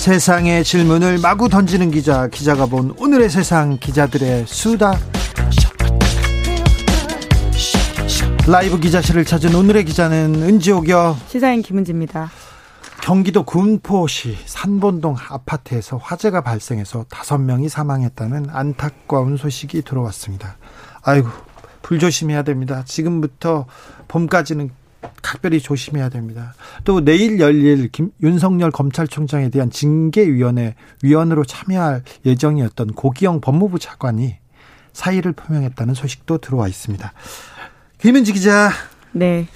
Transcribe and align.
세상의 0.00 0.64
질문을 0.64 1.18
마구 1.18 1.50
던지는 1.50 1.90
기자, 1.90 2.26
기자가 2.28 2.64
본 2.64 2.94
오늘의 2.96 3.28
세상 3.28 3.76
기자들의 3.76 4.46
수다. 4.46 4.98
라이브 8.48 8.80
기자실을 8.80 9.26
찾은 9.26 9.54
오늘의 9.54 9.84
기자는 9.84 10.36
은지옥이요. 10.42 11.18
시사인 11.28 11.60
김은지입니다. 11.60 12.30
경기도 13.02 13.42
군포시 13.42 14.38
산본동 14.46 15.16
아파트에서 15.28 15.98
화재가 15.98 16.40
발생해서 16.40 17.04
다섯 17.10 17.36
명이 17.36 17.68
사망했다는 17.68 18.46
안타까운 18.48 19.36
소식이 19.36 19.82
들어왔습니다. 19.82 20.56
아이고, 21.02 21.28
불조심해야 21.82 22.42
됩니다. 22.42 22.84
지금부터 22.86 23.66
봄까지는 24.08 24.70
각별히 25.22 25.60
조심해야 25.60 26.08
됩니다. 26.08 26.54
또 26.84 27.04
내일 27.04 27.38
열릴 27.40 27.88
김, 27.88 28.10
윤석열 28.22 28.70
검찰총장에 28.70 29.48
대한 29.48 29.70
징계위원회 29.70 30.74
위원으로 31.02 31.44
참여할 31.44 32.02
예정이었던 32.26 32.94
고기영 32.94 33.40
법무부 33.40 33.78
차관이 33.78 34.36
사의를 34.92 35.32
표명했다는 35.32 35.94
소식도 35.94 36.38
들어와 36.38 36.68
있습니다. 36.68 37.12
김은지 37.98 38.32
기자. 38.32 38.70
네. 39.12 39.46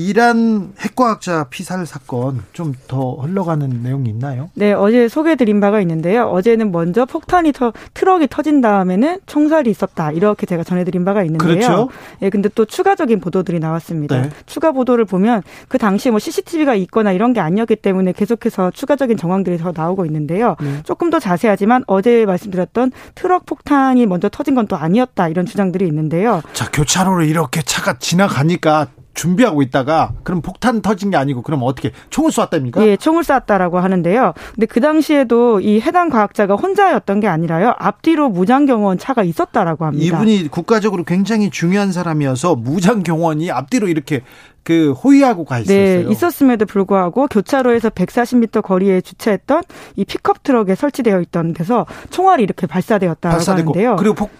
이란 0.00 0.74
핵과학자 0.78 1.44
피살 1.48 1.86
사건 1.86 2.42
좀 2.52 2.74
더 2.86 3.14
흘러가는 3.14 3.68
내용이 3.82 4.10
있나요? 4.10 4.50
네, 4.54 4.72
어제 4.72 5.08
소개해드린 5.08 5.58
바가 5.60 5.80
있는데요. 5.80 6.28
어제는 6.28 6.70
먼저 6.70 7.04
폭탄이 7.06 7.52
터, 7.52 7.72
트럭이 7.94 8.28
터진 8.28 8.60
다음에는 8.60 9.20
총살이 9.26 9.70
있었다. 9.70 10.12
이렇게 10.12 10.44
제가 10.46 10.62
전해드린 10.62 11.04
바가 11.04 11.24
있는데요. 11.24 11.48
그렇죠. 11.48 11.88
예, 12.22 12.28
근데 12.30 12.48
또 12.54 12.64
추가적인 12.66 13.20
보도들이 13.20 13.58
나왔습니다. 13.58 14.20
네. 14.22 14.30
추가 14.44 14.70
보도를 14.72 15.04
보면 15.06 15.42
그 15.68 15.78
당시에 15.78 16.10
뭐 16.12 16.18
CCTV가 16.18 16.74
있거나 16.74 17.12
이런 17.12 17.32
게 17.32 17.40
아니었기 17.40 17.76
때문에 17.76 18.12
계속해서 18.12 18.70
추가적인 18.72 19.16
정황들이 19.16 19.56
더 19.58 19.72
나오고 19.74 20.04
있는데요. 20.06 20.56
네. 20.60 20.82
조금 20.84 21.08
더 21.10 21.18
자세하지만 21.18 21.84
어제 21.86 22.26
말씀드렸던 22.26 22.92
트럭 23.14 23.46
폭탄이 23.46 24.04
먼저 24.06 24.28
터진 24.28 24.54
건 24.54 24.66
또 24.68 24.76
아니었다. 24.76 25.28
이런 25.28 25.46
주장들이 25.46 25.86
있는데요. 25.86 26.42
자, 26.52 26.68
교차로를 26.72 27.26
이렇게 27.28 27.62
차가 27.62 27.98
지나가니까 28.00 28.88
준비하고 29.16 29.62
있다가 29.62 30.12
그럼 30.22 30.42
폭탄 30.42 30.82
터진 30.82 31.10
게 31.10 31.16
아니고 31.16 31.42
그럼 31.42 31.62
어떻게 31.64 31.90
총을 32.10 32.30
쐈답니까? 32.30 32.86
예, 32.86 32.96
총을 32.96 33.24
쐈다라고 33.24 33.80
하는데요. 33.80 34.34
근데 34.54 34.66
그 34.66 34.80
당시에도 34.80 35.60
이 35.60 35.80
해당 35.80 36.10
과학자가 36.10 36.54
혼자였던 36.54 37.20
게 37.20 37.26
아니라요. 37.26 37.74
앞뒤로 37.78 38.28
무장 38.28 38.66
경호원 38.66 38.98
차가 38.98 39.24
있었다라고 39.24 39.86
합니다. 39.86 40.04
이분이 40.04 40.48
국가적으로 40.48 41.02
굉장히 41.02 41.50
중요한 41.50 41.90
사람이어서 41.92 42.56
무장 42.56 43.02
경원이 43.02 43.50
앞뒤로 43.50 43.88
이렇게 43.88 44.20
그 44.62 44.92
호위하고 44.92 45.44
가 45.44 45.60
있었어요. 45.60 46.04
네, 46.04 46.10
있었음에도 46.10 46.66
불구하고 46.66 47.28
교차로에서 47.28 47.88
140m 47.90 48.62
거리에 48.62 49.00
주차했던 49.00 49.62
이 49.94 50.04
픽업 50.04 50.42
트럭에 50.42 50.74
설치되어 50.74 51.20
있던 51.22 51.54
데서 51.54 51.86
총알이 52.10 52.42
이렇게 52.42 52.66
발사되었다고 52.66 53.32
발사되고 53.32 53.70
하는데요. 53.70 53.96
그리고 53.96 54.14
폭, 54.14 54.30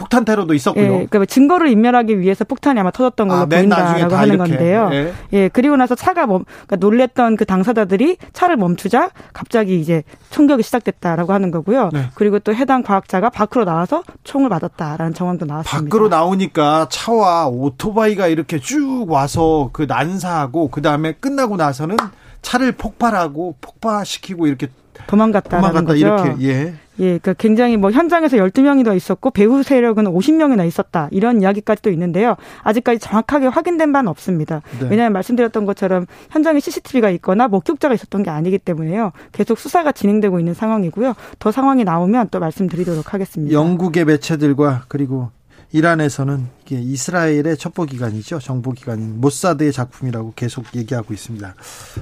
폭 0.00 0.10
폭탄 0.10 0.24
테러도 0.24 0.54
있었고요. 0.54 0.84
예, 0.84 0.88
그러니까 0.88 1.24
증거를 1.24 1.68
인멸하기 1.68 2.18
위해서 2.18 2.44
폭탄이 2.44 2.78
아마 2.80 2.90
터졌던 2.90 3.28
걸로 3.28 3.40
아, 3.42 3.46
맨 3.46 3.68
나중에 3.68 4.00
보인다라고 4.00 4.14
다 4.14 4.20
하는 4.20 4.34
이렇게. 4.34 4.50
건데요. 4.50 4.90
예. 4.92 5.12
예, 5.32 5.48
그리고 5.48 5.76
나서 5.76 5.94
차가 5.94 6.26
멈, 6.26 6.44
그러니까 6.44 6.76
놀랬던 6.76 7.36
그 7.36 7.44
당사자들이 7.44 8.16
차를 8.32 8.56
멈추자 8.56 9.10
갑자기 9.32 9.78
이제 9.80 10.02
총격이 10.30 10.64
시작됐다라고 10.64 11.32
하는 11.32 11.50
거고요. 11.52 11.90
네. 11.92 12.06
그리고 12.14 12.40
또 12.40 12.52
해당 12.54 12.82
과학자가 12.82 13.30
밖으로 13.30 13.64
나와서 13.64 14.02
총을 14.24 14.48
맞았다라는 14.48 15.14
정황도 15.14 15.46
나왔습니다. 15.46 15.84
밖으로 15.84 16.08
나오니까 16.08 16.88
차와 16.90 17.46
오토바이가 17.46 18.26
이렇게 18.26 18.58
쭉 18.58 19.06
와서 19.08 19.70
그 19.72 19.86
난사하고 19.88 20.68
그 20.70 20.82
다음에 20.82 21.12
끝나고 21.12 21.56
나서는 21.56 21.96
차를 22.42 22.72
폭발하고 22.72 23.56
폭파시키고 23.60 24.46
이렇게 24.46 24.68
도망갔다라는 25.06 25.68
도망갔다 25.68 25.86
거죠. 25.86 26.06
이렇게 26.06 26.46
예. 26.46 26.74
예, 27.00 27.18
그러니까 27.18 27.32
굉장히 27.34 27.78
뭐 27.78 27.90
현장에서 27.90 28.36
12명이 28.36 28.84
더 28.84 28.94
있었고 28.94 29.30
배후 29.30 29.62
세력은 29.62 30.04
50명이나 30.04 30.66
있었다. 30.66 31.08
이런 31.10 31.40
이야기까지 31.40 31.80
도 31.80 31.90
있는데요. 31.90 32.36
아직까지 32.62 32.98
정확하게 33.00 33.46
확인된 33.46 33.90
바는 33.92 34.08
없습니다. 34.10 34.60
네. 34.80 34.88
왜냐하면 34.90 35.14
말씀드렸던 35.14 35.64
것처럼 35.64 36.06
현장에 36.30 36.60
CCTV가 36.60 37.08
있거나 37.10 37.48
목격자가 37.48 37.94
있었던 37.94 38.22
게 38.22 38.28
아니기 38.28 38.58
때문에요. 38.58 39.12
계속 39.32 39.58
수사가 39.58 39.92
진행되고 39.92 40.38
있는 40.38 40.52
상황이고요. 40.52 41.14
더 41.38 41.50
상황이 41.50 41.84
나오면 41.84 42.28
또 42.30 42.38
말씀드리도록 42.38 43.14
하겠습니다. 43.14 43.54
영국의 43.54 44.04
매체들과 44.04 44.84
그리고 44.88 45.30
이란에서는 45.72 46.48
이게 46.64 46.80
이스라엘의 46.80 47.56
첩보기관이죠. 47.56 48.40
정보기관인 48.40 49.20
모사드의 49.20 49.72
작품이라고 49.72 50.32
계속 50.34 50.64
얘기하고 50.74 51.14
있습니다. 51.14 51.54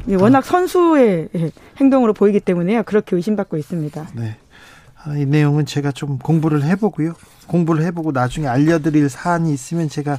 예, 0.08 0.14
워낙 0.14 0.44
선수의 0.44 1.28
예, 1.34 1.50
행동으로 1.78 2.14
보이기 2.14 2.40
때문에요. 2.40 2.84
그렇게 2.84 3.16
의심받고 3.16 3.56
있습니다. 3.58 4.08
네. 4.14 4.36
아, 5.04 5.16
이 5.16 5.26
내용은 5.26 5.66
제가 5.66 5.92
좀 5.92 6.18
공부를 6.18 6.64
해보고요. 6.64 7.12
공부를 7.46 7.84
해보고 7.84 8.12
나중에 8.12 8.46
알려드릴 8.46 9.08
사안이 9.08 9.52
있으면 9.52 9.88
제가 9.88 10.18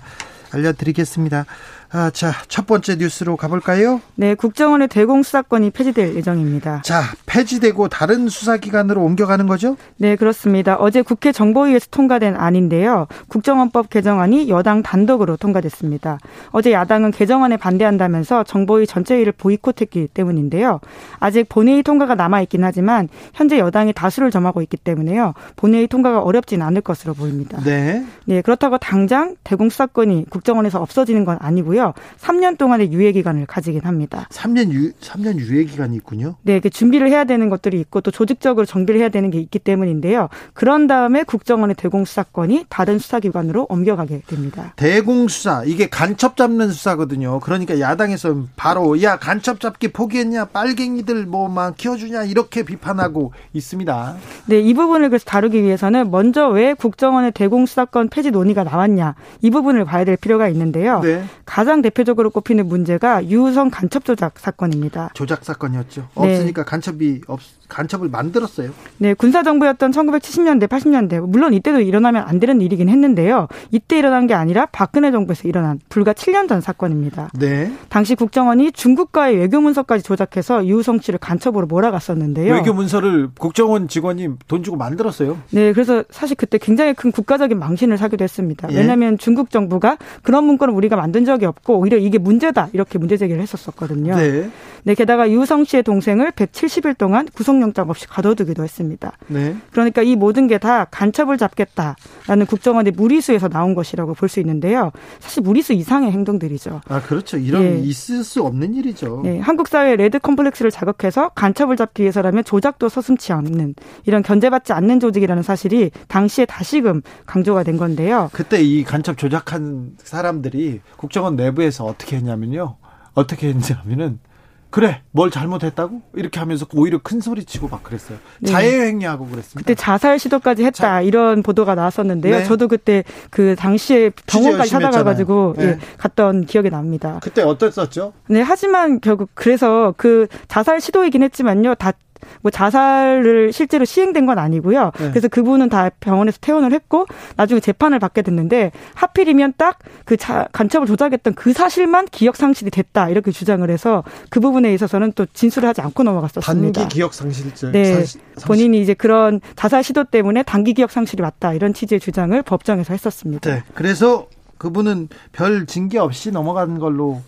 알려드리겠습니다. 0.51 1.45
아, 1.91 2.11
자, 2.11 2.31
첫 2.47 2.67
번째 2.67 2.97
뉴스로 2.97 3.35
가볼까요? 3.35 3.99
네, 4.13 4.35
국정원의 4.35 4.89
대공 4.89 5.23
수사권이 5.23 5.71
폐지될 5.71 6.15
예정입니다. 6.15 6.83
자, 6.83 7.01
폐지되고 7.25 7.87
다른 7.87 8.29
수사기관으로 8.29 9.01
옮겨가는 9.03 9.47
거죠? 9.47 9.75
네, 9.97 10.15
그렇습니다. 10.15 10.75
어제 10.75 11.01
국회 11.01 11.31
정보위에서 11.31 11.87
통과된 11.89 12.35
안인데요. 12.35 13.07
국정원법 13.27 13.89
개정안이 13.89 14.49
여당 14.49 14.83
단독으로 14.83 15.37
통과됐습니다. 15.37 16.19
어제 16.51 16.71
야당은 16.71 17.09
개정안에 17.09 17.57
반대한다면서 17.57 18.43
정보위 18.43 18.85
전체회의를 18.85 19.33
보이콧했기 19.33 20.09
때문인데요. 20.13 20.79
아직 21.19 21.49
본회의 21.49 21.81
통과가 21.81 22.13
남아있긴 22.13 22.63
하지만 22.63 23.09
현재 23.33 23.57
여당이 23.57 23.93
다수를 23.93 24.29
점하고 24.29 24.61
있기 24.61 24.77
때문에요. 24.77 25.33
본회의 25.55 25.87
통과가 25.87 26.21
어렵진 26.21 26.61
않을 26.61 26.81
것으로 26.81 27.15
보입니다. 27.15 27.59
네. 27.63 28.05
네, 28.25 28.41
그렇다고 28.43 28.77
당장 28.77 29.35
대공 29.43 29.69
수사권이 29.69 30.27
국 30.29 30.38
정원에서 30.43 30.81
없어지는 30.81 31.25
건 31.25 31.37
아니고요. 31.39 31.93
3년 32.19 32.57
동안의 32.57 32.91
유예 32.91 33.11
기간을 33.11 33.45
가지긴 33.45 33.81
합니다. 33.83 34.27
3년 34.31 34.71
유, 34.71 34.91
3년 34.93 35.37
유예 35.39 35.65
기간이 35.65 35.95
있군요. 35.97 36.35
네, 36.41 36.59
그 36.59 36.69
준비를 36.69 37.09
해야 37.09 37.23
되는 37.23 37.49
것들이 37.49 37.79
있고 37.79 38.01
또 38.01 38.11
조직적으로 38.11 38.65
정비를 38.65 38.99
해야 38.99 39.09
되는 39.09 39.29
게 39.29 39.39
있기 39.39 39.59
때문인데요. 39.59 40.29
그런 40.53 40.87
다음에 40.87 41.23
국정원의 41.23 41.75
대공 41.75 42.05
수사권이 42.05 42.65
다른 42.69 42.99
수사기관으로 42.99 43.67
옮겨가게 43.69 44.21
됩니다. 44.27 44.73
대공 44.75 45.27
수사 45.27 45.63
이게 45.65 45.89
간첩 45.89 46.37
잡는 46.37 46.69
수사거든요. 46.69 47.39
그러니까 47.39 47.79
야당에서 47.79 48.43
바로 48.55 49.01
야 49.01 49.17
간첩 49.17 49.59
잡기 49.59 49.89
포기했냐 49.89 50.45
빨갱이들 50.45 51.25
뭐만 51.25 51.75
키워주냐 51.75 52.23
이렇게 52.23 52.63
비판하고 52.63 53.33
있습니다. 53.53 54.15
네, 54.47 54.59
이 54.59 54.73
부분을 54.73 55.09
그래서 55.09 55.25
다루기 55.25 55.63
위해서는 55.63 56.11
먼저 56.11 56.47
왜 56.49 56.73
국정원의 56.73 57.31
대공 57.33 57.65
수사권 57.65 58.09
폐지 58.09 58.31
논의가 58.31 58.63
나왔냐 58.63 59.15
이 59.41 59.49
부분을 59.49 59.85
봐야 59.85 60.05
될 60.05 60.17
필요 60.17 60.28
가 60.37 60.47
있는데요. 60.49 60.99
네. 61.01 61.23
가장 61.45 61.81
대표적으로 61.81 62.29
꼽히는 62.29 62.67
문제가 62.67 63.25
유우성 63.25 63.69
간첩 63.69 64.05
조작 64.05 64.39
사건입니다. 64.39 65.11
조작 65.13 65.43
사건이었죠. 65.43 66.01
네. 66.01 66.07
없으니까 66.15 66.63
간첩이 66.63 67.21
없 67.27 67.39
간첩을 67.69 68.09
만들었어요. 68.09 68.71
네, 68.97 69.13
군사 69.13 69.43
정부였던 69.43 69.91
1970년대, 69.91 70.67
80년대 70.67 71.21
물론 71.21 71.53
이때도 71.53 71.79
일어나면 71.79 72.23
안 72.27 72.39
되는 72.39 72.59
일이긴 72.59 72.89
했는데요. 72.89 73.47
이때 73.71 73.97
일어난 73.97 74.27
게 74.27 74.33
아니라 74.33 74.65
박근혜 74.65 75.11
정부에서 75.11 75.47
일어난 75.47 75.79
불과 75.87 76.13
7년 76.13 76.49
전 76.49 76.59
사건입니다. 76.59 77.29
네. 77.39 77.71
당시 77.89 78.15
국정원이 78.15 78.71
중국과의 78.71 79.37
외교 79.37 79.61
문서까지 79.61 80.03
조작해서 80.03 80.65
유우성 80.65 80.99
씨를 80.99 81.19
간첩으로 81.19 81.67
몰아갔었는데요. 81.67 82.53
외교 82.53 82.73
문서를 82.73 83.29
국정원 83.37 83.87
직원이 83.87 84.27
돈 84.47 84.63
주고 84.63 84.75
만들었어요. 84.75 85.37
네, 85.51 85.71
그래서 85.71 86.03
사실 86.09 86.35
그때 86.35 86.57
굉장히 86.57 86.93
큰 86.93 87.11
국가적인 87.11 87.57
망신을 87.57 87.97
사기도 87.97 88.23
했습니다. 88.23 88.67
예. 88.71 88.77
왜냐하면 88.77 89.17
중국 89.17 89.51
정부가 89.51 89.97
그런 90.23 90.45
문건을 90.45 90.73
우리가 90.73 90.95
만든 90.95 91.23
적이 91.25 91.45
없고 91.45 91.77
오히려 91.77 91.97
이게 91.97 92.17
문제다 92.17 92.69
이렇게 92.73 92.97
문제 92.97 93.15
제기를 93.15 93.41
했었었거든요. 93.41 94.15
네. 94.15 94.49
네, 94.83 94.95
게다가 94.95 95.29
유성 95.29 95.65
씨의 95.65 95.83
동생을 95.83 96.31
170일 96.31 96.97
동안 96.97 97.27
구속 97.33 97.58
영장 97.61 97.89
없이 97.89 98.07
가둬두기도 98.07 98.63
했습니다. 98.63 99.13
네. 99.27 99.55
그러니까 99.71 100.01
이 100.03 100.15
모든 100.15 100.47
게 100.47 100.59
다 100.59 100.83
간첩을 100.85 101.37
잡겠다라는 101.37 102.45
국정원의 102.45 102.91
무리수에서 102.93 103.47
나온 103.47 103.75
것이라고 103.75 104.13
볼 104.13 104.29
수 104.29 104.39
있는데요. 104.41 104.91
사실 105.19 105.41
무리수 105.41 105.71
이상의 105.73 106.11
행동들이죠. 106.11 106.81
아 106.87 107.01
그렇죠. 107.01 107.37
이런 107.37 107.63
예. 107.63 107.79
있을 107.79 108.23
수 108.23 108.43
없는 108.43 108.73
일이죠. 108.75 109.21
네, 109.23 109.39
한국 109.39 109.67
사회의 109.69 109.95
레드 109.97 110.19
컴플렉스를 110.19 110.69
자극해서 110.69 111.29
간첩을 111.29 111.77
잡기 111.77 112.01
위해서라면 112.03 112.43
조작도 112.43 112.89
서슴치 112.89 113.31
않는 113.33 113.73
이런 114.05 114.21
견제받지 114.21 114.73
않는 114.73 114.99
조직이라는 114.99 115.41
사실이 115.43 115.91
당시에 116.09 116.45
다시금 116.45 117.01
강조가 117.25 117.63
된 117.63 117.77
건데요. 117.77 118.29
그때 118.33 118.61
이 118.61 118.83
간첩 118.83 119.17
조작한 119.17 119.91
사람들이 120.03 120.81
국정원 120.97 121.35
내부에서 121.37 121.85
어떻게 121.85 122.17
했냐면요. 122.17 122.75
어떻게 123.13 123.47
했냐면은 123.47 124.19
그래 124.69 125.01
뭘 125.11 125.31
잘못했다고 125.31 126.01
이렇게 126.15 126.39
하면서 126.39 126.65
오히려 126.73 126.99
큰 127.01 127.19
소리 127.21 127.43
치고 127.43 127.67
막 127.69 127.83
그랬어요 127.83 128.19
네. 128.39 128.51
자해행위하고 128.51 129.25
그랬습니다 129.25 129.59
그때 129.59 129.73
자살 129.73 130.19
시도까지 130.19 130.63
했다 130.63 130.77
자, 130.77 131.01
이런 131.01 131.41
보도가 131.41 131.75
나왔었는데요 131.75 132.37
네. 132.37 132.43
저도 132.43 132.67
그때 132.67 133.03
그 133.31 133.55
당시에 133.55 134.11
병원까지 134.27 134.69
찾아가가지고 134.69 135.55
네. 135.57 135.65
예, 135.65 135.79
갔던 135.97 136.45
기억이 136.45 136.69
납니다 136.69 137.19
그때 137.23 137.41
어땠었죠? 137.41 138.13
네 138.27 138.41
하지만 138.41 139.01
결국 139.01 139.29
그래서 139.33 139.93
그 139.97 140.27
자살 140.47 140.79
시도이긴 140.81 141.23
했지만요 141.23 141.75
다 141.75 141.93
뭐 142.41 142.51
자살을 142.51 143.53
실제로 143.53 143.85
시행된 143.85 144.25
건 144.25 144.39
아니고요. 144.39 144.91
네. 144.99 145.09
그래서 145.09 145.27
그분은 145.27 145.69
다 145.69 145.89
병원에서 145.99 146.37
퇴원을 146.41 146.73
했고 146.73 147.05
나중에 147.35 147.59
재판을 147.59 147.99
받게 147.99 148.21
됐는데 148.21 148.71
하필이면 148.95 149.53
딱 149.57 149.79
그 150.05 150.17
간첩을 150.51 150.87
조작했던 150.87 151.35
그 151.35 151.53
사실만 151.53 152.07
기억 152.07 152.35
상실이 152.35 152.71
됐다 152.71 153.09
이렇게 153.09 153.31
주장을 153.31 153.69
해서 153.69 154.03
그 154.29 154.39
부분에 154.39 154.73
있어서는 154.73 155.13
또 155.13 155.25
진술을 155.27 155.69
하지 155.69 155.81
않고 155.81 156.01
넘어갔었습니다. 156.03 156.81
단기 156.81 156.95
기억 156.95 157.13
상실죄. 157.13 157.71
네, 157.71 157.93
상실. 157.93 158.21
본인이 158.45 158.81
이제 158.81 158.93
그런 158.93 159.39
자살 159.55 159.83
시도 159.83 160.03
때문에 160.03 160.41
단기 160.43 160.73
기억 160.73 160.91
상실이 160.91 161.21
왔다 161.21 161.53
이런 161.53 161.73
취지의 161.73 161.99
주장을 161.99 162.41
법정에서 162.41 162.93
했었습니다. 162.93 163.53
네, 163.53 163.63
그래서 163.75 164.27
그분은 164.57 165.09
별 165.31 165.65
징계 165.67 165.99
없이 165.99 166.31
넘어간 166.31 166.79
걸로 166.79 167.21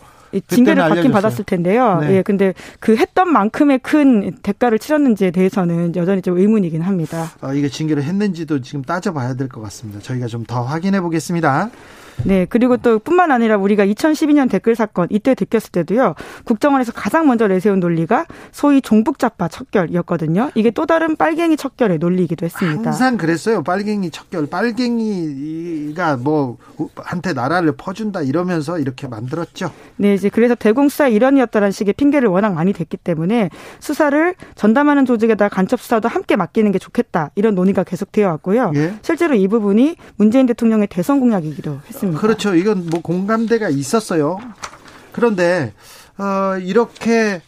징계를 0.48 0.82
받긴 0.88 1.12
받았을 1.12 1.44
텐데요. 1.46 2.00
네. 2.00 2.18
예, 2.18 2.22
근데 2.22 2.54
그 2.80 2.96
했던 2.96 3.32
만큼의 3.34 3.80
큰 3.80 4.38
대가를 4.42 4.80
치렀는지에 4.80 5.32
대해서는 5.32 5.96
여전히 5.96 6.22
좀 6.22 6.38
의문이긴 6.38 6.82
합니다. 6.82 7.32
아, 7.42 7.54
이게 7.54 7.68
징계를 7.68 8.04
했는지도 8.04 8.62
지금 8.62 8.82
따져봐야 8.84 9.34
될 9.34 9.50
것 9.50 9.62
같습니다. 9.62 10.00
저희가 10.00 10.28
좀 10.28 10.46
더 10.48 10.62
확인해 10.64 11.02
보겠습니다. 11.02 11.70
네, 12.24 12.46
그리고 12.50 12.78
또 12.78 13.00
뿐만 13.00 13.32
아니라 13.32 13.58
우리가 13.58 13.86
2012년 13.86 14.50
댓글 14.50 14.76
사건 14.76 15.08
이때 15.10 15.36
들켰을 15.36 15.72
때도요. 15.72 16.16
국정원에서 16.46 16.92
가장 16.92 17.28
먼저 17.28 17.48
내세운 17.48 17.80
논리가 17.80 18.26
소위 18.52 18.82
종북자파 18.82 19.48
척결이었거든요. 19.48 20.52
이게 20.56 20.72
또 20.72 20.86
다른 20.86 21.16
빨갱이 21.16 21.58
척결의 21.58 21.98
논리이기도 21.98 22.46
했습니다. 22.46 22.92
항상 22.92 23.18
그랬어요. 23.18 23.64
빨갱이 23.64 24.12
척결. 24.12 24.48
빨갱이가 24.48 26.18
뭐 26.18 26.58
한테 26.96 27.34
나라를 27.34 27.74
퍼준다 27.78 28.22
이러면서 28.22 28.80
이렇게 28.80 29.08
만들었죠. 29.08 29.72
네, 29.98 30.14
이제 30.14 30.30
그래서 30.30 30.56
대공수사 30.56 31.08
일원이었다는 31.08 31.72
식의 31.72 31.94
핑계를 31.94 32.30
워낙 32.30 32.54
많이 32.54 32.74
댔기 32.74 32.98
때문에 32.98 33.50
수사를 33.80 34.36
전담하는 34.56 35.06
조직에다 35.06 35.50
간첩 35.50 35.80
수사도 35.82 36.08
함께 36.08 36.36
맡기는 36.36 36.72
게 36.72 36.80
좋겠다 36.80 37.32
이런 37.36 37.56
논의가 37.56 37.84
계속되어 37.84 38.28
왔고요. 38.28 38.72
예? 38.76 38.94
실제로 39.02 39.36
이 39.36 39.48
부분이 39.48 39.96
문재인 40.18 40.46
대통령의 40.46 40.88
대선 40.88 41.20
공약이기도 41.20 41.80
했습니다. 41.88 42.01
있습니다. 42.02 42.20
그렇죠. 42.20 42.56
이건 42.56 42.88
뭐 42.88 43.02
공감대가 43.02 43.70
있었어요. 43.70 44.40
그런데 45.12 45.74
어, 46.18 46.58
이렇게 46.58 47.42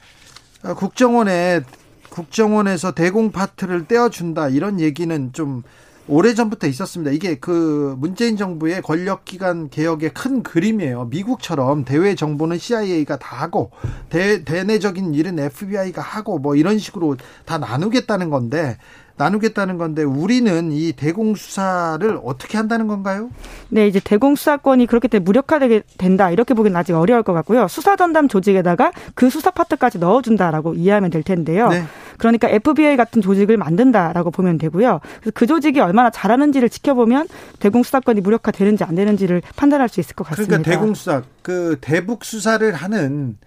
어, 0.63 0.73
국정원에 0.75 1.61
국정원에서 2.09 2.91
대공 2.91 3.31
파트를 3.31 3.87
떼어준다 3.87 4.49
이런 4.49 4.79
얘기는 4.79 5.33
좀 5.33 5.63
오래 6.07 6.33
전부터 6.33 6.67
있었습니다. 6.67 7.11
이게 7.11 7.35
그 7.35 7.95
문재인 7.97 8.35
정부의 8.35 8.81
권력 8.81 9.23
기관 9.23 9.69
개혁의 9.69 10.13
큰 10.13 10.43
그림이에요. 10.43 11.05
미국처럼 11.05 11.85
대외 11.85 12.13
정보는 12.13 12.57
CIA가 12.57 13.17
다 13.17 13.37
하고 13.37 13.71
대, 14.09 14.43
대내적인 14.43 15.13
일은 15.13 15.39
FBI가 15.39 16.01
하고 16.01 16.39
뭐 16.39 16.55
이런 16.55 16.77
식으로 16.77 17.15
다 17.45 17.57
나누겠다는 17.57 18.29
건데 18.29 18.77
나누겠다는 19.15 19.77
건데 19.77 20.03
우리는 20.03 20.71
이 20.71 20.91
대공 20.93 21.35
수사를 21.35 22.19
어떻게 22.23 22.57
한다는 22.57 22.87
건가요? 22.87 23.29
네, 23.69 23.87
이제 23.87 23.99
대공 24.03 24.35
수사권이 24.35 24.87
그렇게 24.87 25.07
되면 25.07 25.23
무력화되게 25.23 25.83
된다 25.97 26.31
이렇게 26.31 26.53
보기는 26.53 26.75
아직 26.75 26.93
어려울 26.93 27.23
것 27.23 27.33
같고요. 27.33 27.67
수사 27.67 27.95
전담 27.95 28.27
조직에다가 28.27 28.91
그 29.13 29.29
수사 29.29 29.51
파트까지 29.51 29.99
넣어준다라고 29.99 30.73
이해하면 30.73 31.11
될 31.11 31.23
텐데요. 31.23 31.69
네. 31.69 31.83
그러니까 32.17 32.49
FBI 32.49 32.97
같은 32.97 33.21
조직을 33.21 33.57
만든다라고 33.57 34.31
보면 34.31 34.57
되고요. 34.57 34.99
그래서 35.19 35.31
그 35.33 35.45
조직이 35.45 35.79
얼마나 35.79 36.09
잘하는지를 36.09 36.69
지켜보면 36.69 37.27
대공 37.59 37.83
수사권이 37.83 38.21
무력화되는지 38.21 38.83
안 38.83 38.95
되는지를 38.95 39.41
판단할 39.55 39.89
수 39.89 39.99
있을 39.99 40.15
것 40.15 40.25
같습니다. 40.27 40.57
그러니까 40.57 40.71
대공 40.71 40.93
수사 40.95 41.21
그 41.41 41.77
대북 41.81 42.25
수사를 42.25 42.73
하는 42.73 43.37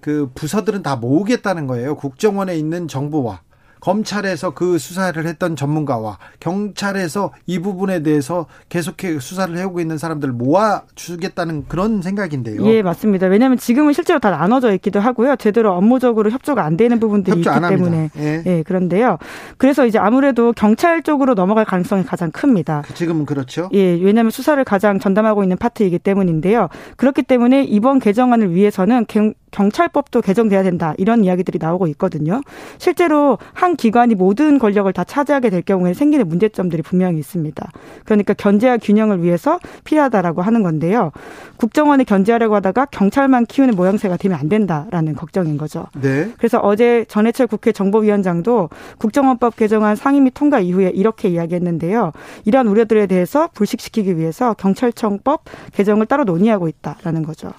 그 0.00 0.30
부서들은 0.34 0.82
다 0.82 0.96
모으겠다는 0.96 1.66
거예요. 1.66 1.96
국정원에 1.96 2.56
있는 2.56 2.86
정보와 2.86 3.40
검찰에서 3.80 4.50
그 4.50 4.78
수사를 4.78 5.24
했던 5.26 5.56
전문가와 5.56 6.18
경찰에서 6.40 7.32
이 7.46 7.58
부분에 7.58 8.02
대해서 8.02 8.46
계속해 8.68 9.18
수사를 9.20 9.56
해오고 9.56 9.80
있는 9.80 9.98
사람들을 9.98 10.34
모아 10.34 10.82
주겠다는 10.94 11.66
그런 11.68 12.02
생각인데요. 12.02 12.64
예, 12.66 12.82
맞습니다. 12.82 13.26
왜냐하면 13.26 13.58
지금은 13.58 13.92
실제로 13.92 14.18
다 14.18 14.30
나눠져 14.30 14.72
있기도 14.74 15.00
하고요. 15.00 15.36
제대로 15.36 15.72
업무적으로 15.72 16.30
협조가 16.30 16.64
안 16.64 16.76
되는 16.76 16.98
부분들이 17.00 17.38
있기 17.38 17.50
때문에. 17.68 18.10
예. 18.18 18.42
예. 18.46 18.62
그런데요. 18.62 19.18
그래서 19.56 19.86
이제 19.86 19.98
아무래도 19.98 20.52
경찰 20.52 21.02
쪽으로 21.02 21.34
넘어갈 21.34 21.64
가능성이 21.64 22.04
가장 22.04 22.30
큽니다. 22.30 22.82
지금은 22.94 23.26
그렇죠. 23.26 23.68
예, 23.72 23.94
왜냐하면 23.94 24.30
수사를 24.30 24.62
가장 24.64 24.98
전담하고 24.98 25.42
있는 25.42 25.56
파트이기 25.56 25.98
때문인데요. 25.98 26.68
그렇기 26.96 27.22
때문에 27.22 27.64
이번 27.64 27.98
개정안을 27.98 28.54
위해서는 28.54 29.06
경찰법도 29.50 30.20
개정돼야 30.20 30.62
된다 30.62 30.94
이런 30.98 31.24
이야기들이 31.24 31.58
나오고 31.60 31.86
있거든요. 31.88 32.42
실제로 32.78 33.38
한 33.54 33.65
기관이 33.74 34.14
모든 34.14 34.58
권력을 34.58 34.92
다 34.92 35.02
차지하게 35.02 35.50
될 35.50 35.62
경우에 35.62 35.94
생기는 35.94 36.28
문제점들이 36.28 36.82
분명히 36.82 37.18
있습니다. 37.18 37.68
그러니까 38.04 38.34
견제와 38.34 38.76
균형을 38.76 39.22
위해서 39.22 39.58
필요하다라고 39.84 40.42
하는 40.42 40.62
건데요. 40.62 41.10
국정원을 41.56 42.04
견제하려고 42.04 42.54
하다가 42.56 42.86
경찰만 42.86 43.46
키우는 43.46 43.74
모양새가 43.74 44.16
되면 44.16 44.38
안 44.38 44.48
된다라는 44.48 45.16
걱정인 45.16 45.56
거죠. 45.56 45.86
네. 46.00 46.30
그래서 46.38 46.58
어제 46.58 47.04
전해철 47.08 47.46
국회 47.46 47.72
정보위원장도 47.72 48.68
국정원법 48.98 49.56
개정안 49.56 49.96
상임위 49.96 50.30
통과 50.30 50.60
이후에 50.60 50.90
이렇게 50.94 51.28
이야기했는데요. 51.28 52.12
이러한 52.44 52.68
우려들에 52.68 53.06
대해서 53.06 53.48
불식시키기 53.54 54.18
위해서 54.18 54.54
경찰청법 54.54 55.44
개정을 55.72 56.06
따로 56.06 56.24
논의하고 56.24 56.68
있다라는 56.68 57.24
거죠. 57.24 57.52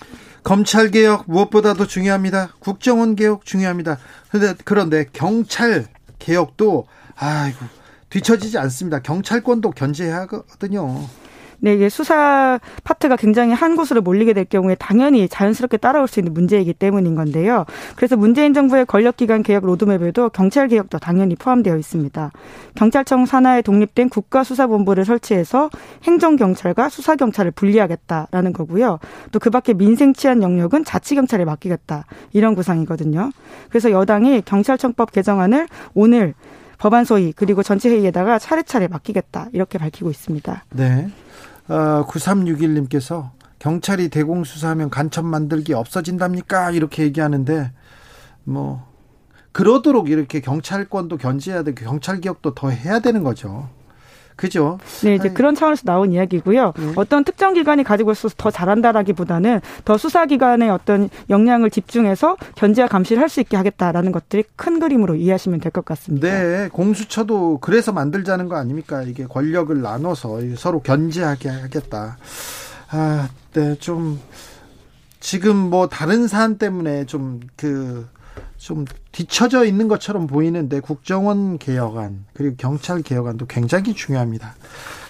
검찰 0.44 0.92
개혁 0.92 1.26
무엇보다도 1.28 1.88
중요합니다. 1.88 2.52
국정원 2.60 3.16
개혁 3.16 3.44
중요합니다. 3.46 3.98
그런데 4.32 4.54
그런데 4.64 5.06
경찰 5.12 5.86
개혁도 6.20 6.88
아이고 7.16 7.66
뒤처지지 8.10 8.58
않습니다. 8.58 9.00
경찰권도 9.02 9.72
견제해야 9.72 10.20
하거든요. 10.22 11.08
네, 11.60 11.74
이게 11.74 11.90
수사 11.90 12.60
파트가 12.84 13.16
굉장히 13.16 13.54
한 13.54 13.76
곳으로 13.76 14.02
몰리게 14.02 14.34
될 14.34 14.46
경우에 14.46 14.76
당연히 14.76 15.28
자연스럽게 15.28 15.78
따라올 15.78 16.08
수 16.08 16.20
있는 16.20 16.34
문제이기 16.34 16.74
때문인 16.74 17.16
건데요. 17.16 17.66
그래서 17.96 18.16
문재인 18.16 18.54
정부의 18.54 18.86
권력기관 18.86 19.42
개혁 19.42 19.66
로드맵에도 19.66 20.30
경찰 20.30 20.68
개혁도 20.68 21.00
당연히 21.00 21.36
포함되어 21.36 21.78
있습니다. 21.78 22.32
경찰청 22.76 23.26
산하에 23.26 23.64
독립된 23.64 24.10
국가수사본부를 24.10 25.04
설치해서 25.04 25.72
행정경찰과 26.04 26.90
수사경찰을 26.90 27.52
분리하겠다라는 27.52 28.54
거고요. 28.54 29.00
또 29.32 29.48
그 29.48 29.50
밖에 29.50 29.74
민생 29.74 30.12
치안 30.12 30.44
영역은 30.44 30.84
자치경찰에 30.84 31.46
맡기겠다 31.46 32.04
이런 32.34 32.54
구상이거든요. 32.54 33.32
그래서 33.70 33.92
여당이 33.92 34.42
경찰청법 34.42 35.14
개정안을 35.14 35.70
오늘 35.94 36.34
법안 36.78 37.06
소위 37.06 37.32
그리고 37.32 37.64
전체 37.64 37.90
회의에다가 37.90 38.40
차례차례 38.40 38.90
맡기겠다 38.90 39.48
이렇게 39.54 39.78
밝히고 39.78 40.10
있습니다. 40.10 40.66
네. 40.72 41.08
어, 41.68 42.06
9361님께서 42.08 43.32
경찰이 43.60 44.10
대공수사하면 44.10 44.90
간첩 44.90 45.26
만들기 45.26 45.74
없어진답니까? 45.74 46.72
이렇게 46.72 47.04
얘기하는데 47.04 47.72
뭐 48.44 48.86
그러도록 49.52 50.10
이렇게 50.10 50.40
경찰권도 50.40 51.18
견제해야 51.18 51.64
되고 51.64 51.84
경찰 51.84 52.22
개혁도 52.22 52.54
더 52.54 52.70
해야 52.70 53.00
되는 53.00 53.24
거죠. 53.24 53.70
그죠? 54.38 54.80
네, 55.04 55.16
이제 55.16 55.28
아니. 55.28 55.34
그런 55.34 55.56
차원에서 55.56 55.82
나온 55.84 56.14
이야기고요. 56.14 56.74
네. 56.78 56.94
어떤 56.96 57.26
특정 57.26 57.54
기관이 57.54 57.84
가지고 57.84 58.14
있어서 58.14 58.34
더 58.38 58.50
잘한다라기보다는 58.52 59.60
더 59.84 59.98
수사기관의 59.98 60.70
어떤 60.70 61.10
역량을 61.30 61.70
집중해서 61.72 62.38
견제와 62.56 62.88
감시를 62.88 63.22
할 63.22 63.28
수 63.28 63.42
있게 63.42 63.58
하겠다라는 63.58 64.14
것들이 64.14 64.46
큰 64.56 64.80
그림으로 64.80 65.16
이해하시면 65.16 65.60
될 65.60 65.72
것 65.72 65.84
같습니다. 65.84 66.30
네, 66.30 66.70
공수처도 66.72 67.58
그래서 67.60 67.92
만들자는 67.92 68.48
거 68.48 68.56
아닙니까? 68.56 69.02
이게 69.02 69.26
권력을 69.26 69.82
나눠서 69.82 70.40
서로 70.56 70.80
견제하게 70.82 71.50
하겠다. 71.50 72.18
아, 72.92 73.28
네, 73.54 73.76
좀 73.76 74.20
지금 75.20 75.58
뭐 75.58 75.90
다른 75.90 76.28
사안 76.28 76.58
때문에 76.58 77.06
좀 77.06 77.42
그 77.58 78.08
좀 78.58 78.86
뒤처져 79.12 79.66
있는 79.66 79.88
것처럼 79.88 80.28
보이는데 80.28 80.80
국정원 80.80 81.58
개혁안 81.58 82.26
그리고 82.34 82.56
경찰 82.58 83.02
개혁안도 83.02 83.46
굉장히 83.46 83.94
중요합니다. 83.94 84.56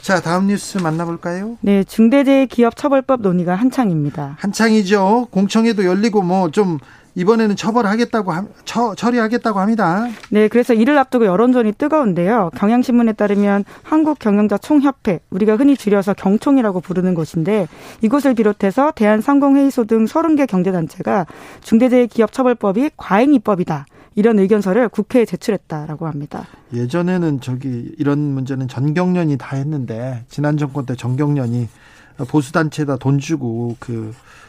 자, 0.01 0.21
다음 0.21 0.47
뉴스 0.47 0.77
만나볼까요? 0.77 1.57
네, 1.61 1.83
중대재해기업처벌법 1.83 3.21
논의가 3.21 3.55
한창입니다. 3.55 4.37
한창이죠. 4.39 5.27
공청회도 5.31 5.85
열리고 5.85 6.21
뭐 6.21 6.49
좀 6.51 6.79
이번에는 7.17 7.55
처벌하겠다고 7.55 8.31
처, 8.63 8.93
처리하겠다고 8.93 9.59
합니다. 9.59 10.07
네, 10.29 10.47
그래서 10.47 10.75
이를 10.75 10.99
앞두고 10.99 11.25
여론전이 11.25 11.73
뜨거운데요. 11.73 12.51
경향신문에 12.55 13.13
따르면 13.13 13.65
한국경영자 13.81 14.59
총협회, 14.59 15.21
우리가 15.31 15.55
흔히 15.55 15.75
줄여서 15.75 16.13
경총이라고 16.13 16.79
부르는 16.79 17.15
곳인데 17.15 17.67
이곳을 18.01 18.35
비롯해서 18.35 18.91
대한상공회의소 18.91 19.85
등 19.85 20.05
30개 20.05 20.47
경제단체가 20.47 21.25
중대재해기업처벌법이 21.61 22.91
과잉 22.97 23.33
입법이다. 23.33 23.87
이런 24.13 24.37
의견서를 24.37 24.89
국회에 24.89 25.25
제출했다라고 25.25 26.05
합니다. 26.05 26.45
예전에는 26.71 27.41
저기 27.41 27.91
이런 27.97 28.19
문제는 28.19 28.67
전경련이 28.67 29.37
다 29.37 29.55
했는데 29.55 30.23
지난 30.29 30.57
정권 30.57 30.85
때 30.85 30.95
전경련이 30.95 31.67
보수단체에다 32.27 32.97
돈 32.97 33.17
주고 33.17 33.75
그 33.79 34.11
어, 34.11 34.46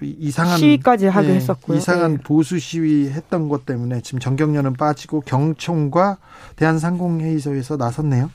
이상한 0.00 0.58
시위까지 0.58 1.06
하게 1.06 1.28
네, 1.28 1.34
했었고요. 1.34 1.78
이상한 1.78 2.16
네. 2.16 2.22
보수 2.22 2.58
시위 2.58 3.08
했던 3.08 3.48
것 3.48 3.64
때문에 3.66 4.00
지금 4.00 4.18
정경련은 4.18 4.74
빠지고 4.74 5.20
경총과 5.20 6.18
대한상공회의소에서 6.56 7.76
나섰네요. 7.76 8.30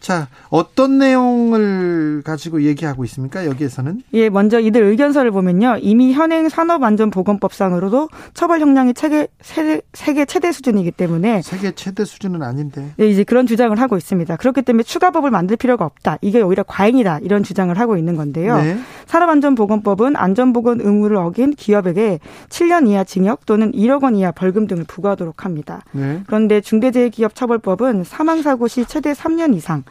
자, 0.00 0.28
어떤 0.50 0.98
내용을 0.98 2.22
가지고 2.24 2.62
얘기하고 2.62 3.04
있습니까? 3.04 3.46
여기에서는? 3.46 4.02
예, 4.12 4.28
먼저 4.28 4.60
이들 4.60 4.82
의견서를 4.82 5.30
보면요. 5.30 5.78
이미 5.80 6.12
현행 6.12 6.48
산업안전보건법상으로도 6.48 8.08
처벌 8.34 8.60
형량이 8.60 8.94
세계, 8.96 9.28
세계 9.92 10.24
최대 10.24 10.52
수준이기 10.52 10.90
때문에 10.90 11.42
세계 11.42 11.72
최대 11.72 12.04
수준은 12.04 12.42
아닌데. 12.42 12.90
네, 12.96 13.08
이제 13.08 13.24
그런 13.24 13.46
주장을 13.46 13.78
하고 13.80 13.96
있습니다. 13.96 14.36
그렇기 14.36 14.62
때문에 14.62 14.82
추가 14.82 15.10
법을 15.10 15.30
만들 15.30 15.56
필요가 15.56 15.84
없다. 15.84 16.18
이게 16.20 16.40
오히려 16.40 16.62
과잉이다. 16.62 17.20
이런 17.22 17.42
주장을 17.42 17.76
하고 17.78 17.96
있는 17.96 18.16
건데요. 18.16 18.56
네. 18.56 18.78
산업안전보건법은 19.06 20.16
안전보건 20.16 20.80
의무를 20.80 21.16
어긴 21.16 21.52
기업에게 21.52 22.20
7년 22.48 22.88
이하 22.88 23.04
징역 23.04 23.46
또는 23.46 23.72
1억 23.72 24.02
원 24.02 24.16
이하 24.16 24.32
벌금 24.32 24.66
등을 24.66 24.84
부과하도록 24.84 25.44
합니다. 25.44 25.82
네. 25.92 26.22
그런데 26.26 26.60
중대재해기업처벌법은 26.60 28.04
사망사고 28.04 28.68
시 28.68 28.84
최대 28.84 29.12
3년 29.12 29.54
이상 29.54 29.84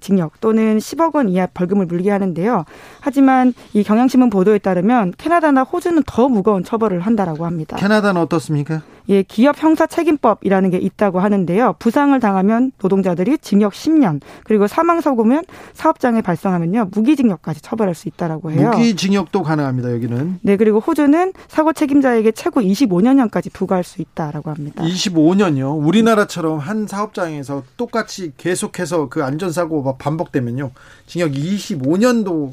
징역 0.00 0.40
또는 0.40 0.78
10억 0.78 1.14
원 1.14 1.28
이하 1.28 1.46
벌금을 1.46 1.86
물게 1.86 2.10
하는데요. 2.10 2.64
하지만 3.00 3.54
이 3.72 3.82
경향신문 3.82 4.30
보도에 4.30 4.58
따르면 4.58 5.14
캐나다나 5.18 5.62
호주는 5.62 6.02
더 6.06 6.28
무거운 6.28 6.64
처벌을 6.64 7.00
한다라고 7.00 7.46
합니다. 7.46 7.76
캐나다는 7.76 8.20
어떻습니까? 8.20 8.82
예, 9.08 9.22
기업 9.22 9.62
형사 9.62 9.86
책임법이라는 9.86 10.70
게 10.70 10.78
있다고 10.78 11.20
하는데요. 11.20 11.76
부상을 11.78 12.18
당하면 12.20 12.72
노동자들이 12.80 13.38
징역 13.38 13.72
10년, 13.72 14.20
그리고 14.44 14.66
사망 14.66 15.00
사고면 15.00 15.44
사업장에 15.74 16.22
발생하면요 16.22 16.90
무기징역까지 16.92 17.62
처벌할 17.62 17.94
수 17.94 18.08
있다라고 18.08 18.50
해요. 18.52 18.70
무기징역도 18.70 19.42
가능합니다. 19.42 19.92
여기는. 19.92 20.40
네, 20.42 20.56
그리고 20.56 20.80
호주는 20.80 21.32
사고 21.48 21.72
책임자에게 21.72 22.32
최고 22.32 22.60
25년형까지 22.60 23.52
부과할 23.52 23.84
수 23.84 24.02
있다라고 24.02 24.50
합니다. 24.50 24.82
25년요. 24.84 25.84
우리나라처럼 25.84 26.58
한 26.58 26.86
사업장에서 26.86 27.62
똑같이 27.76 28.32
계속해서 28.36 29.08
그 29.08 29.22
안전사고가 29.24 29.96
반복되면요 29.96 30.70
징역 31.06 31.32
25년도 31.32 32.52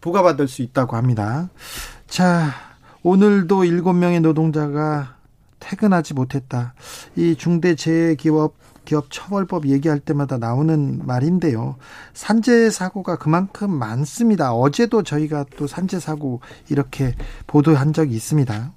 부과받을 0.00 0.48
수 0.48 0.62
있다고 0.62 0.96
합니다. 0.96 1.48
자, 2.06 2.50
오늘도 3.02 3.62
7명의 3.62 4.20
노동자가 4.20 5.16
퇴근하지 5.62 6.14
못했다. 6.14 6.74
이 7.14 7.36
중대재해기업 7.36 8.56
기업 8.84 9.06
처벌법 9.10 9.66
얘기할 9.66 10.00
때마다 10.00 10.38
나오는 10.38 11.06
말인데요. 11.06 11.76
산재 12.14 12.70
사고가 12.70 13.16
그만큼 13.16 13.70
많습니다. 13.70 14.52
어제도 14.52 15.04
저희가 15.04 15.46
또 15.56 15.68
산재 15.68 16.00
사고 16.00 16.40
이렇게 16.68 17.14
보도한 17.46 17.92
적이 17.92 18.16
있습니다. 18.16 18.72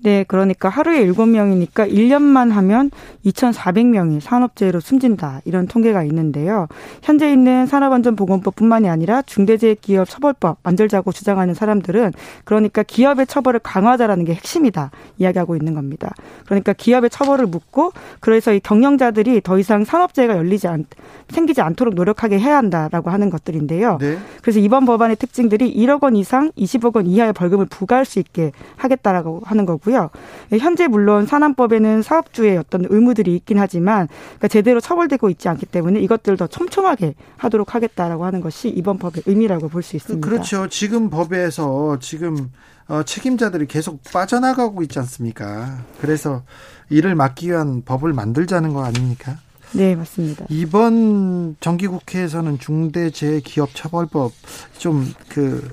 네, 0.00 0.24
그러니까 0.28 0.68
하루에 0.68 1.06
7명이니까 1.06 1.92
1년만 1.92 2.50
하면 2.50 2.90
2,400명이 3.26 4.20
산업재해로 4.20 4.80
숨진다. 4.80 5.40
이런 5.44 5.66
통계가 5.66 6.04
있는데요. 6.04 6.68
현재 7.02 7.32
있는 7.32 7.66
산업안전보건법뿐만이 7.66 8.88
아니라 8.88 9.22
중대재해기업 9.22 10.08
처벌법 10.08 10.58
만들자고 10.62 11.12
주장하는 11.12 11.54
사람들은 11.54 12.12
그러니까 12.44 12.82
기업의 12.82 13.26
처벌을 13.26 13.60
강화하자라는 13.60 14.24
게 14.24 14.34
핵심이다. 14.34 14.90
이야기하고 15.18 15.56
있는 15.56 15.74
겁니다. 15.74 16.12
그러니까 16.46 16.72
기업의 16.72 17.10
처벌을 17.10 17.46
묻고 17.46 17.92
그래서 18.20 18.52
이 18.52 18.60
경영자들이 18.60 19.40
더 19.42 19.58
이상 19.58 19.84
산업재해가 19.84 20.36
열리지 20.36 20.68
않 20.68 20.84
생기지 21.28 21.60
않도록 21.60 21.94
노력하게 21.94 22.38
해야 22.38 22.56
한다라고 22.56 23.10
하는 23.10 23.30
것들인데요. 23.30 23.98
네. 24.00 24.18
그래서 24.42 24.60
이번 24.60 24.86
법안의 24.86 25.16
특징들이 25.16 25.74
1억 25.74 26.02
원 26.02 26.16
이상 26.16 26.50
20억 26.52 26.96
원 26.96 27.06
이하의 27.06 27.32
벌금을 27.32 27.66
부과할 27.66 28.04
수 28.04 28.18
있게 28.18 28.52
하겠다라고 28.76 29.42
하는 29.44 29.66
거고요. 29.66 29.87
현재 29.94 30.86
물론 30.88 31.26
산안법에는 31.26 32.02
사업주의 32.02 32.56
어떤 32.56 32.84
의무들이 32.88 33.34
있긴 33.36 33.58
하지만 33.58 34.08
그러니까 34.08 34.48
제대로 34.48 34.80
처벌되고 34.80 35.28
있지 35.30 35.48
않기 35.48 35.66
때문에 35.66 36.00
이것들 36.00 36.36
더 36.36 36.46
촘촘하게 36.46 37.14
하도록 37.36 37.74
하겠다라고 37.74 38.24
하는 38.24 38.40
것이 38.40 38.68
이번 38.68 38.98
법의 38.98 39.22
의미라고 39.26 39.68
볼 39.68 39.82
수 39.82 39.96
있습니다. 39.96 40.26
그렇죠. 40.28 40.68
지금 40.68 41.10
법에서 41.10 41.98
지금 42.00 42.50
어, 42.88 43.02
책임자들이 43.02 43.66
계속 43.66 44.02
빠져나가고 44.12 44.82
있지 44.82 44.98
않습니까? 44.98 45.78
그래서 46.00 46.42
이를 46.90 47.14
막기 47.14 47.48
위한 47.48 47.82
법을 47.84 48.12
만들자는 48.12 48.72
거 48.72 48.82
아닙니까? 48.84 49.36
네, 49.72 49.94
맞습니다. 49.94 50.46
이번 50.48 51.56
정기국회에서는 51.60 52.58
중대재해기업처벌법 52.58 54.32
좀 54.78 55.04
그 55.28 55.68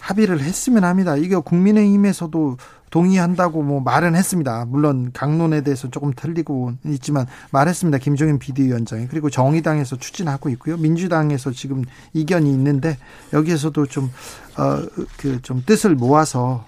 합의를 0.00 0.40
했으면 0.40 0.84
합니다. 0.84 1.16
이거 1.16 1.40
국민의힘에서도 1.40 2.56
동의한다고 2.90 3.62
뭐 3.62 3.80
말은 3.80 4.14
했습니다. 4.16 4.64
물론 4.66 5.10
강론에 5.12 5.62
대해서 5.62 5.88
조금 5.90 6.12
틀리고 6.14 6.72
있지만 6.86 7.26
말했습니다. 7.52 7.98
김종인 7.98 8.38
비대위원장이 8.38 9.06
그리고 9.08 9.30
정의당에서 9.30 9.96
추진하고 9.96 10.48
있고요. 10.50 10.76
민주당에서 10.76 11.52
지금 11.52 11.84
이견이 12.12 12.50
있는데 12.50 12.98
여기에서도 13.32 13.86
좀 13.86 14.10
어 14.58 14.80
그 15.16 15.40
좀 15.42 15.62
뜻을 15.64 15.94
모아서 15.94 16.64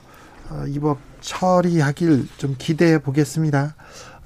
어, 0.50 0.64
이법 0.68 0.98
처리하길 1.20 2.28
좀 2.36 2.54
기대해 2.58 2.98
보겠습니다. 2.98 3.74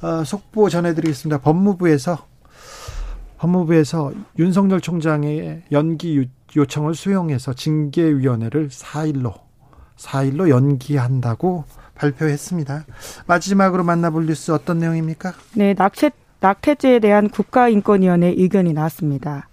어, 0.02 0.24
속보 0.24 0.68
전해드리겠습니다. 0.68 1.38
법무부에서 1.40 2.26
법무부에서 3.38 4.12
윤석열 4.38 4.80
총장의 4.80 5.64
연기 5.72 6.28
요청을 6.54 6.94
수용해서 6.94 7.54
징계위원회를 7.54 8.68
4일로 8.68 9.34
4일로 9.98 10.48
연기한다고 10.48 11.64
발표했습니다. 11.96 12.84
마지막으로 13.26 13.84
만나볼 13.84 14.26
뉴스 14.26 14.50
어떤 14.52 14.78
내용입니까? 14.78 15.32
네, 15.54 15.74
낙태 15.74 16.10
낙태죄에 16.40 16.98
대한 17.00 17.28
국가인권위원회 17.30 18.28
의견이 18.28 18.72
나왔습니다. 18.72 19.48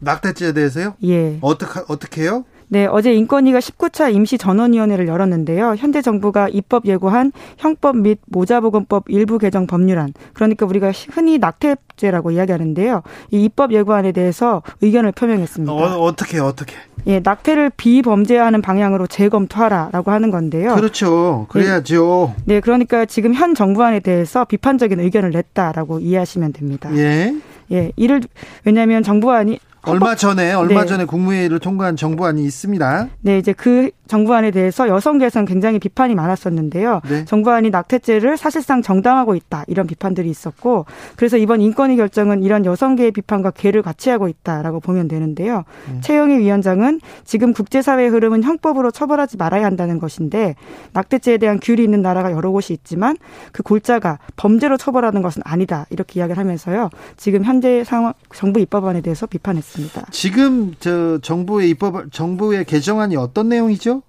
낙태죄에 0.00 0.52
대해서요? 0.52 0.94
예. 1.04 1.38
어떻게 1.40 1.80
어떻게요? 1.88 2.44
네, 2.68 2.86
어제 2.86 3.14
인권위가 3.14 3.60
19차 3.60 4.12
임시 4.12 4.38
전원위원회를 4.38 5.06
열었는데요. 5.06 5.74
현재 5.78 6.02
정부가 6.02 6.48
입법 6.48 6.86
예고한 6.86 7.32
형법 7.58 7.96
및 7.96 8.18
모자보건법 8.26 9.04
일부 9.08 9.38
개정 9.38 9.66
법률안, 9.66 10.12
그러니까 10.32 10.66
우리가 10.66 10.92
흔히 11.10 11.38
낙태죄라고 11.38 12.32
이야기하는데요. 12.32 13.02
이 13.30 13.44
입법 13.44 13.72
예고안에 13.72 14.12
대해서 14.12 14.62
의견을 14.80 15.12
표명했습니다. 15.12 15.72
어, 15.72 16.00
어떻게 16.00 16.40
어떻게? 16.40 16.74
예, 17.06 17.20
낙태를 17.20 17.70
비범죄화하는 17.76 18.62
방향으로 18.62 19.06
재검토하라라고 19.06 20.10
하는 20.10 20.32
건데요. 20.32 20.74
그렇죠. 20.74 21.46
그래야죠. 21.48 22.34
네, 22.44 22.54
네, 22.54 22.60
그러니까 22.60 23.04
지금 23.04 23.32
현 23.32 23.54
정부안에 23.54 24.00
대해서 24.00 24.44
비판적인 24.44 24.98
의견을 24.98 25.30
냈다라고 25.30 26.00
이해하시면 26.00 26.52
됩니다. 26.52 26.90
예. 26.96 27.32
예, 27.72 27.92
이를 27.96 28.22
왜냐하면 28.64 29.02
정부안이 29.02 29.58
얼마 29.86 30.14
전에 30.14 30.52
얼마 30.52 30.82
네. 30.82 30.86
전에 30.86 31.04
국무회의를 31.04 31.60
통과한 31.60 31.96
정부안이 31.96 32.44
있습니다. 32.44 33.08
네, 33.20 33.38
이제 33.38 33.52
그 33.52 33.90
정부안에 34.08 34.50
대해서 34.50 34.88
여성계에서는 34.88 35.46
굉장히 35.46 35.78
비판이 35.78 36.14
많았었는데요. 36.14 37.00
네. 37.08 37.24
정부안이 37.24 37.70
낙태죄를 37.70 38.36
사실상 38.36 38.82
정당하고 38.82 39.34
있다 39.34 39.64
이런 39.66 39.86
비판들이 39.86 40.28
있었고 40.28 40.86
그래서 41.16 41.36
이번 41.36 41.60
인권위 41.60 41.96
결정은 41.96 42.42
이런 42.42 42.64
여성계의 42.64 43.12
비판과 43.12 43.52
괴를 43.52 43.82
같이 43.82 44.10
하고 44.10 44.28
있다라고 44.28 44.80
보면 44.80 45.08
되는데요. 45.08 45.64
네. 45.90 46.00
최영희 46.00 46.38
위원장은 46.38 47.00
지금 47.24 47.52
국제사회의 47.52 48.08
흐름은 48.10 48.42
형법으로 48.42 48.90
처벌하지 48.90 49.36
말아야 49.36 49.64
한다는 49.64 49.98
것인데 49.98 50.54
낙태죄에 50.92 51.38
대한 51.38 51.58
규율이 51.60 51.82
있는 51.84 52.02
나라가 52.02 52.32
여러 52.32 52.50
곳이 52.50 52.72
있지만 52.72 53.16
그 53.52 53.62
골자가 53.62 54.18
범죄로 54.36 54.76
처벌하는 54.76 55.22
것은 55.22 55.42
아니다 55.44 55.86
이렇게 55.90 56.20
이야기를 56.20 56.38
하면서요. 56.38 56.90
지금 57.16 57.44
현재 57.44 57.84
상황 57.84 58.12
정부 58.34 58.60
입법안에 58.60 59.00
대해서 59.00 59.26
비판했습니다. 59.26 59.75
지금 60.10 60.74
저 60.80 61.18
정부의 61.20 61.70
입법 61.70 62.12
정부의 62.12 62.64
개정안이 62.64 63.16
어떤 63.16 63.48
내용이죠? 63.48 64.02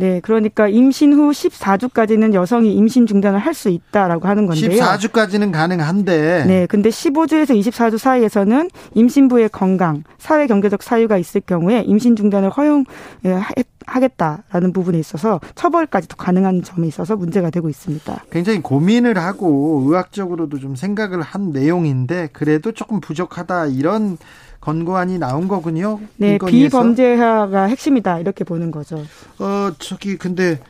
네, 0.00 0.20
그러니까 0.22 0.68
임신 0.68 1.12
후 1.12 1.32
14주까지는 1.32 2.32
여성이 2.32 2.72
임신 2.74 3.04
중단을 3.06 3.40
할 3.40 3.52
수 3.52 3.68
있다라고 3.68 4.28
하는 4.28 4.46
건데요. 4.46 4.80
14주까지는 4.80 5.50
가능한데. 5.50 6.44
네, 6.46 6.66
근데 6.66 6.88
15주에서 6.90 7.58
24주 7.58 7.98
사이에서는 7.98 8.70
임신부의 8.94 9.48
건강, 9.48 10.04
사회 10.18 10.46
경제적 10.46 10.84
사유가 10.84 11.18
있을 11.18 11.40
경우에 11.40 11.82
임신 11.84 12.14
중단을 12.14 12.50
허용하겠다라는 12.50 14.72
부분에 14.72 15.00
있어서 15.00 15.40
처벌까지도 15.56 16.14
가능한 16.16 16.62
점이 16.62 16.86
있어서 16.86 17.16
문제가 17.16 17.50
되고 17.50 17.68
있습니다. 17.68 18.22
굉장히 18.30 18.62
고민을 18.62 19.18
하고 19.18 19.82
의학적으로도 19.84 20.60
좀 20.60 20.76
생각을 20.76 21.22
한 21.22 21.50
내용인데 21.50 22.28
그래도 22.32 22.70
조금 22.70 23.00
부족하다 23.00 23.66
이런 23.66 24.16
권고안이 24.60 25.18
나온 25.18 25.48
거군요. 25.48 26.00
네, 26.16 26.38
비범죄화가 26.38 27.64
핵심이다 27.64 28.18
이렇게 28.18 28.44
보는 28.44 28.70
거죠. 28.70 29.02
어, 29.38 29.72
저기 29.78 30.16
근데 30.16 30.60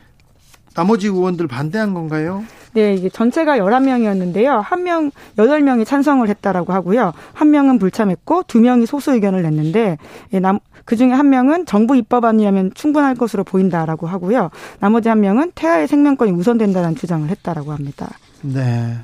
나머지 0.75 1.07
의원들 1.07 1.47
반대한 1.47 1.93
건가요? 1.93 2.43
네, 2.73 2.93
이게 2.93 3.09
전체가 3.09 3.57
11명이었는데요. 3.57 4.61
한 4.61 4.83
명, 4.83 5.11
8명이 5.37 5.85
찬성을 5.85 6.27
했다라고 6.27 6.71
하고요. 6.71 7.13
한 7.33 7.51
명은 7.51 7.79
불참했고 7.79 8.43
두 8.43 8.59
명이 8.59 8.85
소수 8.85 9.11
의견을 9.13 9.41
냈는데 9.41 9.97
예, 10.33 10.39
남, 10.39 10.59
그 10.85 10.95
중에 10.95 11.11
한 11.11 11.29
명은 11.29 11.65
정부 11.65 11.95
입법안이라면 11.95 12.71
충분할 12.75 13.15
것으로 13.15 13.43
보인다라고 13.43 14.07
하고요. 14.07 14.51
나머지 14.79 15.09
한 15.09 15.19
명은 15.21 15.51
태아의 15.55 15.87
생명권이 15.87 16.31
우선된다는 16.31 16.95
주장을 16.95 17.27
했다라고 17.27 17.71
합니다. 17.73 18.09
네. 18.41 18.95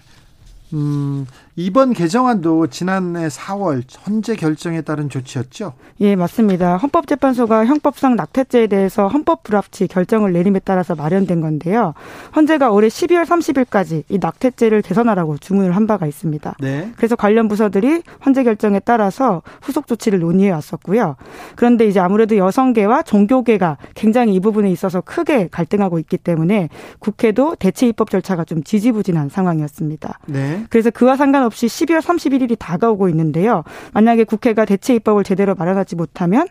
음, 0.74 1.26
이번 1.58 1.94
개정안도 1.94 2.68
지난해 2.68 3.30
4월 3.30 3.84
헌재 4.06 4.36
결정에 4.36 4.82
따른 4.82 5.08
조치였죠? 5.08 5.74
예, 6.02 6.18
맞습니다. 6.18 6.76
헌법재판소가 6.76 7.66
형법상 7.66 8.18
낙태죄에 8.18 8.68
대해서 8.68 9.08
헌법 9.08 9.44
불합치 9.44 9.88
결정을 9.88 10.34
내림에 10.34 10.60
따라서 10.66 10.96
마련된 10.96 11.40
건데요. 11.40 11.94
헌재가 12.36 12.72
올해 12.72 12.90
12월 12.90 13.24
30일까지 13.26 14.04
이 14.10 14.18
낙태죄를 14.20 14.82
개선하라고 14.82 15.38
주문을 15.38 15.78
한 15.78 15.88
바가 15.88 16.06
있습니다. 16.08 16.56
네. 16.60 16.92
그래서 16.98 17.16
관련 17.16 17.48
부서들이 17.48 18.02
헌재 18.26 18.44
결정에 18.44 18.80
따라서 18.80 19.42
후속 19.62 19.88
조치를 19.88 20.20
논의해 20.20 20.52
왔었고요. 20.52 21.16
그런데 21.56 21.88
이제 21.88 22.02
아무래도 22.02 22.36
여성계와 22.36 23.04
종교계가 23.04 23.78
굉장히 23.94 24.36
이 24.36 24.42
부분에 24.42 24.70
있어서 24.72 25.00
크게 25.00 25.48
갈등하고 25.52 26.00
있기 26.00 26.18
때문에 26.18 26.68
국회도 27.00 27.56
대체 27.60 27.88
입법 27.88 28.10
절차가 28.10 28.44
좀 28.44 28.62
지지부진한 28.62 29.30
상황이었습니다. 29.30 30.20
네. 30.26 30.66
그래서 30.70 30.90
그와 30.90 31.16
상관 31.16 31.45
없이 31.46 31.68
12월 31.68 32.02
31일이 32.02 32.58
다가오고 32.60 33.10
있는데요. 33.10 33.64
만약에 33.94 34.24
국회가 34.26 34.66
대체 34.66 34.94
입법을 34.96 35.24
제대로 35.24 35.56
마련하지 35.56 35.96
못하면 35.96 36.48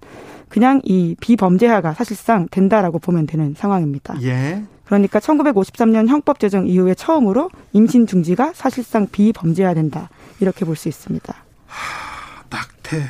그냥 0.48 0.80
이 0.84 1.16
비범죄화가 1.20 1.94
사실상 1.94 2.46
된다라고 2.50 2.98
보면 2.98 3.26
되는 3.26 3.54
상황입니다. 3.56 4.16
예. 4.22 4.62
그러니까 4.84 5.18
1953년 5.18 6.08
형법 6.08 6.38
제정 6.38 6.66
이후에 6.66 6.94
처음으로 6.94 7.50
임신 7.72 8.06
중지가 8.06 8.52
사실상 8.54 9.06
비범죄화 9.10 9.74
된다. 9.74 10.10
이렇게 10.40 10.64
볼 10.64 10.76
수 10.76 10.88
있습니다. 10.88 11.34
하, 11.66 12.42
낙태 12.50 13.02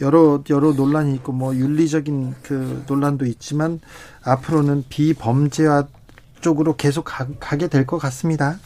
여러 0.00 0.42
여러 0.48 0.72
논란이 0.72 1.14
있고 1.16 1.32
뭐 1.32 1.54
윤리적인 1.54 2.34
그 2.42 2.84
논란도 2.86 3.26
있지만 3.26 3.80
앞으로는 4.24 4.84
비범죄화 4.88 5.84
쪽으로 6.40 6.76
계속 6.76 7.02
가, 7.04 7.26
가게 7.40 7.66
될 7.68 7.84
것 7.84 7.98
같습니다. 7.98 8.58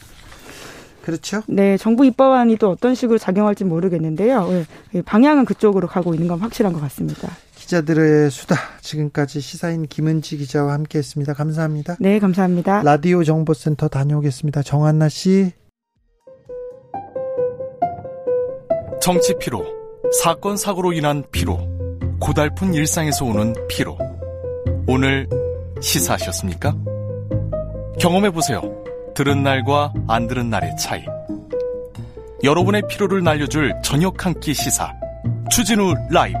그렇죠. 1.03 1.41
네, 1.47 1.77
정부 1.77 2.05
입법안이 2.05 2.55
또 2.57 2.69
어떤 2.69 2.95
식으로 2.95 3.17
작용할지 3.17 3.65
모르겠는데요. 3.65 4.47
예, 4.51 4.65
예, 4.95 5.01
방향은 5.01 5.43
그쪽으로 5.43 5.87
가고 5.87 6.13
있는 6.13 6.29
건 6.29 6.39
확실한 6.39 6.71
것 6.71 6.79
같습니다. 6.79 7.29
기자들의 7.55 8.31
수다. 8.31 8.55
지금까지 8.81 9.41
시사인 9.41 9.85
김은지 9.85 10.37
기자와 10.37 10.73
함께했습니다. 10.73 11.33
감사합니다. 11.33 11.97
네, 11.99 12.19
감사합니다. 12.19 12.83
라디오 12.83 13.23
정보센터 13.23 13.89
다녀오겠습니다. 13.89 14.63
정한나 14.63 15.09
씨. 15.09 15.51
정치 19.01 19.33
피로, 19.37 19.65
사건 20.23 20.55
사고로 20.55 20.93
인한 20.93 21.23
피로, 21.31 21.59
고달픈 22.21 22.73
일상에서 22.73 23.25
오는 23.25 23.53
피로. 23.67 23.97
오늘 24.87 25.27
시사하셨습니까? 25.81 26.73
경험해 27.99 28.31
보세요. 28.31 28.82
들은 29.13 29.43
날과 29.43 29.93
안 30.07 30.27
들은 30.27 30.49
날의 30.49 30.75
차이. 30.77 31.03
여러분의 32.43 32.83
피로를 32.89 33.23
날려줄 33.23 33.73
저녁 33.83 34.25
한 34.25 34.33
끼 34.39 34.53
시사. 34.53 34.91
추진우 35.49 35.93
라이브. 36.09 36.37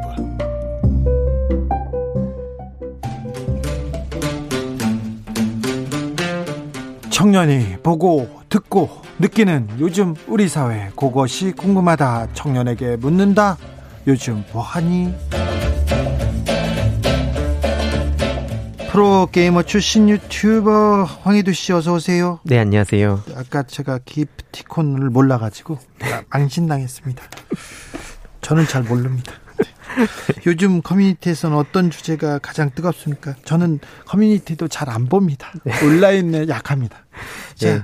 청년이 7.09 7.77
보고 7.83 8.27
듣고 8.49 8.89
느끼는 9.19 9.67
요즘 9.79 10.15
우리 10.27 10.47
사회 10.47 10.89
그것이 10.95 11.51
궁금하다 11.51 12.33
청년에게 12.33 12.97
묻는다 12.97 13.57
요즘 14.07 14.43
뭐하니 14.51 15.13
프로게이머 18.93 19.63
출신 19.63 20.07
유튜버 20.07 21.05
황희두 21.23 21.51
씨 21.51 21.73
어서 21.73 21.93
오세요. 21.93 22.39
네, 22.43 22.59
안녕하세요. 22.59 23.23
아까 23.35 23.63
제가 23.63 23.97
기프티콘을 24.05 25.09
몰라가지고 25.09 25.79
안신당했습니다. 26.29 27.23
저는 28.41 28.67
잘 28.67 28.83
모릅니다. 28.83 29.33
요즘 30.45 30.83
커뮤니티에서는 30.83 31.57
어떤 31.57 31.89
주제가 31.89 32.37
가장 32.37 32.69
뜨겁습니까? 32.75 33.33
저는 33.45 33.79
커뮤니티도 34.05 34.67
잘 34.67 34.89
안 34.89 35.07
봅니다. 35.07 35.51
네. 35.63 35.73
온라인에 35.83 36.47
약합니다. 36.47 37.07
자, 37.55 37.73
네. 37.73 37.83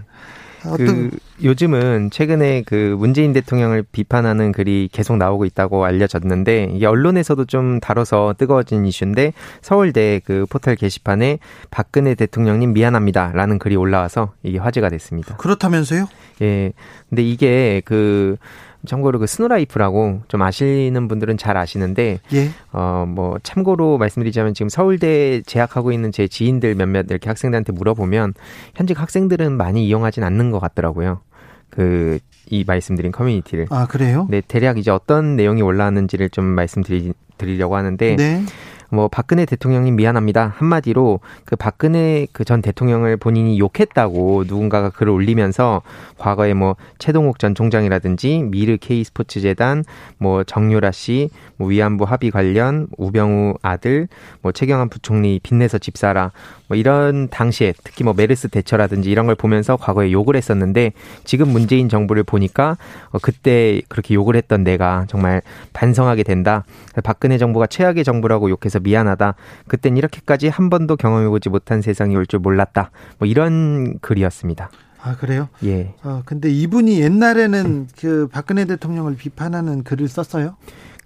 그 0.77 1.09
요즘은 1.43 2.09
최근에 2.11 2.63
그 2.65 2.95
문재인 2.99 3.33
대통령을 3.33 3.83
비판하는 3.91 4.51
글이 4.51 4.89
계속 4.91 5.17
나오고 5.17 5.45
있다고 5.45 5.85
알려졌는데 5.85 6.71
이게 6.73 6.85
언론에서도 6.85 7.45
좀 7.45 7.79
다뤄서 7.79 8.35
뜨거워진 8.37 8.85
이슈인데 8.85 9.33
서울대 9.61 10.19
그 10.23 10.45
포털 10.49 10.75
게시판에 10.75 11.39
박근혜 11.71 12.15
대통령님 12.15 12.73
미안합니다라는 12.73 13.59
글이 13.59 13.75
올라와서 13.75 14.33
이게 14.43 14.57
화제가 14.57 14.89
됐습니다. 14.89 15.37
그렇다면서요? 15.37 16.07
예. 16.41 16.73
근데 17.09 17.23
이게 17.23 17.81
그 17.85 18.37
참고로 18.85 19.19
그 19.19 19.27
스누라이프라고 19.27 20.21
좀 20.27 20.41
아시는 20.41 21.07
분들은 21.07 21.37
잘 21.37 21.57
아시는데 21.57 22.19
예. 22.33 22.49
어뭐 22.71 23.39
참고로 23.43 23.97
말씀드리자면 23.97 24.53
지금 24.53 24.69
서울대 24.69 25.41
재학하고 25.41 25.91
있는 25.91 26.11
제 26.11 26.27
지인들 26.27 26.75
몇몇 26.75 27.05
이렇게 27.09 27.29
학생들한테 27.29 27.73
물어보면 27.73 28.33
현직 28.75 28.99
학생들은 28.99 29.51
많이 29.53 29.87
이용하진 29.87 30.23
않는 30.23 30.51
것 30.51 30.59
같더라고요. 30.59 31.21
그 31.69 32.19
이 32.49 32.63
말씀드린 32.65 33.11
커뮤니티를. 33.11 33.67
아 33.69 33.85
그래요? 33.87 34.27
네 34.29 34.41
대략 34.45 34.77
이제 34.77 34.91
어떤 34.91 35.35
내용이 35.35 35.61
올라왔는지를 35.61 36.29
좀 36.29 36.45
말씀드리려고 36.45 37.75
하는데. 37.75 38.15
네. 38.15 38.43
뭐 38.89 39.07
박근혜 39.07 39.45
대통령님 39.45 39.95
미안합니다 39.95 40.53
한마디로 40.57 41.21
그 41.45 41.55
박근혜 41.55 42.27
그 42.33 42.49
전 42.49 42.63
대통령을 42.63 43.15
본인이 43.17 43.59
욕했다고 43.59 44.45
누군가가 44.47 44.89
글을 44.89 45.13
올리면서 45.13 45.83
과거에 46.17 46.55
뭐 46.55 46.75
최동욱 46.97 47.37
전 47.37 47.53
총장이라든지 47.53 48.41
미르 48.41 48.77
K 48.81 49.03
스포츠 49.03 49.39
재단 49.39 49.83
뭐 50.17 50.43
정유라 50.43 50.91
씨, 50.91 51.29
뭐 51.57 51.67
위안부 51.67 52.05
합의 52.05 52.31
관련 52.31 52.87
우병우 52.97 53.57
아들, 53.61 54.07
뭐 54.41 54.51
최경환 54.51 54.89
부총리 54.89 55.39
빚내서 55.43 55.77
집사라 55.77 56.31
뭐 56.67 56.75
이런 56.75 57.29
당시에 57.29 57.73
특히 57.83 58.03
뭐 58.03 58.13
메르스 58.15 58.47
대처라든지 58.47 59.11
이런 59.11 59.27
걸 59.27 59.35
보면서 59.35 59.77
과거에 59.77 60.11
욕을 60.11 60.35
했었는데 60.35 60.93
지금 61.25 61.49
문재인 61.49 61.87
정부를 61.87 62.23
보니까 62.23 62.77
어 63.11 63.19
그때 63.21 63.83
그렇게 63.89 64.15
욕을 64.15 64.35
했던 64.35 64.63
내가 64.63 65.05
정말 65.07 65.43
반성하게 65.73 66.23
된다. 66.23 66.63
박근혜 67.03 67.37
정부가 67.37 67.67
최악의 67.67 68.03
정부라고 68.03 68.49
욕해서 68.49 68.78
있어서 68.79 68.81
미안하다. 68.81 69.35
그땐 69.67 69.97
이렇게까지 69.97 70.47
한 70.47 70.69
번도 70.69 70.95
경험해보지 70.95 71.49
못한 71.49 71.81
세상이 71.81 72.15
올 72.15 72.25
줄 72.29 72.39
몰랐다. 72.39 72.91
뭐 73.17 73.27
이런 73.27 73.97
글이었습니다. 73.99 74.69
아 75.01 75.15
그래요? 75.15 75.49
예. 75.63 75.93
어 76.03 76.21
근데 76.25 76.49
이분이 76.51 77.01
옛날에는 77.01 77.87
그 77.99 78.27
박근혜 78.31 78.65
대통령을 78.65 79.15
비판하는 79.15 79.83
글을 79.83 80.07
썼어요? 80.07 80.57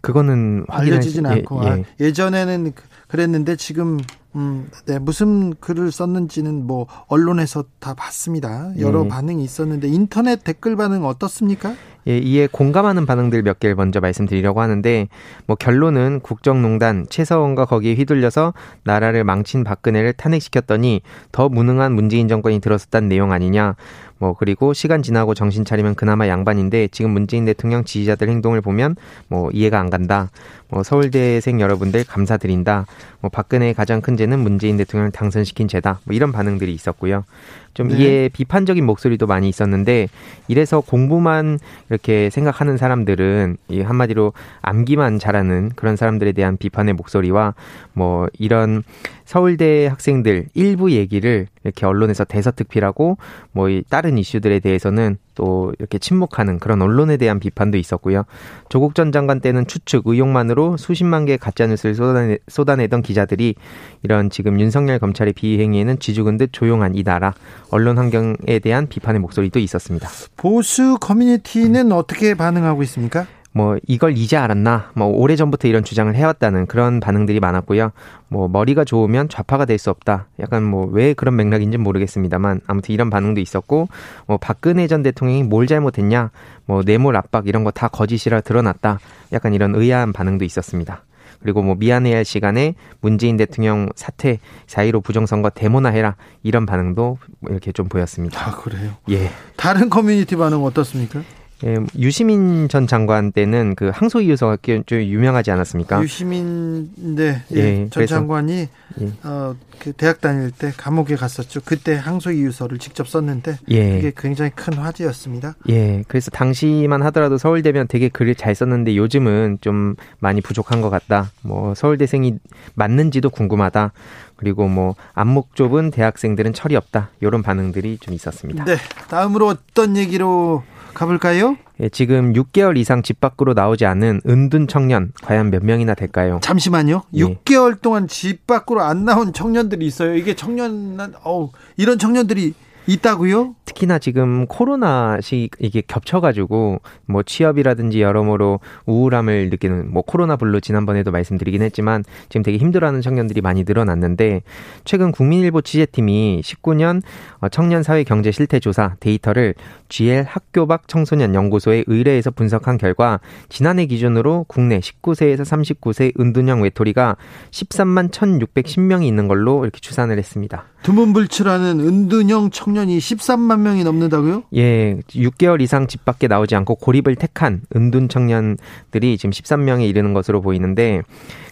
그거는 0.02 0.66
알려지진 0.68 1.26
않고 1.26 1.64
예, 1.66 1.70
예. 1.70 2.06
예전에는 2.06 2.74
그, 2.76 2.84
그랬는데 3.08 3.56
지금 3.56 4.00
음, 4.36 4.70
네, 4.86 5.00
무슨 5.00 5.54
글을 5.56 5.92
썼는지는 5.92 6.66
뭐 6.66 6.88
언론에서 7.08 7.66
다 7.80 7.94
봤습니다. 7.94 8.72
여러 8.80 9.06
예. 9.06 9.08
반응이 9.08 9.44
있었는데 9.44 9.88
인터넷 9.88 10.44
댓글 10.44 10.76
반응 10.76 11.06
어떻습니까? 11.06 11.76
예, 12.08 12.18
이에 12.18 12.48
공감하는 12.52 13.06
반응들 13.06 13.44
몇 13.44 13.60
개를 13.60 13.76
먼저 13.76 14.00
말씀드리려고 14.02 14.62
하는데 14.62 15.08
뭐 15.46 15.56
결론은 15.56 16.20
국정농단 16.22 17.06
최서원과 17.10 17.66
거기에 17.66 17.94
휘둘려서 17.96 18.54
나라를 18.84 19.24
망친 19.24 19.64
박근혜를 19.64 20.14
탄핵시켰더니 20.14 21.02
더 21.32 21.48
무능한 21.48 21.94
문재인 21.94 22.28
정권이 22.28 22.60
들어섰다는 22.60 23.08
내용 23.08 23.32
아니냐. 23.32 23.76
뭐 24.24 24.34
그리고 24.34 24.72
시간 24.72 25.04
지나고 25.04 25.34
정신 25.34 25.66
차리면 25.66 25.96
그나마 25.96 26.30
양반인데 26.30 26.88
지금 26.94 27.12
문재인 27.12 27.44
대통령 27.44 27.84
지지자들 27.84 28.30
행동을 28.30 28.62
보면 28.62 28.96
뭐 29.28 29.52
이해가 29.52 29.78
안 29.78 29.90
간다. 29.90 30.30
뭐 30.70 30.82
서울대생 30.82 31.60
여러분들 31.60 32.06
감사드린다. 32.06 32.86
뭐 33.20 33.30
박근혜의 33.30 33.74
가장 33.74 34.00
큰 34.00 34.16
죄는 34.16 34.40
문재인 34.40 34.78
대통령을 34.78 35.12
당선시킨 35.12 35.68
죄다. 35.68 36.00
뭐 36.06 36.16
이런 36.16 36.32
반응들이 36.32 36.74
있었고요. 36.74 37.26
좀 37.74 37.88
네. 37.88 37.98
이에 37.98 38.30
비판적인 38.30 38.86
목소리도 38.86 39.26
많이 39.28 39.50
있었는데 39.50 40.08
이래서 40.48 40.82
공부만 40.82 41.60
이렇게 41.90 42.30
생각하는 42.30 42.78
사람들은 42.78 43.58
이 43.70 43.82
한마디로 43.82 44.34
암기만 44.62 45.20
잘하는 45.20 45.72
그런 45.76 45.96
사람들에 45.96 46.34
대한 46.34 46.58
비판의 46.58 46.94
목소리와 46.94 47.56
뭐 47.94 48.28
이런 48.38 48.84
서울대 49.26 49.88
학생들 49.88 50.48
일부 50.54 50.92
얘기를 50.92 51.48
이렇게 51.64 51.86
언론에서 51.86 52.24
대서특필하고 52.26 53.18
뭐 53.52 53.68
다른 53.90 54.18
이슈들에 54.18 54.60
대해서는 54.60 55.18
또 55.36 55.74
이렇게 55.80 55.98
침묵하는 55.98 56.60
그런 56.60 56.82
언론에 56.82 57.18
대한 57.18 57.40
비판도 57.40 57.78
있었고요. 57.78 58.24
조국 58.70 58.96
전 58.96 59.12
장관 59.12 59.40
때는 59.40 59.68
추측, 59.68 60.04
의혹만으로 60.06 60.78
수십만 60.78 61.26
개의 61.26 61.38
가짜뉴스를 61.38 61.96
쏟아내, 61.96 62.38
쏟아내던 62.48 63.02
기자들이 63.02 63.56
이런 64.04 64.30
지금 64.30 64.60
윤석열 64.60 65.00
검찰의 65.00 65.34
비행위에는 65.34 66.00
쥐죽은 66.00 66.38
듯 66.38 66.50
조용한 66.52 66.96
이 66.96 67.04
나라 67.04 67.34
언론 67.70 67.98
환경에 67.98 68.60
대한 68.62 68.88
비판의 68.88 69.20
목소리도 69.22 69.60
있었습니다. 69.60 70.10
보수 70.38 70.98
커뮤니티는 71.00 71.92
어떻게 71.92 72.34
반응하고 72.34 72.84
있습니까? 72.84 73.28
뭐 73.56 73.78
이걸 73.88 74.18
이제 74.18 74.36
알았나 74.36 74.92
뭐 74.96 75.08
오래 75.08 75.36
전부터 75.36 75.68
이런 75.68 75.84
주장을 75.84 76.14
해왔다는 76.14 76.66
그런 76.66 77.00
반응들이 77.00 77.40
많았고요. 77.40 77.92
뭐 78.28 78.48
머리가 78.48 78.84
좋으면 78.84 79.30
좌파가 79.30 79.66
될 79.66 79.78
수 79.78 79.90
없다. 79.92 80.28
약간 80.40 80.64
뭐 80.64 80.88
왜 80.92 81.14
그런 81.14 81.36
맥락인지 81.36 81.78
모르겠습니다만 81.78 82.62
아무튼 82.68 82.94
이런 82.94 83.10
반응도 83.10 83.40
있었고 83.42 83.90
뭐 84.28 84.38
박근혜 84.38 84.88
전 84.88 85.04
대통령이 85.04 85.44
뭘 85.44 85.68
잘못했냐 85.68 86.32
뭐 86.66 86.82
뇌물 86.84 87.16
압박 87.16 87.48
이런 87.48 87.64
거 87.64 87.72
다 87.72 87.88
거짓이라 87.90 88.42
드러났다. 88.42 89.00
약간 89.34 89.54
이런 89.54 89.76
의아한 89.76 90.14
반응도 90.14 90.46
있었습니다. 90.46 91.04
그리고 91.42 91.62
뭐 91.62 91.76
미안해야 91.76 92.16
할 92.16 92.24
시간에 92.26 92.74
문재인 93.02 93.36
대통령 93.38 93.90
사퇴, 93.96 94.40
4.15 94.68 95.04
부정선거 95.04 95.50
데모나 95.50 95.90
해라 95.90 96.16
이런 96.42 96.66
반응도 96.66 97.18
이렇게 97.50 97.72
좀 97.74 97.90
보였습니다. 97.90 98.48
아 98.48 98.52
그래요? 98.56 98.92
예. 99.10 99.30
다른 99.58 99.90
커뮤니티 99.90 100.36
반응 100.38 100.64
어떻습니까? 100.64 101.22
예, 101.66 101.78
유시민 101.98 102.68
전 102.68 102.88
장관 102.88 103.32
때는 103.32 103.76
그 103.76 103.90
항소 103.94 104.22
이유서가 104.22 104.58
좀 104.86 105.00
유명하지 105.02 105.52
않았습니까? 105.52 106.02
유시민 106.02 106.90
네, 106.96 107.42
예, 107.56 107.58
예, 107.58 107.88
전 107.90 108.06
장관이 108.06 108.68
예. 109.02 109.12
어, 109.24 109.56
그 109.80 109.94
대학 109.94 110.22
다닐 110.22 110.52
때 110.52 110.72
감옥에 110.76 111.16
갔었죠. 111.16 111.62
그때 111.64 111.96
항소 111.96 112.32
이유서를 112.32 112.80
직접 112.80 113.08
썼는데 113.08 113.58
예. 113.70 113.96
그게 113.96 114.12
굉장히 114.16 114.52
큰 114.54 114.74
화제였습니다. 114.74 115.56
예, 115.70 116.04
그래서 116.08 116.32
당시만 116.32 117.02
하더라도 117.04 117.38
서울대면 117.38 117.88
되게 117.88 118.10
글을 118.10 118.36
잘 118.36 118.54
썼는데 118.56 118.96
요즘은 118.98 119.60
좀 119.62 119.96
많이 120.20 120.42
부족한 120.42 120.82
것 120.82 120.90
같다. 120.90 121.32
뭐 121.42 121.74
서울대생이 121.76 122.36
맞는지도 122.76 123.30
궁금하다. 123.30 123.94
그리고 124.36 124.68
뭐 124.68 124.96
안목 125.14 125.56
좁은 125.56 125.92
대학생들은 125.92 126.54
철이 126.54 126.76
없다. 126.76 127.10
이런 127.22 127.42
반응들이 127.42 128.00
좀 128.00 128.14
있었습니다. 128.14 128.66
네, 128.66 128.76
다음으로 129.10 129.48
어떤 129.48 129.96
얘기로 129.96 130.64
가볼까요? 130.94 131.58
예, 131.80 131.90
지금 131.90 132.34
6개월 132.34 132.78
이상 132.78 133.02
집 133.02 133.20
밖으로 133.20 133.54
나오지 133.54 133.86
않은 133.86 134.22
은둔 134.28 134.68
청년 134.68 135.12
과연 135.24 135.50
몇 135.50 135.64
명이나 135.64 135.96
될까요? 135.96 136.40
잠시만요. 136.42 137.04
예. 137.16 137.24
6개월 137.24 137.82
동안 137.82 138.08
집 138.08 138.46
밖으로 138.48 138.82
안 138.82 139.06
나온 139.06 139.34
청년들이 139.34 139.86
있어요. 139.86 140.16
이게 140.16 140.36
청년 140.36 141.00
어 141.24 141.50
이런 141.78 141.98
청년들이 141.98 142.54
있다고요? 142.86 143.56
특히나 143.66 143.98
지금 143.98 144.46
코로나 144.48 145.20
시 145.22 145.50
이게 145.60 145.82
겹쳐가지고 145.86 146.82
뭐 147.06 147.24
취업이라든지 147.24 148.02
여러모로 148.02 148.60
우울함을 148.86 149.50
느끼는 149.50 149.92
뭐 149.92 150.02
코로나 150.02 150.36
블루 150.36 150.60
지난번에도 150.62 151.12
말씀드리긴 151.12 151.62
했지만 151.62 152.04
지금 152.30 152.44
되게 152.44 152.58
힘들어하는 152.58 153.02
청년들이 153.02 153.42
많이 153.42 153.64
늘어났는데 153.66 154.42
최근 154.84 155.12
국민일보 155.12 155.62
취재팀이 155.62 156.42
19년 156.44 157.02
어, 157.40 157.50
청년 157.50 157.84
사회 157.84 158.04
경제 158.04 158.32
실태 158.32 158.60
조사 158.60 158.96
데이터를 159.00 159.56
GL 159.88 160.26
학교 160.28 160.68
밖 160.68 160.88
청소년 160.88 161.34
연구소에 161.36 161.86
의뢰해서 161.88 162.32
분석한 162.32 162.78
결과 162.78 163.20
지난해 163.48 163.86
기준으로 163.86 164.46
국내 164.48 164.80
19세에서 164.80 165.42
39세 165.42 166.20
은둔형 166.20 166.64
외톨이가 166.64 167.16
13만 167.52 168.12
1,610명이 168.12 169.06
있는 169.06 169.28
걸로 169.28 169.64
이렇게 169.64 169.80
추산을 169.80 170.18
했습니다. 170.18 170.66
두문불출하는 170.84 171.80
은둔형 171.80 172.52
청년이 172.52 172.98
13만 172.98 173.62
명이 173.62 173.84
넘는다고요? 173.84 174.44
예, 174.56 175.00
6개월 175.10 175.62
이상 175.62 175.88
집 175.88 176.06
밖에 176.06 176.28
나오지 176.28 176.56
않고 176.56 176.76
고립을 176.76 177.16
택한 177.16 177.62
은둔 177.76 178.10
청년들이 178.10 179.18
지금 179.18 179.32
13명에 179.32 179.88
이르는 179.88 180.14
것으로 180.14 180.42
보이는데 180.42 181.02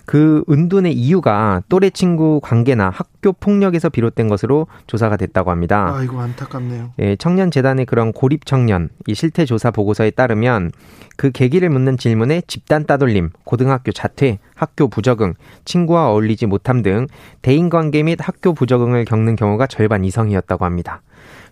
그 0.06 0.44
은둔의 0.50 0.94
이유가 0.94 1.62
또래 1.70 1.90
친구 1.90 2.40
관계나 2.42 2.90
학교 2.90 3.34
폭력에서 3.34 3.90
비롯된 3.90 4.28
것으로 4.28 4.68
조사가 4.88 5.18
됐다고 5.18 5.52
합니다. 5.52 5.94
아이고 5.96 6.20
안타깝네요. 6.20 6.94
예, 7.00 7.16
청년 7.16 7.52
재단의 7.52 7.86
그런 7.86 8.12
고립 8.12 8.46
청년 8.46 8.90
이 9.08 9.14
실태 9.14 9.46
조사 9.46 9.72
보고서에 9.72 10.12
따르면 10.12 10.72
그 11.18 11.32
계기를 11.32 11.70
묻는 11.70 11.98
질문에 11.98 12.42
집단 12.48 12.86
따돌림, 12.86 13.30
고등학교 13.44 13.92
자퇴, 13.92 14.40
학교 14.56 14.88
부적응, 14.88 15.36
친구와 15.66 16.10
어울리지 16.10 16.48
못함 16.48 16.82
등 16.82 17.08
대인 17.42 17.70
관계 17.70 18.04
및 18.04 18.20
학교 18.22 18.54
부적응을 18.54 19.06
겪는 19.06 19.36
경우가 19.36 19.68
절반 19.68 20.04
이상이었다고 20.04 20.66
합니다. 20.66 21.02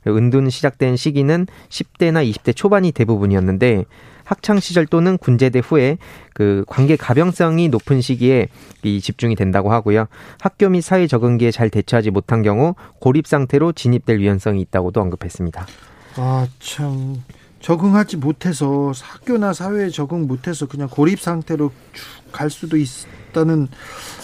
은둔 0.07 0.49
시작된 0.49 0.95
시기는 0.95 1.45
10대나 1.69 2.27
20대 2.29 2.55
초반이 2.55 2.91
대부분이었는데 2.91 3.85
학창 4.29 4.59
시절 4.59 4.85
또는 4.85 5.17
군제대 5.17 5.59
후에 5.65 5.97
그 6.35 6.63
관계 6.67 6.95
가병성이 6.95 7.67
높은 7.69 7.99
시기에 7.99 8.47
이 8.83 9.01
집중이 9.01 9.35
된다고 9.35 9.71
하고요. 9.71 10.05
학교 10.39 10.69
및 10.69 10.81
사회 10.81 11.07
적응기에 11.07 11.49
잘 11.49 11.71
대처하지 11.71 12.11
못한 12.11 12.43
경우 12.43 12.75
고립 12.99 13.25
상태로 13.25 13.71
진입될 13.71 14.19
위험성이 14.19 14.61
있다고도 14.61 15.01
언급했습니다. 15.01 15.65
아, 16.17 16.47
참 16.59 17.23
적응하지 17.59 18.17
못해서 18.17 18.91
학교나 19.01 19.51
사회에 19.53 19.89
적응 19.89 20.27
못해서 20.27 20.67
그냥 20.67 20.89
고립 20.91 21.19
상태로 21.19 21.71
쭉갈 22.27 22.51
수도 22.51 22.77
있다는 22.77 23.67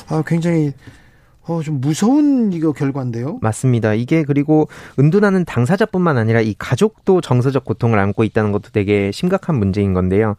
아, 0.10 0.22
굉장히 0.24 0.72
어, 1.48 1.62
좀 1.62 1.80
무서운 1.80 2.52
이거 2.54 2.72
결과인데요. 2.72 3.40
맞습니다. 3.42 3.94
이게 3.94 4.24
그리고 4.24 4.68
은둔하는 5.00 5.46
당사자뿐만 5.46 6.18
아니라 6.18 6.42
이 6.42 6.56
가족도 6.58 7.22
정서적 7.22 7.66
고통을 7.66 8.00
안고 8.00 8.24
있다는 8.24 8.52
것도 8.52 8.70
되게 8.72 9.12
심각한 9.12 9.56
문제인 9.58 9.94
건데요. 9.94 10.36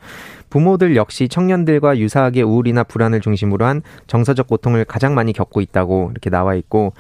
부모들 0.51 0.97
역시 0.97 1.29
청년들과 1.29 1.99
유사하게 1.99 2.43
우울이나 2.43 2.83
불안을 2.85 3.21
중심으로 3.21 3.65
한 3.65 3.83
정서적 4.07 4.47
고통을 4.47 4.85
가장 4.85 5.15
많이 5.15 5.33
겪고 5.33 5.61
있다고 5.61 6.09
이렇게 6.13 6.31
나와 6.31 6.55
있고 6.55 6.93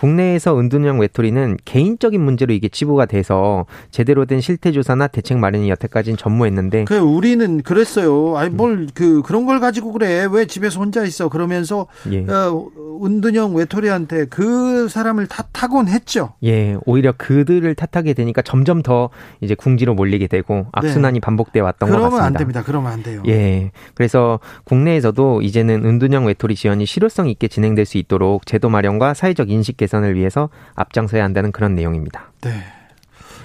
국내에서 0.00 0.58
은둔형 0.58 0.98
외톨이는 1.00 1.58
개인적인 1.64 2.20
문제로 2.20 2.52
이게 2.52 2.68
치부가 2.68 3.06
돼서 3.06 3.66
제대로 3.90 4.24
된 4.24 4.40
실태 4.40 4.72
조사나 4.72 5.06
대책 5.08 5.38
마련이 5.38 5.68
여태까지는 5.70 6.16
전무했는데 6.16 6.84
그 6.84 6.96
우리는 6.98 7.62
그랬어요. 7.62 8.36
아니 8.36 8.50
뭘 8.50 8.80
그 8.94 9.22
그런 9.22 9.46
걸 9.46 9.60
가지고 9.60 9.92
그래. 9.92 10.26
왜 10.30 10.46
집에서 10.46 10.80
혼자 10.80 11.04
있어? 11.04 11.28
그러면서 11.28 11.86
예. 12.10 12.24
어, 12.26 12.68
은둔형 13.02 13.54
외톨이한테 13.54 14.26
그 14.26 14.88
사람을 14.88 15.26
탓하곤 15.26 15.88
했죠. 15.88 16.34
예. 16.44 16.76
오히려 16.84 17.12
그들을 17.16 17.74
탓하게 17.74 18.14
되니까 18.14 18.42
점점 18.42 18.82
더 18.82 19.10
이제 19.40 19.54
궁지로 19.54 19.94
몰리게 19.94 20.26
되고 20.26 20.66
악순환이 20.72 21.14
네. 21.14 21.20
반복돼 21.20 21.60
왔던 21.60 21.88
것 21.88 21.94
같습니다. 21.94 22.08
그러면 22.10 22.26
안 22.26 22.32
됩니다. 22.34 22.62
그러면 22.64 22.92
안 22.92 23.02
돼요. 23.02 23.22
예. 23.26 23.70
그래서 23.94 24.40
국내에서도 24.64 25.42
이제는 25.42 25.84
은둔형 25.84 26.26
외톨이 26.26 26.54
지원이 26.54 26.86
실효성 26.86 27.28
있게 27.28 27.48
진행될 27.48 27.84
수 27.86 27.98
있도록 27.98 28.46
제도 28.46 28.68
마련과 28.68 29.14
사회적 29.14 29.50
인식 29.50 29.76
개선 29.76 29.89
개선을 29.90 30.14
위해서 30.14 30.48
앞장서야 30.76 31.24
한다는 31.24 31.50
그런 31.50 31.74
내용입니다. 31.74 32.32
네. 32.42 32.62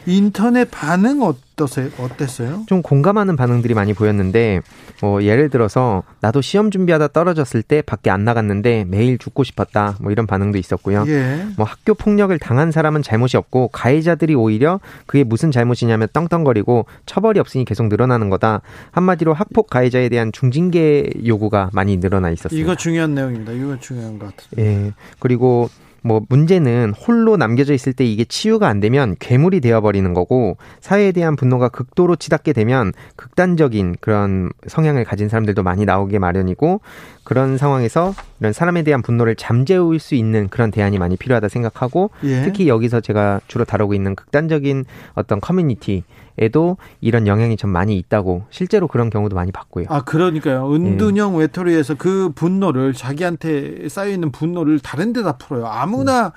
인터넷 0.07 0.69
반응 0.69 1.23
어떠세요? 1.23 1.89
어땠어요? 1.97 2.65
좀 2.67 2.83
공감하는 2.83 3.35
반응들이 3.35 3.73
많이 3.73 3.95
보였는데, 3.95 4.61
뭐, 5.01 5.23
예를 5.23 5.49
들어서, 5.49 6.03
나도 6.21 6.41
시험 6.41 6.69
준비하다 6.69 7.07
떨어졌을 7.07 7.63
때 7.63 7.81
밖에 7.81 8.11
안 8.11 8.23
나갔는데 8.23 8.85
매일 8.87 9.17
죽고 9.17 9.43
싶었다. 9.43 9.97
뭐 9.99 10.11
이런 10.11 10.27
반응도 10.27 10.59
있었고요. 10.59 11.05
예. 11.07 11.47
뭐 11.57 11.65
학교 11.65 11.95
폭력을 11.95 12.37
당한 12.37 12.71
사람은 12.71 13.01
잘못이 13.01 13.35
없고, 13.35 13.69
가해자들이 13.69 14.35
오히려 14.35 14.79
그게 15.07 15.23
무슨 15.23 15.49
잘못이냐면 15.49 16.07
떵떵거리고 16.13 16.85
처벌이 17.07 17.39
없으니 17.39 17.65
계속 17.65 17.87
늘어나는 17.87 18.29
거다. 18.29 18.61
한마디로 18.91 19.33
학폭 19.33 19.71
가해자에 19.71 20.09
대한 20.09 20.31
중징계 20.31 21.09
요구가 21.25 21.71
많이 21.73 21.97
늘어나 21.97 22.29
있었습니다. 22.29 22.63
이거 22.63 22.75
중요한 22.75 23.15
내용입니다. 23.15 23.53
이거 23.53 23.75
중요한 23.79 24.19
것 24.19 24.35
같아요. 24.35 24.63
예. 24.63 24.91
그리고 25.17 25.67
뭐 26.05 26.21
문제는 26.29 26.93
홀로 26.93 27.35
남겨져 27.35 27.73
있을 27.73 27.91
때 27.91 28.05
이게 28.05 28.25
치유가 28.25 28.67
안 28.67 28.79
되면 28.79 29.15
괴물이 29.19 29.59
되어버리는 29.59 30.13
거고 30.13 30.55
사회에 30.79 31.11
대한 31.11 31.35
분노가 31.35 31.69
극도로 31.69 32.15
치닫게 32.15 32.53
되면 32.53 32.93
극단적인 33.15 33.95
그런 34.01 34.51
성향을 34.67 35.03
가진 35.03 35.29
사람들도 35.29 35.63
많이 35.63 35.83
나오게 35.83 36.19
마련이고 36.19 36.81
그런 37.23 37.57
상황에서 37.57 38.13
이런 38.39 38.53
사람에 38.53 38.83
대한 38.83 39.01
분노를 39.01 39.35
잠재울 39.35 39.99
수 39.99 40.15
있는 40.15 40.49
그런 40.49 40.71
대안이 40.71 40.97
많이 40.99 41.15
필요하다 41.15 41.47
생각하고 41.47 42.11
예. 42.23 42.43
특히 42.43 42.67
여기서 42.67 42.99
제가 43.01 43.41
주로 43.47 43.65
다루고 43.65 43.93
있는 43.93 44.15
극단적인 44.15 44.85
어떤 45.13 45.39
커뮤니티 45.39 46.03
에도 46.37 46.75
이런 46.99 47.27
영향이 47.27 47.55
좀 47.55 47.69
많이 47.69 47.97
있다고 47.97 48.43
실제로 48.49 48.89
그런 48.89 49.09
경우도 49.09 49.37
많이 49.37 49.53
봤고요. 49.53 49.85
아 49.87 50.01
그러니까요. 50.03 50.69
은둔형 50.69 51.35
예. 51.35 51.39
외톨이에서 51.39 51.95
그 51.95 52.29
분노를 52.35 52.91
자기한테 52.91 53.87
쌓여 53.87 54.09
있는 54.09 54.33
분노를 54.33 54.79
다른 54.79 55.13
데다 55.13 55.37
풀어요. 55.37 55.65
아무나 55.67 56.33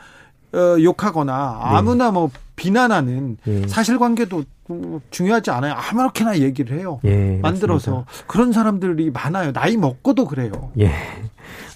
음. 0.54 0.56
어, 0.56 0.80
욕하거나 0.80 1.58
아무나 1.62 2.06
네. 2.06 2.11
뭐 2.12 2.30
비난하는 2.54 3.38
예. 3.48 3.66
사실관계도 3.66 4.44
중요하지 5.11 5.50
않아요. 5.50 5.74
아무렇게나 5.74 6.38
얘기를 6.38 6.78
해요. 6.78 7.00
예, 7.04 7.38
만들어서 7.42 8.04
맞습니다. 8.04 8.26
그런 8.28 8.52
사람들이 8.52 9.11
많아요. 9.11 9.52
나이 9.52 9.76
먹고도 9.76 10.26
그래요. 10.26 10.52
예. 10.78 10.92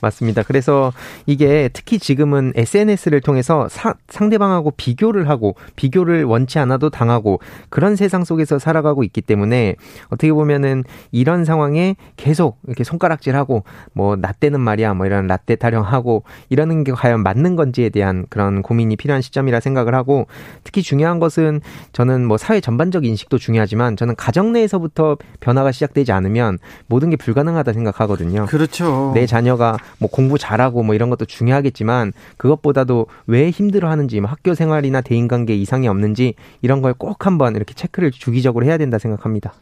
맞습니다. 0.01 0.43
그래서 0.43 0.93
이게 1.27 1.71
특히 1.73 1.99
지금은 1.99 2.53
SNS를 2.57 3.21
통해서 3.21 3.69
사, 3.69 3.95
상대방하고 4.09 4.73
비교를 4.77 5.29
하고 5.29 5.55
비교를 5.77 6.25
원치 6.25 6.59
않아도 6.59 6.91
당하고 6.91 7.41
그런 7.69 7.97
세상 7.97 8.25
속에서 8.25 8.59
살아가고 8.59 9.05
있기 9.05 9.21
때문에 9.23 9.77
어떻게 10.07 10.33
보면은 10.33 10.85
이런 11.11 11.45
상황에 11.45 11.97
계속 12.17 12.59
이렇게 12.67 12.85
손가락질하고 12.85 13.65
뭐 13.93 14.17
라떼는 14.17 14.61
말이야 14.61 14.95
뭐 14.95 15.07
이런 15.07 15.27
라떼 15.27 15.57
타령하고 15.57 16.25
이러는 16.49 16.85
게 16.85 16.93
과연 16.93 17.23
맞는 17.23 17.57
건지에 17.57 17.89
대한 17.89 18.27
그런 18.29 18.63
고민이 18.63 18.97
필요한 18.97 19.23
시점이라 19.23 19.61
생각을 19.61 19.95
하고 19.95 20.27
특히 20.65 20.83
중요한 20.83 21.19
것은 21.19 21.61
저는 21.93 22.27
뭐 22.27 22.37
사회 22.37 22.61
전반적 22.61 23.05
인식도 23.05 23.39
중요하지만 23.39 23.97
저는 23.97 24.17
가정 24.17 24.53
내에서부터 24.53 25.17
변화가 25.41 25.73
시작되지 25.73 26.13
않으면 26.13 26.59
모든 26.87 27.11
게 27.11 27.17
불가능하다 27.17 27.73
생각하거든요. 27.73 28.47
그렇죠. 28.47 29.13
내 29.15 29.27
자녀가 29.27 29.62
뭐 29.99 30.09
공부 30.09 30.39
잘하고 30.39 30.83
뭐 30.83 30.95
이런 30.95 31.11
것도 31.11 31.25
중요하겠지만 31.27 32.13
그것보다도 32.37 33.07
왜 33.27 33.51
힘들어하는지 33.51 34.21
뭐 34.21 34.31
학교 34.31 34.55
생활이나 34.55 35.01
대인관계 35.03 35.55
이상이 35.57 35.89
없는지 35.89 36.35
이런 36.63 36.81
걸 36.81 36.93
꼭 37.03 37.27
한번 37.27 37.57
이렇게 37.57 37.75
체크를 37.75 38.11
주기적으로 38.13 38.65
해야 38.65 38.79
된다 38.79 38.99
생각합니다. 38.99 39.53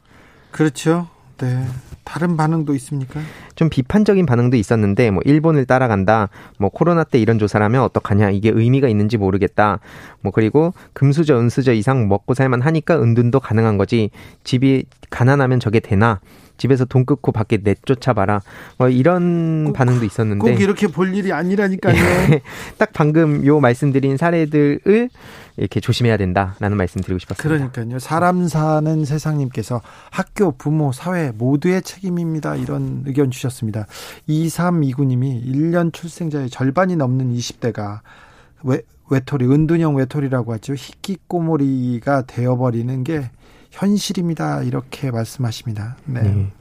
그렇죠. 0.51 1.09
네. 1.39 1.65
다른 2.05 2.37
반응도 2.37 2.75
있습니까? 2.75 3.21
좀 3.55 3.71
비판적인 3.71 4.27
반응도 4.27 4.57
있었는데 4.57 5.11
뭐 5.11 5.23
일본을 5.25 5.65
따라간다. 5.65 6.29
뭐 6.59 6.69
코로나 6.69 7.05
때 7.05 7.19
이런 7.19 7.39
조사를 7.39 7.65
하면 7.65 7.83
어떡하냐. 7.83 8.31
이게 8.31 8.51
의미가 8.53 8.89
있는지 8.89 9.17
모르겠다. 9.17 9.79
뭐 10.21 10.33
그리고 10.33 10.75
금수저 10.93 11.39
은수저 11.39 11.73
이상 11.73 12.09
먹고 12.09 12.35
살만 12.35 12.61
하니까 12.63 13.01
은둔도 13.01 13.41
가능한 13.41 13.79
거지. 13.79 14.11
집이 14.45 14.85
가난하면 15.09 15.61
저게 15.61 15.81
되나? 15.81 16.21
집에서 16.61 16.85
돈 16.85 17.07
끊고 17.07 17.33
밖에 17.33 17.59
내쫓아봐라. 17.63 18.43
뭐 18.77 18.91
이런 18.91 19.65
꼭, 19.65 19.73
반응도 19.73 20.05
있었는데 20.05 20.53
꼭 20.53 20.61
이렇게 20.61 20.89
볼 20.89 21.15
일이 21.15 21.33
아니라니까요. 21.33 21.97
딱 22.77 22.91
방금 22.93 23.47
요 23.47 23.61
말씀드린 23.61 24.19
사례들을 24.19 25.09
이렇게 25.57 25.81
조심해야 25.81 26.19
된다라는 26.19 26.77
말씀드리고 26.77 27.19
싶었습니다. 27.19 27.71
그러니까요. 27.73 27.99
사람 27.99 28.47
사는 28.47 29.05
세상님께서 29.05 29.81
학교, 30.11 30.53
부모, 30.53 30.93
사회 30.93 31.33
모두의 31.33 31.81
책임입니다. 31.81 32.57
이런 32.57 33.05
의견 33.07 33.31
주셨습니다. 33.31 33.87
2329님이 34.29 35.43
1년 35.43 35.95
출생자의 35.95 36.51
절반이 36.51 36.97
넘는 36.97 37.33
20대가 37.35 38.01
외, 38.65 38.83
외톨이, 39.09 39.45
은둔형 39.45 39.97
외톨이라고 39.97 40.53
하죠. 40.55 40.75
희귀꼬모리가 40.75 42.23
되어버리는 42.27 43.03
게 43.05 43.31
현실입니다. 43.71 44.63
이렇게 44.63 45.11
말씀하십니다. 45.11 45.97
네. 46.05 46.23
네. 46.23 46.53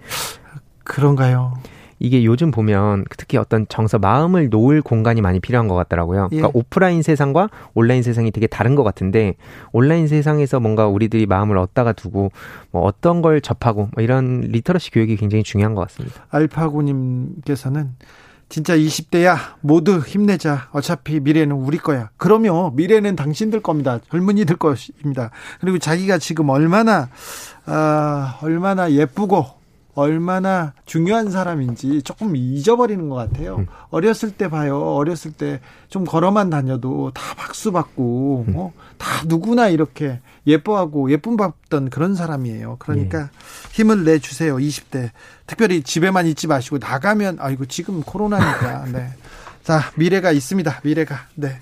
그런가요? 0.83 1.53
이게 1.99 2.23
요즘 2.23 2.49
보면 2.49 3.03
특히 3.17 3.37
어떤 3.37 3.67
정서 3.67 3.99
마음을 3.99 4.49
놓을 4.49 4.81
공간이 4.81 5.21
많이 5.21 5.39
필요한 5.39 5.67
것 5.67 5.75
같더라고요. 5.75 6.29
예. 6.31 6.37
그러니까 6.37 6.57
오프라인 6.57 7.01
세상과 7.01 7.49
온라인 7.73 8.03
세상이 8.03 8.31
되게 8.31 8.47
다른 8.47 8.75
것 8.75 8.83
같은데 8.83 9.35
온라인 9.73 10.07
세상에서 10.07 10.61
뭔가 10.61 10.87
우리들이 10.87 11.25
마음을 11.25 11.57
얻다가 11.57 11.91
두고 11.91 12.31
뭐 12.71 12.83
어떤 12.83 13.21
걸 13.21 13.41
접하고 13.41 13.89
뭐 13.93 14.03
이런 14.03 14.41
리터러시 14.41 14.91
교육이 14.91 15.17
굉장히 15.17 15.43
중요한 15.43 15.75
것 15.75 15.81
같습니다. 15.81 16.25
알파고님께서는 16.29 17.89
진짜 18.49 18.75
20대야 18.75 19.37
모두 19.61 19.99
힘내자. 19.99 20.69
어차피 20.71 21.19
미래는 21.19 21.55
우리 21.55 21.77
거야. 21.77 22.09
그러면 22.17 22.75
미래는 22.75 23.15
당신들 23.15 23.61
겁니다. 23.61 23.99
젊은이들 24.09 24.57
것입니다. 24.57 25.29
그리고 25.61 25.77
자기가 25.77 26.17
지금 26.17 26.49
얼마나 26.49 27.09
아, 27.65 28.37
얼마나 28.41 28.91
예쁘고 28.91 29.45
얼마나 29.93 30.73
중요한 30.85 31.29
사람인지 31.29 32.01
조금 32.03 32.35
잊어버리는 32.35 33.09
것 33.09 33.15
같아요. 33.15 33.57
음. 33.57 33.67
어렸을 33.89 34.31
때 34.31 34.49
봐요. 34.49 34.79
어렸을 34.95 35.31
때 35.31 35.59
좀 35.89 36.05
걸어만 36.05 36.49
다녀도 36.49 37.11
다 37.13 37.21
박수 37.35 37.71
받고, 37.71 38.45
음. 38.47 38.53
어? 38.55 38.71
다 38.97 39.23
누구나 39.25 39.67
이렇게 39.69 40.19
예뻐하고 40.49 41.11
예쁨 41.11 41.37
받던 41.37 41.89
그런 41.89 42.15
사람이에요. 42.15 42.77
그러니까 42.79 43.19
네. 43.19 43.29
힘을 43.71 44.03
내 44.03 44.19
주세요. 44.19 44.55
20대. 44.57 45.11
특별히 45.47 45.81
집에만 45.83 46.27
있지 46.27 46.47
마시고 46.47 46.77
나가면, 46.79 47.37
아이고, 47.39 47.65
지금 47.65 48.01
코로나니까. 48.01 48.85
네. 48.91 49.09
자, 49.63 49.91
미래가 49.95 50.31
있습니다. 50.31 50.81
미래가. 50.83 51.27
네. 51.35 51.59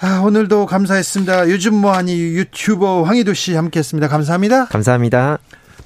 아, 0.00 0.20
오늘도 0.20 0.66
감사했습니다. 0.66 1.50
요즘 1.50 1.74
뭐하니 1.74 2.18
유튜버 2.18 3.02
황희도 3.02 3.34
씨 3.34 3.54
함께 3.54 3.80
했습니다. 3.80 4.08
감사합니다. 4.08 4.66
감사합니다. 4.66 5.38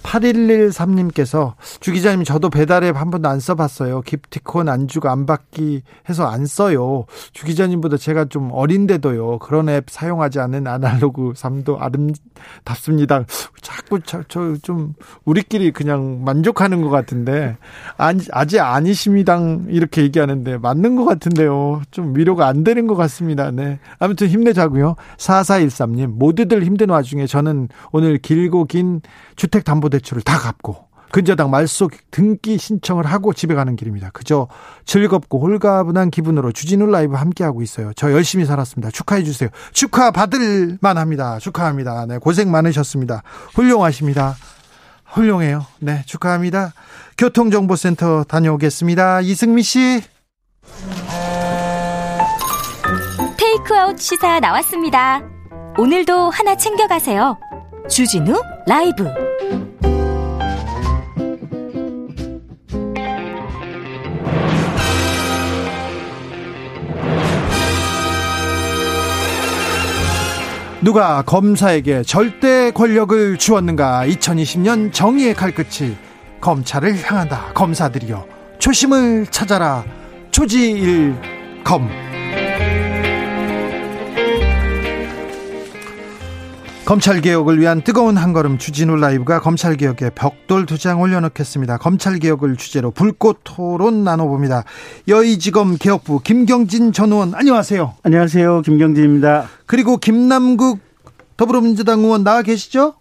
8113님께서 0.04 1.54
주 1.80 1.92
기자님 1.92 2.24
저도 2.24 2.50
배달앱 2.50 2.96
한 2.96 3.10
번도 3.10 3.28
안 3.28 3.40
써봤어요. 3.40 4.02
기프티콘 4.02 4.68
안주가 4.68 5.10
안 5.10 5.26
받기 5.26 5.82
해서 6.08 6.26
안 6.26 6.46
써요. 6.46 7.06
주 7.32 7.46
기자님보다 7.46 7.96
제가 7.96 8.26
좀 8.26 8.50
어린데도요. 8.52 9.38
그런 9.40 9.68
앱 9.68 9.86
사용하지 9.88 10.38
않은 10.40 10.66
아날로그 10.66 11.32
삶도 11.34 11.80
아름답습니다. 11.80 13.24
자꾸 13.60 13.98
저좀 14.00 14.94
우리끼리 15.24 15.72
그냥 15.72 16.22
만족하는 16.24 16.82
것 16.82 16.90
같은데 16.90 17.56
아직 17.96 18.60
아니십니다. 18.60 19.38
이렇게 19.68 20.02
얘기하는데 20.02 20.58
맞는 20.58 20.96
것 20.96 21.06
같은데요. 21.06 21.80
좀 21.90 22.14
위로가 22.16 22.46
안 22.46 22.62
되는 22.62 22.86
것 22.86 22.94
같습니다. 22.94 23.50
네. 23.50 23.78
아무튼 23.98 24.28
힘내자고요. 24.28 24.96
4413님 25.16 26.08
모두들 26.08 26.62
힘든 26.62 26.90
와중에 26.90 27.26
저는 27.26 27.68
오늘 27.90 28.18
길고 28.18 28.66
긴 28.66 29.00
주택담보 29.36 29.88
대출을 29.94 30.22
다 30.22 30.38
갚고 30.38 30.84
근저당 31.14 31.48
말소 31.48 31.90
등기 32.10 32.58
신청을 32.58 33.06
하고 33.06 33.32
집에 33.32 33.54
가는 33.54 33.76
길입니다. 33.76 34.10
그저 34.12 34.48
즐겁고 34.84 35.38
홀가분한 35.40 36.10
기분으로 36.10 36.50
주진우 36.50 36.86
라이브 36.86 37.14
함께하고 37.14 37.62
있어요. 37.62 37.92
저 37.94 38.10
열심히 38.10 38.44
살았습니다. 38.44 38.90
축하해 38.90 39.22
주세요. 39.22 39.48
축하 39.72 40.10
받을 40.10 40.76
만합니다. 40.80 41.38
축하합니다. 41.38 42.06
네, 42.06 42.18
고생 42.18 42.50
많으셨습니다. 42.50 43.22
훌륭하십니다. 43.54 44.34
훌륭해요. 45.04 45.64
네, 45.78 46.02
축하합니다. 46.04 46.72
교통정보센터 47.16 48.24
다녀오겠습니다. 48.24 49.20
이승미 49.20 49.62
씨. 49.62 50.02
테이크아웃 53.36 54.00
시사 54.00 54.40
나왔습니다. 54.40 55.22
오늘도 55.78 56.30
하나 56.30 56.56
챙겨가세요. 56.56 57.38
주진우 57.88 58.34
라이브 58.66 59.04
누가 70.84 71.22
검사에게 71.22 72.02
절대 72.02 72.70
권력을 72.70 73.38
주었는가? 73.38 74.06
2020년 74.06 74.92
정의의 74.92 75.32
칼끝이 75.32 75.96
검찰을 76.42 77.02
향한다. 77.02 77.54
검사들이여 77.54 78.26
초심을 78.58 79.28
찾아라. 79.30 79.82
초지일 80.30 81.14
검 81.64 81.88
검찰개혁을 86.86 87.58
위한 87.60 87.80
뜨거운 87.82 88.16
한걸음 88.18 88.58
주진우 88.58 88.96
라이브가 88.96 89.40
검찰개혁에 89.40 90.10
벽돌 90.14 90.66
두 90.66 90.76
장 90.76 91.00
올려놓겠습니다. 91.00 91.78
검찰개혁을 91.78 92.56
주제로 92.56 92.90
불꽃 92.90 93.38
토론 93.42 94.04
나눠봅니다. 94.04 94.64
여의지검 95.08 95.76
개혁부 95.80 96.20
김경진 96.22 96.92
전 96.92 97.10
의원 97.12 97.32
안녕하세요. 97.34 97.94
안녕하세요. 98.04 98.62
김경진입니다. 98.62 99.48
그리고 99.66 99.96
김남국 99.96 100.80
더불어민주당 101.38 102.00
의원 102.00 102.22
나와 102.22 102.42
계시죠? 102.42 102.94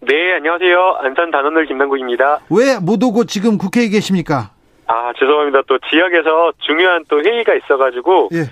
네, 0.00 0.14
안녕하세요. 0.36 0.98
안산 1.02 1.30
단원을 1.30 1.66
김남국입니다. 1.66 2.40
왜 2.48 2.78
못 2.80 3.02
오고 3.02 3.24
지금 3.24 3.58
국회에 3.58 3.88
계십니까? 3.88 4.50
아, 4.86 5.12
죄송합니다. 5.18 5.60
또 5.68 5.78
지역에서 5.90 6.52
중요한 6.60 7.04
또 7.08 7.20
회의가 7.22 7.52
있어가지고 7.54 8.30
예. 8.32 8.44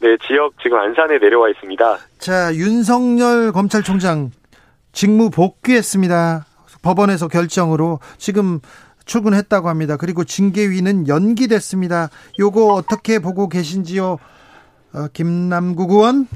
네, 0.00 0.16
지역 0.26 0.52
지금 0.62 0.78
안산에 0.78 1.18
내려와 1.18 1.48
있습니다. 1.50 1.98
자, 2.18 2.54
윤석열 2.54 3.52
검찰총장 3.52 4.30
직무 4.92 5.30
복귀했습니다. 5.30 6.44
법원에서 6.82 7.28
결정으로 7.28 7.98
지금 8.16 8.60
출근했다고 9.06 9.68
합니다. 9.68 9.96
그리고 9.98 10.22
징계위는 10.22 11.08
연기됐습니다. 11.08 12.08
요거 12.38 12.74
어떻게 12.74 13.18
보고 13.18 13.48
계신지요? 13.48 14.18
어, 14.94 15.08
김남국 15.12 15.90
의원? 15.90 16.26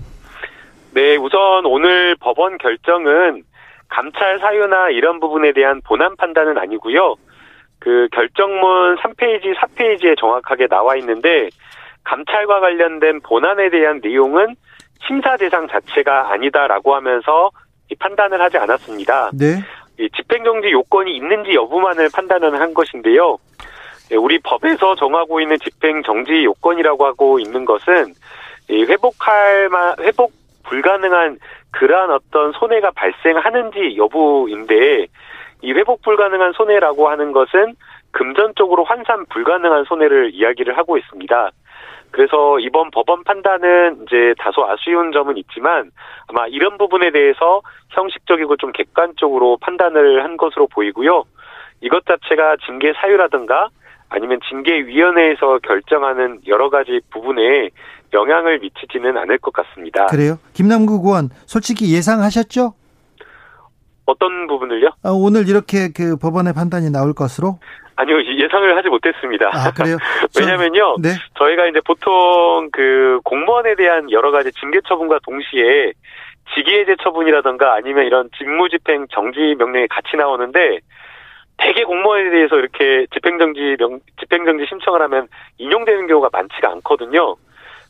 네, 0.94 1.16
우선 1.16 1.64
오늘 1.66 2.16
법원 2.16 2.59
결정은 2.59 3.44
감찰 3.88 4.40
사유나 4.40 4.90
이런 4.90 5.20
부분에 5.20 5.53
대한 5.53 5.81
본안 5.87 6.16
판단은 6.16 6.59
아니고요. 6.59 7.14
그 7.79 8.09
결정문 8.12 8.96
3페이지, 8.96 9.55
4페이지에 9.57 10.18
정확하게 10.18 10.66
나와 10.68 10.96
있는데 10.96 11.48
감찰과 12.05 12.61
관련된 12.61 13.21
본안에 13.21 13.71
대한 13.71 14.01
내용은 14.03 14.55
심사 15.07 15.37
대상 15.37 15.69
자체가 15.69 16.33
아니다라고 16.33 16.95
하면서 16.95 17.51
판단을 17.99 18.41
하지 18.41 18.59
않았습니다. 18.59 19.31
네. 19.35 19.57
집행정지 20.17 20.71
요건이 20.71 21.15
있는지 21.17 21.55
여부만을 21.55 22.09
판단을 22.15 22.59
한 22.61 22.73
것인데요. 22.73 23.38
예, 24.11 24.17
우리 24.17 24.38
법에서 24.38 24.95
정하고 24.95 25.41
있는 25.41 25.59
집행정지 25.59 26.45
요건이라고 26.45 27.07
하고 27.07 27.38
있는 27.38 27.65
것은 27.65 28.15
회복할 28.71 29.69
만 29.69 29.95
회복 30.01 30.33
불가능한 30.65 31.38
그러한 31.73 32.11
어떤 32.11 32.53
손해가 32.53 32.91
발생하는지 32.93 33.97
여부인데 33.97 35.07
이 35.62 35.73
회복 35.73 36.03
불가능한 36.03 36.53
손해라고 36.53 37.09
하는 37.09 37.33
것은 37.33 37.75
금전적으로 38.11 38.85
환산 38.85 39.25
불가능한 39.27 39.85
손해를 39.85 40.35
이야기를 40.35 40.77
하고 40.77 40.99
있습니다. 40.99 41.51
그래서 42.12 42.59
이번 42.61 42.90
법원 42.90 43.25
판단은 43.25 44.03
이제 44.03 44.35
다소 44.38 44.64
아쉬운 44.68 45.12
점은 45.12 45.37
있지만 45.38 45.90
아마 46.29 46.46
이런 46.46 46.79
부분에 46.79 47.11
대해서 47.11 47.62
형식적이고 47.90 48.57
좀 48.59 48.70
객관적으로 48.72 49.57
판단을 49.61 50.22
한 50.22 50.37
것으로 50.37 50.68
보이고요. 50.68 51.25
이것 51.81 52.05
자체가 52.07 52.57
징계 52.64 52.92
사유라든가 52.92 53.70
아니면 54.11 54.40
징계위원회에서 54.48 55.59
결정하는 55.62 56.40
여러 56.46 56.68
가지 56.68 57.01
부분에 57.11 57.70
영향을 58.12 58.59
미치지는 58.59 59.16
않을 59.16 59.38
것 59.38 59.53
같습니다. 59.55 60.07
그래요? 60.07 60.38
김남국 60.53 61.07
의원, 61.07 61.31
솔직히 61.46 61.94
예상하셨죠? 61.94 62.75
어떤 64.07 64.47
부분을요? 64.47 64.88
아, 65.03 65.11
오늘 65.11 65.49
이렇게 65.49 65.88
그 65.95 66.17
법원의 66.17 66.55
판단이 66.55 66.91
나올 66.91 67.15
것으로? 67.15 67.59
아니요, 67.97 68.21
예상을 68.23 68.77
하지 68.77 68.88
못했습니다. 68.88 69.51
아, 69.53 69.71
그래요? 69.73 69.97
왜냐면요, 70.38 70.97
네. 71.01 71.11
저희가 71.38 71.67
이제 71.67 71.81
보통 71.85 72.69
그 72.73 73.21
공무원에 73.25 73.75
대한 73.77 74.11
여러 74.11 74.31
가지 74.31 74.51
징계 74.53 74.81
처분과 74.87 75.21
동시에 75.25 75.93
직위해제 76.55 76.97
처분이라든가 77.03 77.75
아니면 77.75 78.07
이런 78.07 78.29
직무집행 78.37 79.07
정지 79.12 79.55
명령이 79.59 79.88
같이 79.88 80.17
나오는데 80.17 80.81
대개 81.59 81.85
공무원에 81.85 82.31
대해서 82.31 82.57
이렇게 82.57 83.07
집행정지 83.12 83.77
명, 83.79 84.01
집행정지 84.21 84.67
신청을 84.69 85.01
하면 85.03 85.29
인용되는 85.59 86.07
경우가 86.09 86.31
많지가 86.33 86.71
않거든요. 86.73 87.37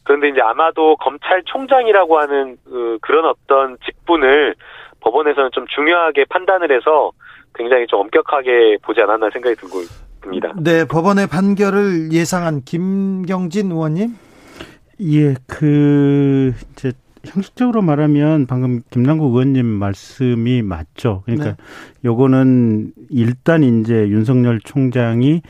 그런데 0.05 0.29
이제 0.29 0.41
아마도 0.41 0.97
검찰총장이라고 0.97 2.19
하는 2.19 2.57
그, 2.65 2.99
그런 3.01 3.25
어떤 3.25 3.79
직분을 3.85 4.55
법원에서는 5.03 5.51
좀 5.53 5.67
중요하게 5.75 6.25
판단을 6.29 6.73
해서 6.73 7.13
굉장히 7.55 7.87
좀 7.87 8.01
엄격하게 8.01 8.79
보지 8.83 9.01
않았나 9.03 9.31
생각이 9.33 9.57
들고 9.57 9.81
있습니다. 9.81 10.55
네, 10.63 10.85
법원의 10.87 11.27
판결을 11.27 12.13
예상한 12.13 12.63
김경진 12.63 13.71
의원님? 13.71 14.17
예, 15.01 15.35
그 15.47 16.53
이제 16.73 16.93
형식적으로 17.25 17.83
말하면 17.83 18.47
방금 18.47 18.81
김남국 18.91 19.33
의원님 19.33 19.67
말씀이 19.67 20.63
맞죠. 20.63 21.23
그러니까 21.25 21.51
네. 21.51 21.57
요거는 22.05 22.93
일단 23.11 23.63
이제 23.63 24.09
윤석열 24.09 24.61
총장이 24.61 25.43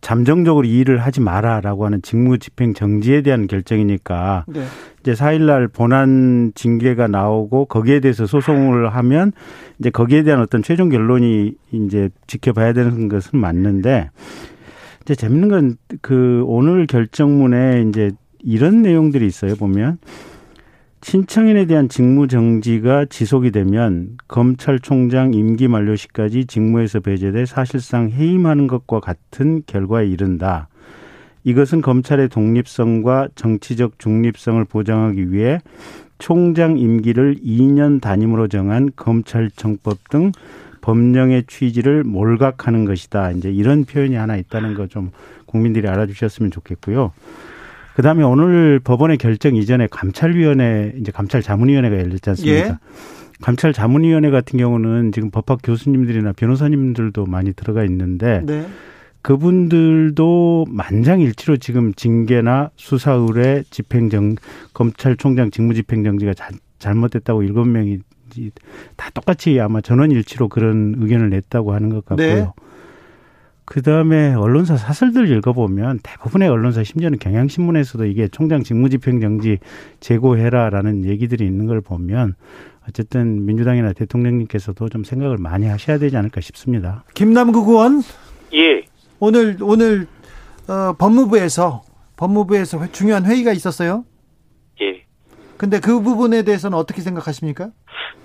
잠정적으로 0.00 0.66
일을 0.66 0.98
하지 0.98 1.20
마라라고 1.20 1.84
하는 1.84 2.00
직무 2.02 2.38
집행 2.38 2.74
정지에 2.74 3.22
대한 3.22 3.46
결정이니까 3.46 4.44
네. 4.48 4.64
이제 5.00 5.12
4일날 5.12 5.72
본안 5.72 6.52
징계가 6.54 7.08
나오고 7.08 7.66
거기에 7.66 8.00
대해서 8.00 8.26
소송을 8.26 8.94
하면 8.94 9.32
이제 9.78 9.90
거기에 9.90 10.22
대한 10.22 10.40
어떤 10.40 10.62
최종 10.62 10.88
결론이 10.88 11.52
이제 11.72 12.08
지켜봐야 12.26 12.72
되는 12.72 13.08
것은 13.08 13.38
맞는데 13.38 14.10
이제 15.02 15.14
재밌는 15.14 15.48
건 15.48 15.76
그 16.02 16.42
오늘 16.46 16.86
결정문에 16.86 17.84
이제 17.88 18.10
이런 18.42 18.82
내용들이 18.82 19.26
있어요 19.26 19.54
보면 19.56 19.98
신청인에 21.02 21.64
대한 21.64 21.88
직무 21.88 22.28
정지가 22.28 23.06
지속이 23.06 23.52
되면 23.52 24.18
검찰총장 24.28 25.32
임기 25.32 25.66
만료 25.66 25.96
시까지 25.96 26.44
직무에서 26.44 27.00
배제돼 27.00 27.46
사실상 27.46 28.10
해임하는 28.10 28.66
것과 28.66 29.00
같은 29.00 29.62
결과에 29.66 30.06
이른다. 30.06 30.68
이것은 31.42 31.80
검찰의 31.80 32.28
독립성과 32.28 33.28
정치적 33.34 33.98
중립성을 33.98 34.62
보장하기 34.66 35.32
위해 35.32 35.60
총장 36.18 36.76
임기를 36.76 37.36
2년 37.36 38.02
단임으로 38.02 38.48
정한 38.48 38.90
검찰청법 38.94 40.10
등 40.10 40.32
법령의 40.82 41.44
취지를 41.46 42.04
몰각하는 42.04 42.84
것이다. 42.84 43.30
이제 43.32 43.50
이런 43.50 43.84
표현이 43.86 44.16
하나 44.16 44.36
있다는 44.36 44.74
거 44.74 44.86
좀 44.86 45.10
국민들이 45.46 45.88
알아주셨으면 45.88 46.50
좋겠고요. 46.50 47.12
그 48.00 48.02
다음에 48.02 48.24
오늘 48.24 48.80
법원의 48.82 49.18
결정 49.18 49.56
이전에 49.56 49.86
감찰위원회, 49.90 50.94
이제 50.98 51.12
감찰 51.12 51.42
자문위원회가 51.42 51.98
열렸지 51.98 52.30
않습니까? 52.30 52.68
예. 52.68 52.74
감찰 53.42 53.74
자문위원회 53.74 54.30
같은 54.30 54.58
경우는 54.58 55.12
지금 55.12 55.30
법학 55.30 55.58
교수님들이나 55.62 56.32
변호사님들도 56.32 57.26
많이 57.26 57.52
들어가 57.52 57.84
있는데 57.84 58.40
네. 58.46 58.66
그분들도 59.20 60.64
만장일치로 60.70 61.58
지금 61.58 61.92
징계나 61.92 62.70
수사 62.76 63.12
의뢰 63.12 63.64
집행정 63.68 64.36
검찰총장 64.72 65.50
직무집행정지가 65.50 66.32
자, 66.32 66.48
잘못됐다고 66.78 67.42
일곱 67.42 67.66
명이 67.66 67.98
다 68.96 69.10
똑같이 69.12 69.60
아마 69.60 69.82
전원일치로 69.82 70.48
그런 70.48 70.94
의견을 70.96 71.28
냈다고 71.28 71.74
하는 71.74 71.90
것 71.90 72.06
같고요. 72.06 72.34
네. 72.34 72.48
그 73.70 73.82
다음에 73.82 74.34
언론사 74.34 74.76
사설들 74.76 75.30
읽어보면 75.30 76.00
대부분의 76.02 76.48
언론사 76.48 76.82
심지어는 76.82 77.20
경향신문에서도 77.20 78.04
이게 78.06 78.26
총장 78.26 78.64
직무집행정지 78.64 79.58
제고해라라는 80.00 81.04
얘기들이 81.04 81.46
있는 81.46 81.66
걸 81.66 81.80
보면 81.80 82.34
어쨌든 82.88 83.46
민주당이나 83.46 83.92
대통령님께서도 83.92 84.88
좀 84.88 85.04
생각을 85.04 85.38
많이 85.38 85.66
하셔야 85.66 85.98
되지 85.98 86.16
않을까 86.16 86.40
싶습니다. 86.40 87.04
김남국 87.14 87.68
의원. 87.68 88.02
예. 88.54 88.82
오늘 89.20 89.56
오늘 89.60 90.08
어, 90.66 90.94
법무부에서 90.98 91.84
법무부에서 92.16 92.90
중요한 92.90 93.24
회의가 93.24 93.52
있었어요. 93.52 94.04
예. 94.82 95.04
근데 95.56 95.78
그 95.78 96.00
부분에 96.00 96.42
대해서는 96.42 96.76
어떻게 96.76 97.02
생각하십니까? 97.02 97.70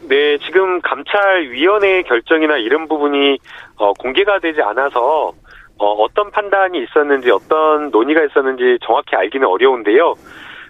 네, 0.07 0.37
지금 0.39 0.81
감찰위원회의 0.81 2.03
결정이나 2.03 2.57
이런 2.57 2.87
부분이 2.87 3.39
어, 3.77 3.93
공개가 3.93 4.39
되지 4.39 4.61
않아서 4.61 5.33
어, 5.77 5.85
어떤 5.85 6.31
판단이 6.31 6.81
있었는지 6.83 7.31
어떤 7.31 7.89
논의가 7.91 8.23
있었는지 8.23 8.77
정확히 8.85 9.15
알기는 9.15 9.47
어려운데요. 9.47 10.13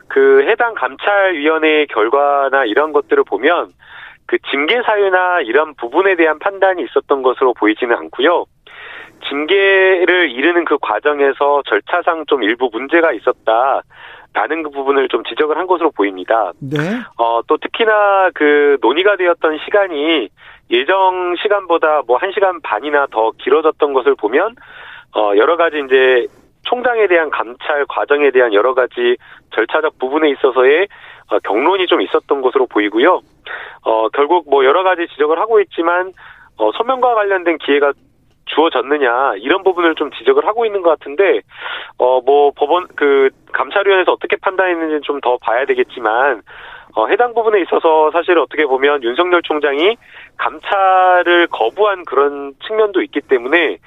그 0.08 0.44
해당 0.48 0.74
감찰위원회의 0.76 1.88
결과나 1.88 2.66
이런 2.66 2.94
것들을 2.94 3.24
보면 3.24 3.72
그 4.26 4.38
징계 4.50 4.82
사유나 4.82 5.42
이런 5.42 5.76
부분에 5.76 6.16
대한 6.16 6.40
판단이 6.40 6.84
있었던 6.84 7.22
것으로 7.22 7.54
보이지는 7.54 7.96
않고요. 7.96 8.46
징계를 9.30 10.32
이르는 10.32 10.66
그 10.66 10.78
과정에서 10.80 11.64
절차상 11.68 12.26
좀 12.28 12.44
일부 12.44 12.70
문제가 12.72 13.12
있었다. 13.14 13.82
라는 14.36 14.64
그 14.64 14.70
부분을 14.70 15.08
좀 15.08 15.24
지적을 15.24 15.58
한 15.58 15.66
것으로 15.66 15.92
보입니다. 15.92 16.52
네. 16.60 16.78
어, 17.18 17.42
또 17.48 17.56
특히나 17.56 18.32
그 18.34 18.78
논의가 18.82 19.16
되었던 19.16 19.60
시간이 19.64 20.28
예정 20.70 21.36
시간보다 21.42 22.02
뭐한 22.06 22.34
시간 22.34 22.62
반이나 22.62 23.08
더 23.12 23.32
길어졌던 23.38 23.94
것을 23.94 24.16
보면 24.16 24.56
어, 25.16 25.32
여러 25.38 25.56
가지 25.56 25.82
이제 25.86 26.28
총장에 26.64 27.08
대한 27.08 27.30
감찰 27.30 27.86
과정에 27.88 28.32
대한 28.32 28.54
여러 28.54 28.74
가지 28.74 29.16
절차적 29.52 30.00
부분에 30.00 30.30
있어서의 30.32 30.90
어, 31.32 31.40
경론이 31.40 31.88
좀 31.88 32.02
있었던 32.02 32.42
것으로 32.42 32.68
보이고요. 32.68 33.22
어, 33.84 34.10
결국 34.10 34.50
뭐 34.50 34.66
여러 34.66 34.84
가지 34.84 35.08
지적을 35.08 35.40
하고 35.40 35.62
있지만 35.62 36.12
어, 36.58 36.72
소명과 36.74 37.16
관련된 37.16 37.58
기회가 37.60 37.94
주어졌느냐 38.46 39.36
이런 39.38 39.64
부분을 39.64 39.96
좀 39.96 40.12
지적을 40.12 40.46
하고 40.46 40.66
있는 40.66 40.82
것 40.82 40.90
같은데 40.98 41.42
어 41.98 42.22
뭐 42.26 42.52
법원 42.56 42.88
그 42.96 43.30
감찰위원회에서 43.54 44.12
어떻게 44.12 44.36
판단했는지는 44.38 45.02
좀 45.04 45.20
더 45.22 45.38
봐야 45.38 45.66
되겠지만 45.66 46.42
어 46.96 47.08
해당 47.08 47.34
부분에 47.34 47.62
있어서 47.62 48.12
사실 48.12 48.38
어떻게 48.38 48.66
보면 48.66 49.02
윤석열 49.04 49.42
총장이 49.44 49.98
감찰을 50.38 51.48
거부한 51.48 52.06
그런 52.06 52.54
측면도 52.68 53.02
있기 53.04 53.22
때문에 53.22 53.78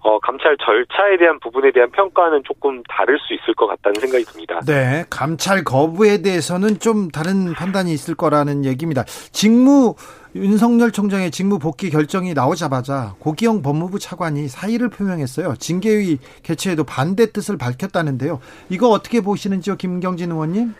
어, 0.00 0.20
감찰 0.20 0.56
절차에 0.58 1.16
대한 1.16 1.40
부분에 1.40 1.72
대한 1.72 1.90
평가는 1.90 2.42
조금 2.44 2.80
다를 2.88 3.18
수 3.18 3.34
있을 3.34 3.54
것 3.54 3.66
같다는 3.66 4.00
생각이 4.00 4.24
듭니다. 4.24 4.60
네, 4.64 5.04
감찰 5.10 5.64
거부에 5.64 6.22
대해서는 6.22 6.78
좀 6.78 7.08
다른 7.08 7.52
판단이 7.54 7.92
있을 7.92 8.14
거라는 8.14 8.64
얘기입니다. 8.64 9.02
직무 9.04 9.96
윤석열 10.36 10.90
총장의 10.90 11.30
직무 11.30 11.58
복귀 11.58 11.90
결정이 11.90 12.34
나오자마자 12.34 13.14
고기영 13.18 13.62
법무부 13.62 13.98
차관이 13.98 14.48
사의를 14.48 14.88
표명했어요. 14.88 15.56
징계위 15.58 16.18
개최에도 16.42 16.84
반대 16.84 17.32
뜻을 17.32 17.56
밝혔다는데요. 17.56 18.40
이거 18.68 18.90
어떻게 18.90 19.20
보시는지요, 19.20 19.76
김경진 19.76 20.30
의원님? 20.30 20.74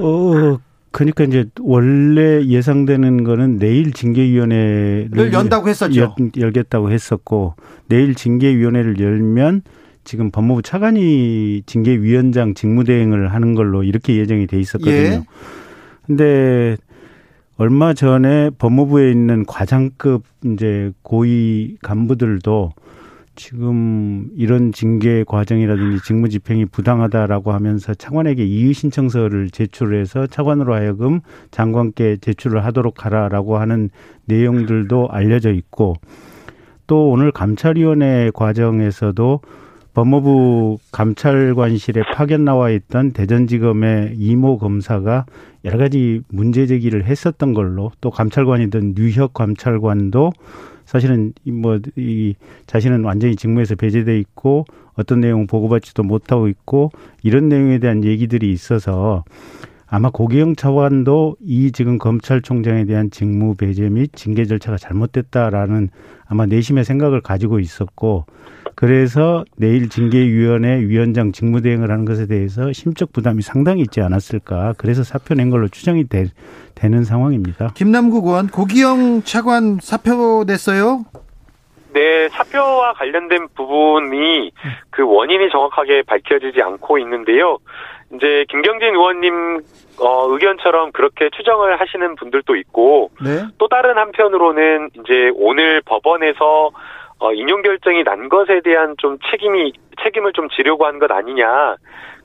어, 0.00 0.58
그러니까 0.90 1.24
이제 1.24 1.46
원래 1.60 2.44
예상되는 2.46 3.24
거는 3.24 3.58
내일 3.58 3.92
징계위원회를 3.92 5.32
연다고 5.32 5.68
했었죠. 5.68 6.14
열, 6.38 6.52
겠다고 6.52 6.90
했었고 6.90 7.54
내일 7.88 8.14
징계위원회를 8.14 9.00
열면 9.00 9.62
지금 10.04 10.30
법무부 10.30 10.62
차관이 10.62 11.62
징계위원장 11.66 12.54
직무대행을 12.54 13.32
하는 13.32 13.54
걸로 13.54 13.82
이렇게 13.82 14.16
예정이 14.16 14.46
돼 14.46 14.58
있었거든요. 14.58 14.94
예. 14.94 15.24
근데 16.06 16.76
얼마 17.58 17.92
전에 17.92 18.50
법무부에 18.58 19.10
있는 19.10 19.44
과장급 19.44 20.24
이제 20.44 20.90
고위 21.02 21.76
간부들도 21.82 22.72
지금 23.34 24.28
이런 24.36 24.72
징계 24.72 25.24
과정이라든지 25.24 26.02
직무 26.04 26.28
집행이 26.28 26.66
부당하다라고 26.66 27.52
하면서 27.52 27.94
차관에게 27.94 28.44
이의 28.44 28.74
신청서를 28.74 29.50
제출해서 29.50 30.26
차관으로 30.26 30.74
하여금 30.74 31.20
장관께 31.50 32.18
제출을 32.20 32.64
하도록 32.64 33.04
하라라고 33.04 33.58
하는 33.58 33.90
내용들도 34.26 35.08
알려져 35.10 35.52
있고 35.52 35.96
또 36.86 37.10
오늘 37.10 37.32
감찰위원회 37.32 38.30
과정에서도 38.34 39.40
법무부 39.94 40.78
감찰관실에 40.90 42.02
파견 42.14 42.44
나와 42.44 42.70
있던 42.70 43.12
대전지검의 43.12 44.14
이모 44.16 44.58
검사가 44.58 45.26
여러 45.64 45.78
가지 45.78 46.22
문제 46.28 46.66
제기를 46.66 47.04
했었던 47.04 47.52
걸로 47.52 47.92
또 48.00 48.10
감찰관이던 48.10 48.94
뉴혁 48.96 49.34
감찰관도 49.34 50.32
사실은 50.86 51.32
뭐 51.46 51.78
이 51.96 52.34
자신은 52.66 53.04
완전히 53.04 53.36
직무에서 53.36 53.74
배제돼 53.76 54.18
있고 54.18 54.64
어떤 54.94 55.20
내용 55.20 55.46
보고받지도 55.46 56.02
못하고 56.02 56.48
있고 56.48 56.90
이런 57.22 57.48
내용에 57.48 57.78
대한 57.78 58.04
얘기들이 58.04 58.50
있어서 58.50 59.24
아마 59.86 60.10
고기영 60.10 60.56
차관도 60.56 61.36
이 61.40 61.70
지금 61.70 61.98
검찰총장에 61.98 62.86
대한 62.86 63.10
직무 63.10 63.54
배제 63.54 63.90
및 63.90 64.10
징계 64.14 64.46
절차가 64.46 64.78
잘못됐다라는 64.78 65.90
아마 66.26 66.46
내심의 66.46 66.84
생각을 66.84 67.20
가지고 67.20 67.60
있었고 67.60 68.24
그래서 68.74 69.44
내일 69.56 69.88
징계위원회 69.88 70.80
위원장 70.80 71.32
직무대행을 71.32 71.90
하는 71.90 72.04
것에 72.04 72.26
대해서 72.26 72.72
심적 72.72 73.12
부담이 73.12 73.42
상당히 73.42 73.82
있지 73.82 74.00
않았을까. 74.00 74.74
그래서 74.78 75.02
사표 75.02 75.34
낸 75.34 75.50
걸로 75.50 75.68
추정이 75.68 76.08
되, 76.08 76.24
는 76.84 77.04
상황입니다. 77.04 77.72
김남국 77.74 78.26
의원, 78.26 78.48
고기영 78.48 79.22
차관 79.22 79.78
사표 79.80 80.44
냈어요? 80.44 81.04
네, 81.92 82.28
사표와 82.30 82.94
관련된 82.94 83.48
부분이 83.54 84.50
그 84.90 85.02
원인이 85.04 85.50
정확하게 85.50 86.02
밝혀지지 86.02 86.60
않고 86.60 86.98
있는데요. 86.98 87.58
이제 88.14 88.44
김경진 88.48 88.88
의원님 88.88 89.62
어, 89.98 90.26
의견처럼 90.28 90.92
그렇게 90.92 91.30
추정을 91.30 91.80
하시는 91.80 92.14
분들도 92.16 92.56
있고 92.56 93.10
네? 93.22 93.46
또 93.58 93.68
다른 93.68 93.96
한편으로는 93.96 94.90
이제 95.00 95.30
오늘 95.34 95.80
법원에서 95.82 96.70
어, 97.22 97.32
인용 97.32 97.62
결정이 97.62 98.02
난 98.02 98.28
것에 98.28 98.60
대한 98.64 98.96
좀 98.98 99.16
책임이 99.30 99.72
책임을 100.02 100.32
좀 100.32 100.48
지려고 100.48 100.86
한 100.86 100.98
것 100.98 101.08
아니냐 101.12 101.76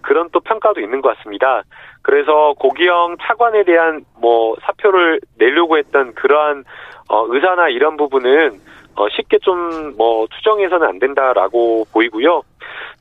그런 0.01 0.27
또 0.31 0.39
평가도 0.39 0.81
있는 0.81 1.01
것 1.01 1.15
같습니다. 1.17 1.61
그래서 2.01 2.53
고기영 2.57 3.17
차관에 3.21 3.63
대한 3.63 4.01
뭐 4.19 4.55
사표를 4.63 5.19
내려고 5.37 5.77
했던 5.77 6.15
그러한 6.15 6.63
어, 7.09 7.25
의사나 7.29 7.69
이런 7.69 7.95
부분은 7.95 8.59
어, 8.95 9.07
쉽게 9.09 9.37
좀 9.39 9.93
뭐 9.97 10.25
추정해서는 10.35 10.87
안 10.87 10.99
된다라고 10.99 11.85
보이고요. 11.93 12.41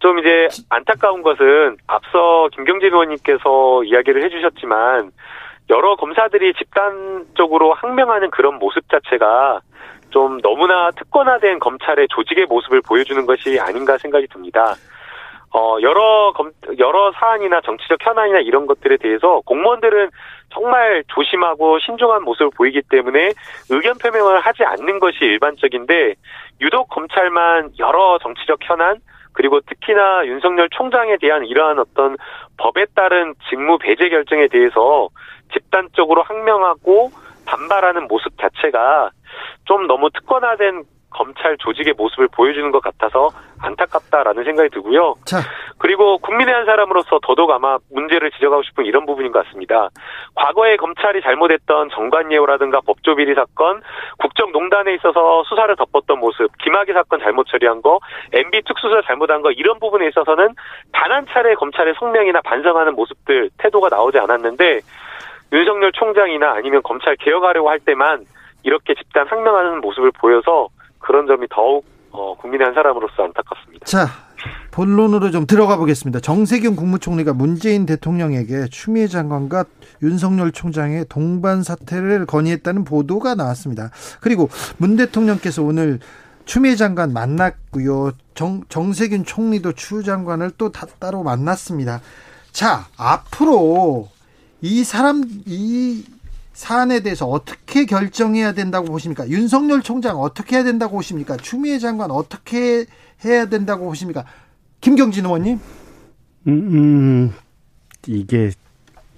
좀 0.00 0.18
이제 0.18 0.48
안타까운 0.68 1.22
것은 1.22 1.76
앞서 1.86 2.48
김경진 2.52 2.92
의원님께서 2.92 3.84
이야기를 3.84 4.22
해주셨지만 4.24 5.10
여러 5.70 5.96
검사들이 5.96 6.52
집단적으로 6.54 7.72
항명하는 7.74 8.30
그런 8.30 8.58
모습 8.58 8.88
자체가 8.90 9.60
좀 10.10 10.40
너무나 10.40 10.90
특권화된 10.92 11.58
검찰의 11.58 12.08
조직의 12.10 12.46
모습을 12.46 12.80
보여주는 12.82 13.24
것이 13.26 13.58
아닌가 13.60 13.98
생각이 13.98 14.26
듭니다. 14.28 14.74
어, 15.52 15.78
여러 15.80 16.32
검, 16.34 16.50
여러 16.78 17.12
사안이나 17.12 17.60
정치적 17.62 17.98
현안이나 18.04 18.40
이런 18.40 18.66
것들에 18.66 18.96
대해서 18.98 19.40
공무원들은 19.46 20.10
정말 20.52 21.02
조심하고 21.08 21.78
신중한 21.78 22.22
모습을 22.24 22.50
보이기 22.56 22.82
때문에 22.90 23.32
의견 23.70 23.96
표명을 23.98 24.40
하지 24.40 24.64
않는 24.64 24.98
것이 24.98 25.18
일반적인데 25.20 26.14
유독 26.60 26.88
검찰만 26.88 27.72
여러 27.78 28.18
정치적 28.22 28.58
현안 28.62 28.98
그리고 29.32 29.60
특히나 29.60 30.26
윤석열 30.26 30.68
총장에 30.70 31.16
대한 31.20 31.44
이러한 31.44 31.78
어떤 31.78 32.16
법에 32.56 32.86
따른 32.94 33.34
직무 33.48 33.78
배제 33.78 34.08
결정에 34.08 34.48
대해서 34.48 35.08
집단적으로 35.52 36.22
항명하고 36.22 37.10
반발하는 37.46 38.06
모습 38.08 38.32
자체가 38.40 39.10
좀 39.64 39.86
너무 39.86 40.10
특권화된 40.10 40.84
검찰 41.10 41.56
조직의 41.56 41.94
모습을 41.96 42.28
보여주는 42.28 42.70
것 42.70 42.82
같아서 42.82 43.30
안타깝다라는 43.62 44.44
생각이 44.44 44.68
들고요. 44.68 45.14
자. 45.24 45.38
그리고 45.78 46.18
국민의 46.18 46.52
한 46.52 46.66
사람으로서 46.66 47.20
더더욱 47.22 47.50
아마 47.52 47.78
문제를 47.90 48.30
지적하고 48.32 48.62
싶은 48.64 48.84
이런 48.84 49.06
부분인 49.06 49.32
것 49.32 49.46
같습니다. 49.46 49.88
과거에 50.34 50.76
검찰이 50.76 51.22
잘못했던 51.22 51.88
정관예우라든가 51.90 52.80
법조비리 52.82 53.34
사건, 53.34 53.80
국정농단에 54.18 54.94
있어서 54.96 55.42
수사를 55.44 55.74
덮었던 55.76 56.18
모습, 56.18 56.50
김학의 56.58 56.92
사건 56.94 57.20
잘못 57.20 57.46
처리한 57.46 57.80
거, 57.80 57.98
MB 58.34 58.62
특수사 58.66 59.00
잘못한 59.06 59.40
거 59.40 59.50
이런 59.52 59.78
부분에 59.78 60.08
있어서는 60.08 60.54
단 60.92 61.06
한 61.12 61.24
차례 61.30 61.54
검찰의 61.54 61.94
성명이나 61.98 62.42
반성하는 62.42 62.94
모습들 62.94 63.48
태도가 63.58 63.88
나오지 63.88 64.18
않았는데 64.18 64.80
윤석열 65.52 65.92
총장이나 65.92 66.54
아니면 66.54 66.82
검찰 66.82 67.16
개혁하려고 67.16 67.68
할 67.70 67.80
때만 67.80 68.24
이렇게 68.62 68.94
집단 68.94 69.26
상명하는 69.28 69.80
모습을 69.80 70.10
보여서 70.12 70.68
그런 70.98 71.26
점이 71.26 71.46
더욱 71.50 71.84
어, 72.10 72.34
국민의 72.36 72.64
한 72.64 72.74
사람으로서 72.74 73.24
안타깝습니다. 73.24 73.84
자, 73.84 74.06
본론으로 74.70 75.30
좀 75.30 75.46
들어가 75.46 75.76
보겠습니다. 75.76 76.20
정세균 76.20 76.74
국무총리가 76.76 77.32
문재인 77.32 77.86
대통령에게 77.86 78.66
추미애 78.70 79.06
장관과 79.06 79.64
윤석열 80.02 80.52
총장의 80.52 81.06
동반 81.08 81.62
사퇴를 81.62 82.26
건의했다는 82.26 82.84
보도가 82.84 83.34
나왔습니다. 83.34 83.90
그리고 84.20 84.48
문 84.78 84.96
대통령께서 84.96 85.62
오늘 85.62 85.98
추미애 86.44 86.74
장관 86.74 87.12
만났고요. 87.12 88.12
정, 88.34 88.62
정세균 88.68 89.24
총리도 89.24 89.72
추 89.72 90.02
장관을 90.02 90.52
또 90.58 90.70
다, 90.70 90.86
따로 90.98 91.22
만났습니다. 91.22 92.00
자, 92.52 92.86
앞으로 92.96 94.08
이 94.66 94.82
사람, 94.82 95.22
이 95.46 96.04
사안에 96.52 97.00
대해서 97.00 97.26
어떻게 97.26 97.86
결정해야 97.86 98.52
된다고 98.52 98.86
보십니까? 98.88 99.28
윤석열 99.28 99.82
총장 99.82 100.18
어떻게 100.18 100.56
해야 100.56 100.64
된다고 100.64 100.96
보십니까? 100.96 101.36
추미애 101.36 101.78
장관 101.78 102.10
어떻게 102.10 102.86
해야 103.24 103.46
된다고 103.46 103.84
보십니까? 103.86 104.24
김경진 104.80 105.24
의원님? 105.24 105.60
음, 106.48 106.52
음, 106.52 107.32
이게 108.08 108.50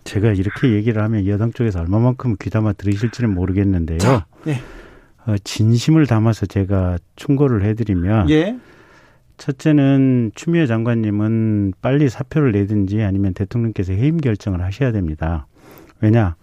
제가 0.05 0.33
이렇게 0.33 0.73
얘기를 0.73 1.03
하면 1.03 1.27
여당 1.27 1.53
쪽에서 1.53 1.81
얼마만큼 1.81 2.37
귀담아 2.41 2.75
들으실지는 2.75 3.35
모르겠는데요. 3.35 3.99
자, 3.99 4.27
네. 4.45 4.61
어, 5.27 5.37
진심을 5.43 6.07
담아서 6.07 6.47
제가 6.47 6.99
충고를 7.17 7.65
해드리면 7.65 8.31
예. 8.31 8.59
첫째는 9.39 10.33
추미애 10.35 10.67
장관님은 10.67 11.75
빨리 11.81 12.09
사표를 12.09 12.53
내든지 12.53 13.03
아니면 13.03 13.35
대통령께서 13.35 13.93
해임 13.93 14.19
결정을 14.19 14.63
하셔야 14.63 14.93
됩니다. 14.93 15.47
왜냐? 16.01 16.37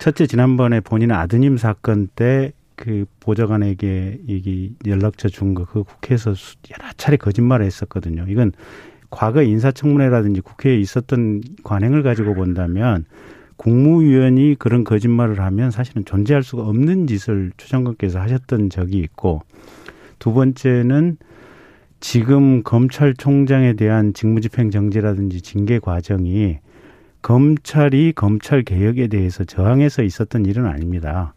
첫째 0.00 0.26
지난번에 0.26 0.80
본인 0.80 1.12
아드님 1.12 1.56
사건 1.56 2.08
때 2.08 2.52
그 2.76 3.06
보좌관에게 3.20 4.20
얘기 4.28 4.74
연락처 4.86 5.28
준 5.28 5.54
거 5.54 5.64
그 5.64 5.82
국회에서 5.82 6.30
여러 6.30 6.92
차례 6.96 7.16
거짓말을 7.16 7.64
했었거든요. 7.64 8.26
이건 8.28 8.52
과거 9.10 9.42
인사청문회라든지 9.42 10.42
국회에 10.42 10.76
있었던 10.76 11.42
관행을 11.64 12.02
가지고 12.02 12.34
본다면 12.34 13.06
국무위원이 13.56 14.56
그런 14.58 14.84
거짓말을 14.84 15.40
하면 15.40 15.70
사실은 15.70 16.04
존재할 16.04 16.42
수가 16.42 16.64
없는 16.64 17.06
짓을 17.06 17.52
추 17.56 17.70
장관께서 17.70 18.20
하셨던 18.20 18.68
적이 18.68 18.98
있고 18.98 19.42
두 20.18 20.34
번째는 20.34 21.16
지금 22.08 22.62
검찰총장에 22.62 23.72
대한 23.72 24.14
직무집행 24.14 24.70
정지라든지 24.70 25.40
징계 25.40 25.80
과정이 25.80 26.60
검찰이 27.20 28.12
검찰 28.12 28.62
개혁에 28.62 29.08
대해서 29.08 29.42
저항해서 29.42 30.04
있었던 30.04 30.46
일은 30.46 30.66
아닙니다. 30.66 31.34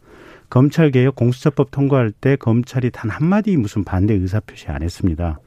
검찰 0.48 0.92
개혁 0.92 1.16
공수처법 1.16 1.72
통과할 1.72 2.12
때 2.12 2.36
검찰이 2.36 2.92
단 2.92 3.10
한마디 3.10 3.58
무슨 3.58 3.84
반대 3.84 4.14
의사 4.14 4.40
표시 4.42 4.68
안 4.68 4.84
했습니다. 4.84 5.40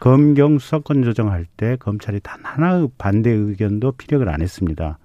검경 0.00 0.58
수사권 0.58 1.02
조정할 1.02 1.46
때 1.56 1.76
검찰이 1.76 2.20
단 2.22 2.38
하나의 2.42 2.88
반대 2.98 3.30
의견도 3.30 3.92
피력을 3.92 4.28
안 4.28 4.42
했습니다. 4.42 4.98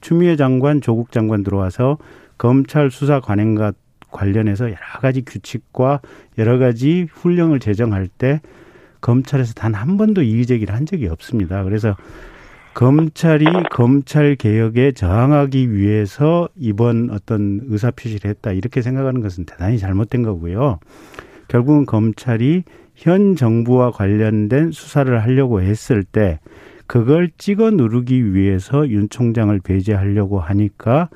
추미애 0.00 0.34
장관, 0.34 0.80
조국 0.80 1.12
장관 1.12 1.44
들어와서 1.44 1.98
검찰 2.38 2.90
수사 2.90 3.20
관행과 3.20 3.72
관련해서 4.10 4.64
여러 4.64 5.00
가지 5.00 5.24
규칙과 5.24 6.00
여러 6.38 6.58
가지 6.58 7.06
훈령을 7.08 7.60
제정할 7.60 8.08
때 8.08 8.40
검찰에서 9.00 9.54
단 9.54 9.74
한 9.74 9.96
번도 9.96 10.22
이의 10.22 10.46
제기를 10.46 10.74
한 10.74 10.86
적이 10.86 11.08
없습니다. 11.08 11.62
그래서 11.64 11.96
검찰이 12.74 13.46
검찰 13.70 14.36
개혁에 14.36 14.92
저항하기 14.92 15.72
위해서 15.72 16.48
이번 16.56 17.10
어떤 17.10 17.60
의사 17.68 17.90
표시를 17.90 18.28
했다 18.30 18.52
이렇게 18.52 18.82
생각하는 18.82 19.22
것은 19.22 19.46
대단히 19.46 19.78
잘못된 19.78 20.22
거고요. 20.22 20.78
결국은 21.48 21.86
검찰이 21.86 22.64
현 22.94 23.36
정부와 23.36 23.92
관련된 23.92 24.72
수사를 24.72 25.22
하려고 25.22 25.62
했을 25.62 26.02
때 26.04 26.38
그걸 26.86 27.30
찍어 27.38 27.70
누르기 27.70 28.34
위해서 28.34 28.88
윤 28.88 29.08
총장을 29.08 29.58
배제하려고 29.60 30.38
하니까 30.40 31.08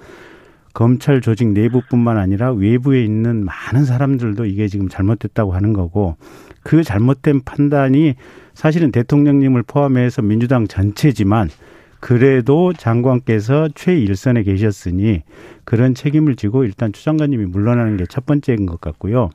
검찰 0.72 1.20
조직 1.20 1.48
내부뿐만 1.48 2.16
아니라 2.16 2.52
외부에 2.52 3.04
있는 3.04 3.44
많은 3.44 3.84
사람들도 3.84 4.46
이게 4.46 4.68
지금 4.68 4.88
잘못됐다고 4.88 5.52
하는 5.52 5.72
거고 5.72 6.16
그 6.62 6.82
잘못된 6.82 7.42
판단이 7.44 8.14
사실은 8.54 8.92
대통령님을 8.92 9.62
포함해서 9.62 10.22
민주당 10.22 10.66
전체지만 10.66 11.48
그래도 12.00 12.72
장관께서 12.72 13.68
최일선에 13.74 14.42
계셨으니 14.42 15.22
그런 15.64 15.94
책임을 15.94 16.36
지고 16.36 16.64
일단 16.64 16.92
추 16.92 17.04
장관님이 17.04 17.44
물러나는 17.46 17.96
게 17.96 18.04
첫 18.08 18.24
번째인 18.26 18.66
것 18.66 18.80
같고요. 18.80 19.30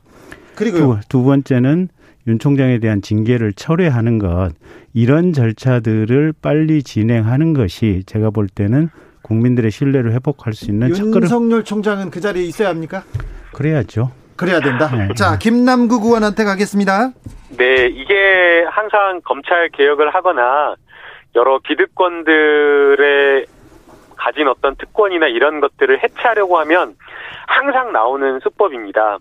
그리고 0.56 0.78
두, 0.78 1.00
두 1.10 1.24
번째는 1.24 1.90
윤 2.28 2.40
총장에 2.40 2.80
대한 2.80 3.02
징계를 3.02 3.54
철회하는 3.54 4.18
것 4.18 4.52
이런 4.94 5.32
절차들을 5.34 6.34
빨리 6.42 6.82
진행하는 6.82 7.54
것이 7.54 8.02
제가 8.08 8.32
볼 8.32 8.48
때는 8.48 8.90
국민들의 9.22 9.70
신뢰를 9.70 10.14
회복할 10.14 10.54
수 10.54 10.66
있는 10.66 10.90
윤석열 10.90 11.64
총장은 11.64 12.10
그 12.10 12.20
자리에 12.22 12.44
있어야 12.46 12.70
합니까? 12.70 13.04
그래야죠. 13.54 14.12
그래야 14.38 14.60
된다. 14.60 14.90
네. 14.96 15.14
자, 15.14 15.38
김남국 15.38 16.06
의원한테 16.06 16.44
가겠습니다. 16.44 17.12
네, 17.58 17.86
이게 17.88 18.66
항상 18.70 19.22
검찰 19.24 19.70
개혁을 19.70 20.14
하거나 20.14 20.76
여러 21.36 21.60
기득권들의 21.60 23.46
가진 24.18 24.48
어떤 24.48 24.76
특권이나 24.76 25.28
이런 25.28 25.60
것들을 25.60 26.04
해체하려고 26.04 26.58
하면 26.60 26.96
항상 27.48 27.92
나오는 27.92 28.40
수법입니다. 28.40 29.20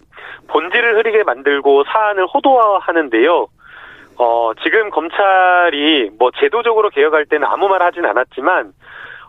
본질을 0.48 0.96
흐리게 0.98 1.24
만들고 1.24 1.84
사안을 1.84 2.26
호도화하는데요. 2.26 3.48
어, 4.16 4.52
지금 4.62 4.90
검찰이 4.90 6.10
뭐 6.18 6.30
제도적으로 6.38 6.90
개혁할 6.90 7.26
때는 7.26 7.46
아무 7.46 7.68
말 7.68 7.82
하진 7.82 8.04
않았지만 8.04 8.72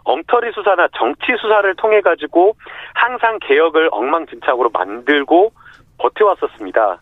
엉터리 0.04 0.52
수사나 0.54 0.88
정치 0.96 1.36
수사를 1.40 1.76
통해 1.76 2.02
가지고 2.02 2.56
항상 2.94 3.40
개혁을 3.42 3.90
엉망진창으로 3.92 4.70
만들고 4.72 5.52
버텨왔었습니다. 5.98 7.00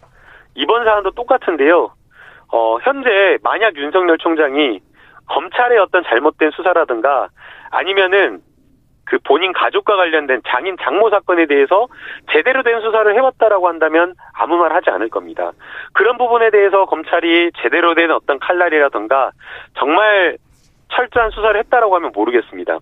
이번 0.56 0.86
사안도 0.86 1.12
똑같은데요. 1.12 1.92
어, 2.52 2.78
현재 2.84 3.38
만약 3.42 3.76
윤석열 3.76 4.18
총장이 4.18 4.80
검찰의 5.28 5.80
어떤 5.80 6.04
잘못된 6.04 6.52
수사라든가 6.52 7.30
아니면은 7.72 8.42
그 9.06 9.18
본인 9.24 9.52
가족과 9.52 9.96
관련된 9.96 10.42
장인 10.48 10.78
장모 10.82 11.10
사건에 11.10 11.46
대해서 11.46 11.88
제대로 12.32 12.64
된 12.64 12.80
수사를 12.82 13.14
해왔다라고 13.14 13.68
한다면 13.68 14.14
아무 14.34 14.58
말 14.58 14.74
하지 14.74 14.90
않을 14.92 15.10
겁니다. 15.10 15.52
그런 15.94 16.18
부분에 16.18 16.52
대해서 16.52 16.86
검찰이 16.86 17.52
제대로 17.62 17.96
된 17.96 18.12
어떤 18.12 18.40
칼날이라든가 18.40 19.32
정말 19.78 20.38
철저한 20.90 21.32
수사를 21.32 21.60
했다라고 21.60 21.96
하면 21.96 22.12
모르겠습니다. 22.14 22.78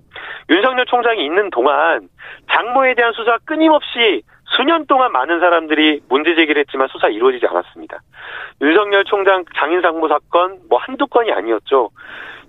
윤석열 0.49 0.85
총장이 0.85 1.23
있는 1.25 1.49
동안 1.49 2.09
장모에 2.51 2.93
대한 2.93 3.13
수사 3.13 3.37
끊임없이 3.45 4.21
수년 4.55 4.85
동안 4.85 5.11
많은 5.11 5.39
사람들이 5.39 6.01
문제 6.09 6.35
제기를 6.35 6.59
했지만 6.61 6.87
수사 6.89 7.07
이루어지지 7.07 7.45
않았습니다. 7.47 7.99
윤석열 8.61 9.05
총장 9.05 9.43
장인 9.55 9.81
상무 9.81 10.07
사건 10.07 10.59
뭐 10.69 10.79
한두 10.79 11.07
건이 11.07 11.31
아니었죠. 11.31 11.89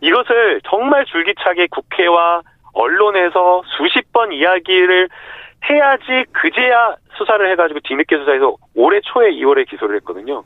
이것을 0.00 0.61
정말 0.68 1.05
줄기차게 1.05 1.68
국회와 1.70 2.42
언론에서 2.74 3.62
수십 3.76 4.12
번 4.12 4.32
이야기를 4.32 5.09
해야지 5.70 6.24
그제야 6.32 6.96
수사를 7.14 7.48
해가지고 7.53 7.80
뒤늦게 7.84 8.16
수사해서 8.18 8.57
올해 8.74 9.00
초에 9.00 9.30
2월에 9.30 9.68
기소를 9.68 9.96
했거든요. 9.96 10.42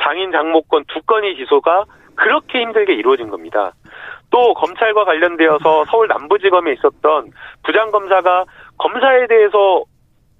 장인 0.00 0.32
장모건 0.32 0.84
두 0.88 1.02
건의 1.02 1.34
기소가 1.34 1.84
그렇게 2.14 2.60
힘들게 2.60 2.94
이루어진 2.94 3.28
겁니다. 3.28 3.72
또 4.30 4.54
검찰과 4.54 5.04
관련되어서 5.04 5.84
서울 5.86 6.08
남부지검에 6.08 6.72
있었던 6.72 7.30
부장검사가 7.64 8.44
검사에 8.78 9.26
대해서 9.26 9.84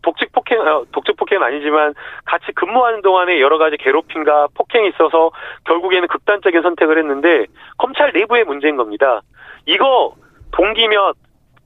독직 0.03 0.33
폭행, 0.33 0.61
어, 0.61 0.85
독직 0.93 1.17
폭행은 1.17 1.47
아니지만 1.47 1.95
같이 2.25 2.53
근무하는 2.53 3.03
동안에 3.03 3.41
여러 3.41 3.59
가지 3.59 3.77
괴롭힘과 3.77 4.49
폭행이 4.55 4.89
있어서 4.91 5.31
결국에는 5.65 6.09
극단적인 6.09 6.63
선택을 6.63 6.99
했는데 6.99 7.47
검찰 7.77 8.13
내부의 8.13 8.45
문제인 8.45 8.77
겁니다. 8.77 9.21
이거 9.67 10.15
동기며 10.53 11.13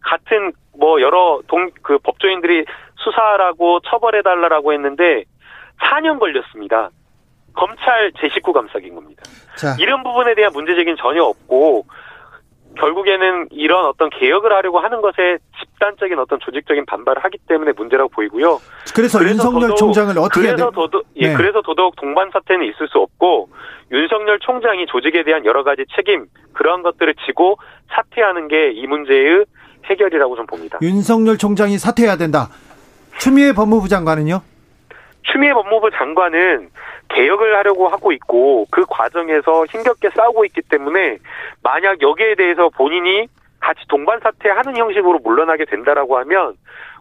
같은 0.00 0.52
뭐 0.78 1.00
여러 1.00 1.40
동 1.46 1.70
그 1.82 1.98
법조인들이 1.98 2.64
수사라고 2.96 3.80
처벌해 3.80 4.22
달라라고 4.22 4.72
했는데 4.72 5.24
4년 5.80 6.18
걸렸습니다. 6.18 6.90
검찰 7.54 8.12
제 8.18 8.28
식구 8.30 8.52
감싸기인 8.52 8.94
겁니다. 8.94 9.22
자. 9.56 9.76
이런 9.78 10.02
부분에 10.02 10.34
대한 10.34 10.52
문제제기는 10.52 10.96
전혀 10.96 11.22
없고 11.22 11.86
결국에는 12.78 13.48
이런 13.50 13.84
어떤 13.86 14.10
개혁을 14.10 14.52
하려고 14.52 14.78
하는 14.80 15.00
것에 15.00 15.38
집단적인 15.60 16.18
어떤 16.18 16.38
조직적인 16.40 16.86
반발을 16.86 17.22
하기 17.24 17.38
때문에 17.48 17.72
문제라고 17.76 18.08
보이고요. 18.10 18.58
그래서, 18.94 19.18
그래서 19.18 19.34
윤석열 19.34 19.60
더더욱, 19.70 19.76
총장을 19.76 20.18
어떻게 20.18 20.40
그래서 20.48 20.70
더더욱 20.70 21.04
예, 21.16 21.28
네. 21.28 21.34
그래서 21.34 21.62
더더욱 21.62 21.94
동반 21.96 22.30
사태는 22.32 22.66
있을 22.66 22.88
수 22.88 22.98
없고 22.98 23.48
윤석열 23.90 24.38
총장이 24.40 24.86
조직에 24.86 25.22
대한 25.24 25.44
여러 25.44 25.62
가지 25.64 25.84
책임 25.94 26.26
그러한 26.54 26.82
것들을 26.82 27.14
지고 27.26 27.58
사퇴하는 27.94 28.48
게 28.48 28.72
이 28.74 28.86
문제의 28.86 29.44
해결이라고 29.84 30.36
좀 30.36 30.46
봅니다. 30.46 30.78
윤석열 30.82 31.36
총장이 31.36 31.76
사퇴해야 31.78 32.16
된다. 32.16 32.48
추미애 33.18 33.52
법무부 33.52 33.88
장관은요? 33.88 34.40
추미애 35.22 35.52
법무부 35.52 35.90
장관은 35.92 36.68
개혁을 37.08 37.56
하려고 37.56 37.88
하고 37.88 38.12
있고 38.12 38.66
그 38.70 38.84
과정에서 38.88 39.66
힘겹게 39.66 40.10
싸우고 40.16 40.44
있기 40.46 40.62
때문에 40.62 41.18
만약 41.62 42.00
여기에 42.00 42.34
대해서 42.36 42.68
본인이 42.70 43.26
같이 43.60 43.80
동반 43.88 44.18
사퇴하는 44.20 44.76
형식으로 44.76 45.20
물러나게 45.20 45.64
된다라고 45.66 46.18
하면 46.18 46.54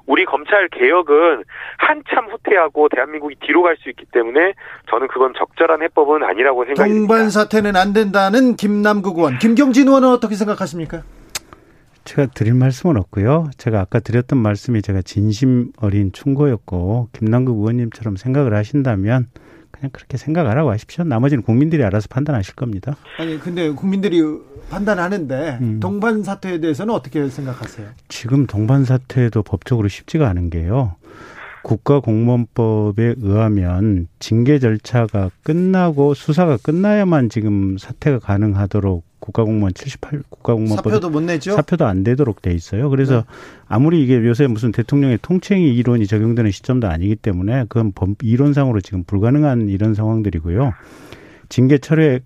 우리 0.08 0.26
검찰 0.26 0.68
개혁은 0.70 1.44
한참 1.78 2.28
후퇴하고 2.30 2.90
대한민국이 2.90 3.36
뒤로 3.42 3.62
갈 3.64 3.76
수 3.78 3.90
있기 3.90 4.06
때문에 4.12 4.54
저는 4.90 5.08
그건 5.08 5.34
적절한 5.38 5.82
해법은 5.84 6.24
아니라고 6.24 6.66
생각합니다. 6.66 7.00
동반 7.00 7.30
사퇴는 7.30 7.76
안 7.76 7.94
된다는 7.94 8.56
김남국 8.56 9.18
의원, 9.18 9.38
김경진 9.40 9.88
의원은 9.88 10.10
어떻게 10.10 10.36
생각하십니까? 10.36 11.02
제가 12.04 12.28
드릴 12.28 12.54
말씀은 12.54 12.98
없고요. 12.98 13.50
제가 13.58 13.80
아까 13.80 14.00
드렸던 14.00 14.40
말씀이 14.40 14.82
제가 14.82 15.02
진심 15.02 15.72
어린 15.78 16.12
충고였고 16.12 17.10
김남국 17.14 17.60
의원님처럼 17.60 18.16
생각을 18.16 18.56
하신다면 18.56 19.28
그냥 19.72 19.90
그렇게 19.92 20.18
생각하라고 20.18 20.72
하십시오. 20.72 21.04
나머지는 21.04 21.44
국민들이 21.44 21.84
알아서 21.84 22.08
판단하실 22.10 22.56
겁니다. 22.56 22.96
아니 23.18 23.40
근데 23.40 23.70
국민들이 23.70 24.22
판단하는데 24.70 25.60
음. 25.62 25.80
동반 25.80 26.24
사퇴에 26.24 26.60
대해서는 26.60 26.94
어떻게 26.94 27.28
생각하세요? 27.28 27.88
지금 28.08 28.46
동반 28.48 28.86
사퇴도 28.86 29.44
법적으로 29.44 29.88
쉽지가 29.88 30.28
않은 30.30 30.50
게요. 30.50 30.96
국가공무원법에 31.64 33.16
의하면 33.18 34.08
징계 34.20 34.60
절차가 34.60 35.30
끝나고 35.44 36.14
수사가 36.14 36.58
끝나야만 36.58 37.30
지금 37.30 37.78
사퇴가 37.78 38.20
가능하도록 38.20 39.04
국가공무원 39.22 39.74
78 39.74 40.24
국가공무원법 40.30 40.84
사표도 40.84 41.10
못 41.10 41.22
내죠. 41.22 41.54
사표도 41.54 41.86
안 41.86 42.04
되도록 42.04 42.42
돼 42.42 42.54
있어요. 42.54 42.90
그래서 42.90 43.18
네. 43.18 43.24
아무리 43.68 44.04
이게 44.04 44.16
요새 44.16 44.48
무슨 44.48 44.74
대통령의 44.74 45.20
통칭이 45.22 45.74
이론이 45.74 46.08
적용되는 46.08 46.52
시점도 46.52 46.88
아니기 46.88 47.16
때문에 47.16 47.66
그건 47.70 47.94
법 47.94 48.10
이론상으로 48.22 48.82
지금 48.82 49.04
불가능한 49.06 49.70
이런 49.70 49.94
상황들이고요. 49.94 50.74
징계 51.48 51.78
철회 51.78 52.20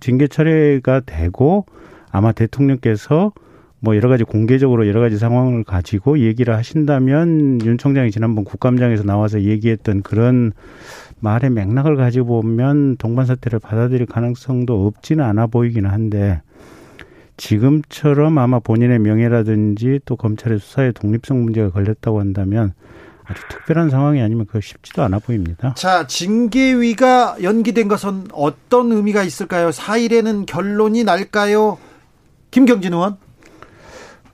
징계 0.00 0.28
철회가 0.28 1.00
되고 1.04 1.66
아마 2.10 2.32
대통령께서 2.32 3.32
뭐 3.80 3.96
여러 3.96 4.08
가지 4.08 4.24
공개적으로 4.24 4.88
여러 4.88 5.00
가지 5.00 5.18
상황을 5.18 5.64
가지고 5.64 6.18
얘기를 6.18 6.54
하신다면 6.56 7.60
윤 7.64 7.78
총장이 7.78 8.10
지난번 8.10 8.44
국감장에서 8.44 9.04
나와서 9.04 9.42
얘기했던 9.42 10.02
그런 10.02 10.52
말의 11.20 11.50
맥락을 11.50 11.96
가지고 11.96 12.42
보면 12.42 12.96
동반 12.96 13.26
사태를 13.26 13.58
받아들일 13.58 14.06
가능성도 14.06 14.86
없지는 14.86 15.24
않아 15.24 15.48
보이기는 15.48 15.88
한데 15.88 16.40
지금처럼 17.36 18.38
아마 18.38 18.58
본인의 18.58 18.98
명예라든지 18.98 20.00
또 20.04 20.16
검찰의 20.16 20.58
수사의 20.58 20.92
독립성 20.92 21.42
문제가 21.44 21.70
걸렸다고 21.70 22.20
한다면 22.20 22.74
아주 23.24 23.42
특별한 23.50 23.90
상황이 23.90 24.20
아니면 24.22 24.46
그 24.50 24.60
쉽지도 24.60 25.02
않아 25.02 25.18
보입니다. 25.18 25.74
자, 25.74 26.06
징계위가 26.06 27.38
연기된 27.42 27.86
것은 27.86 28.28
어떤 28.32 28.90
의미가 28.90 29.22
있을까요? 29.22 29.70
4일에는 29.70 30.46
결론이 30.46 31.04
날까요? 31.04 31.78
김경진 32.50 32.94
의원? 32.94 33.16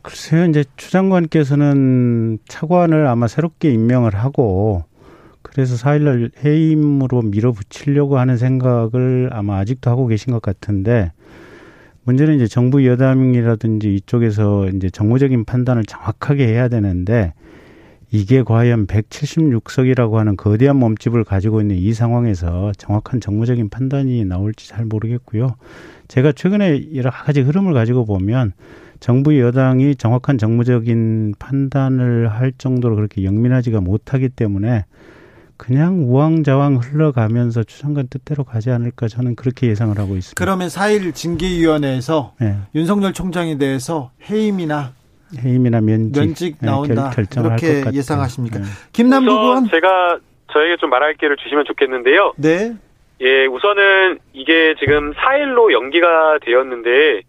글쎄요, 0.00 0.46
이제 0.46 0.64
추 0.76 0.90
장관께서는 0.90 2.38
차관을 2.46 3.06
아마 3.06 3.26
새롭게 3.26 3.70
임명을 3.72 4.14
하고 4.14 4.84
그래서 5.54 5.76
4일날 5.76 6.32
해임으로 6.44 7.22
밀어붙이려고 7.22 8.18
하는 8.18 8.36
생각을 8.36 9.30
아마 9.32 9.58
아직도 9.58 9.88
하고 9.88 10.08
계신 10.08 10.32
것 10.32 10.42
같은데 10.42 11.12
문제는 12.02 12.34
이제 12.34 12.48
정부 12.48 12.84
여당이라든지 12.84 13.94
이쪽에서 13.94 14.68
이제 14.70 14.90
정무적인 14.90 15.44
판단을 15.44 15.84
정확하게 15.84 16.48
해야 16.48 16.66
되는데 16.66 17.34
이게 18.10 18.42
과연 18.42 18.88
176석이라고 18.88 20.14
하는 20.14 20.36
거대한 20.36 20.76
몸집을 20.76 21.22
가지고 21.22 21.60
있는 21.60 21.76
이 21.76 21.92
상황에서 21.92 22.72
정확한 22.76 23.20
정무적인 23.20 23.68
판단이 23.68 24.24
나올지 24.24 24.68
잘 24.68 24.84
모르겠고요. 24.84 25.54
제가 26.08 26.32
최근에 26.32 26.94
여러 26.96 27.10
가지 27.10 27.40
흐름을 27.40 27.74
가지고 27.74 28.04
보면 28.04 28.52
정부 28.98 29.38
여당이 29.38 29.96
정확한 29.96 30.38
정무적인 30.38 31.34
판단을 31.38 32.28
할 32.28 32.52
정도로 32.58 32.96
그렇게 32.96 33.24
영민하지가 33.24 33.80
못하기 33.80 34.30
때문에 34.30 34.84
그냥 35.56 36.04
우왕좌왕 36.08 36.76
흘러가면서 36.76 37.62
추장관 37.62 38.08
뜻대로 38.08 38.44
가지 38.44 38.70
않을까 38.70 39.08
저는 39.08 39.36
그렇게 39.36 39.68
예상을 39.68 39.96
하고 39.98 40.16
있습니다. 40.16 40.34
그러면 40.36 40.68
4일 40.68 41.14
징계위원회에서 41.14 42.34
네. 42.40 42.56
윤석열 42.74 43.12
총장에 43.12 43.56
대해서 43.58 44.10
해임이나 44.28 44.92
해임이나 45.38 45.80
면직, 45.80 46.20
면직 46.20 46.56
네, 46.60 46.66
나온다 46.66 47.10
결, 47.10 47.26
그렇게 47.26 47.82
예상하십니까? 47.92 48.58
네. 48.58 48.64
김남국 48.92 49.32
의원 49.32 49.68
제가 49.68 50.18
저에게 50.52 50.76
좀 50.78 50.90
말할 50.90 51.14
기회를 51.14 51.36
주시면 51.36 51.64
좋겠는데요. 51.66 52.34
네. 52.36 52.74
예, 53.20 53.46
우선은 53.46 54.18
이게 54.32 54.74
지금 54.78 55.12
4일로 55.12 55.72
연기가 55.72 56.38
되었는데 56.44 57.22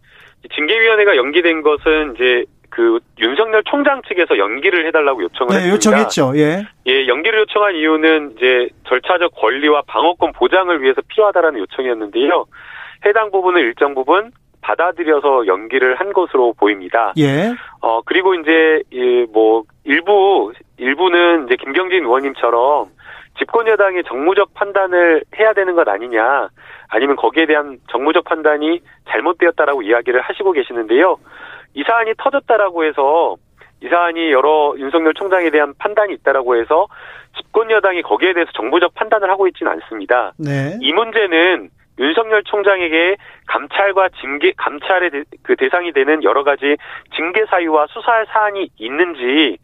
징계위원회가 0.54 1.16
연기된 1.16 1.62
것은 1.62 2.16
이제 2.16 2.46
그 2.76 3.00
윤석열 3.20 3.64
총장 3.64 4.02
측에서 4.06 4.38
연기를 4.38 4.86
해달라고 4.86 5.24
요청을 5.24 5.50
네, 5.50 5.56
했습니다. 5.72 5.76
요청했죠. 5.76 6.34
예. 6.36 6.68
예, 6.88 7.08
연기를 7.08 7.40
요청한 7.40 7.74
이유는 7.74 8.34
이제 8.36 8.68
절차적 8.86 9.34
권리와 9.34 9.84
방어권 9.88 10.34
보장을 10.34 10.82
위해서 10.82 11.02
필요하다라는 11.08 11.62
요청이었는데요. 11.62 12.46
해당 13.06 13.32
부분을 13.32 13.62
일정 13.62 13.96
부분 13.96 14.32
받아들여서 14.60 15.48
연기를 15.48 15.96
한 15.96 16.12
것으로 16.12 16.54
보입니다. 16.60 17.14
예. 17.18 17.54
어 17.80 18.02
그리고 18.02 18.36
이제 18.36 18.82
이뭐 18.92 19.64
일부 19.86 20.52
일부는 20.76 21.46
이제 21.46 21.56
김경진 21.56 22.04
의원님처럼 22.04 22.88
집권 23.38 23.68
여당이 23.68 24.04
정무적 24.04 24.54
판단을 24.54 25.24
해야 25.40 25.54
되는 25.54 25.76
것 25.76 25.88
아니냐, 25.88 26.50
아니면 26.90 27.16
거기에 27.16 27.46
대한 27.46 27.78
정무적 27.90 28.26
판단이 28.26 28.82
잘못되었다라고 29.10 29.82
이야기를 29.82 30.22
하시고 30.22 30.52
계시는데요. 30.52 31.18
이 31.76 31.84
사안이 31.84 32.14
터졌다라고 32.18 32.86
해서 32.86 33.36
이 33.84 33.88
사안이 33.88 34.32
여러 34.32 34.74
윤석열 34.78 35.14
총장에 35.14 35.50
대한 35.52 35.74
판단이 35.78 36.14
있다라고 36.16 36.56
해서 36.56 36.88
집권 37.38 37.70
여당이 37.70 38.02
거기에 38.02 38.34
대해서 38.34 38.52
정부적 38.54 38.96
판단을 38.96 39.30
하고 39.30 39.48
있지는 39.48 39.74
않습니다. 39.74 40.34
네. 40.38 40.78
이 40.82 40.94
문제는 40.94 41.70
윤석열 42.00 42.44
총장에게 42.44 43.18
감찰과 43.48 44.10
징계 44.22 44.52
감찰의 44.58 45.12
대, 45.12 45.24
그 45.44 45.56
대상이 45.56 45.92
되는 45.94 46.24
여러 46.24 46.44
가지 46.44 46.78
징계 47.16 47.46
사유와 47.46 47.88
수사할 47.90 48.26
사안이 48.28 48.70
있는지 48.78 49.58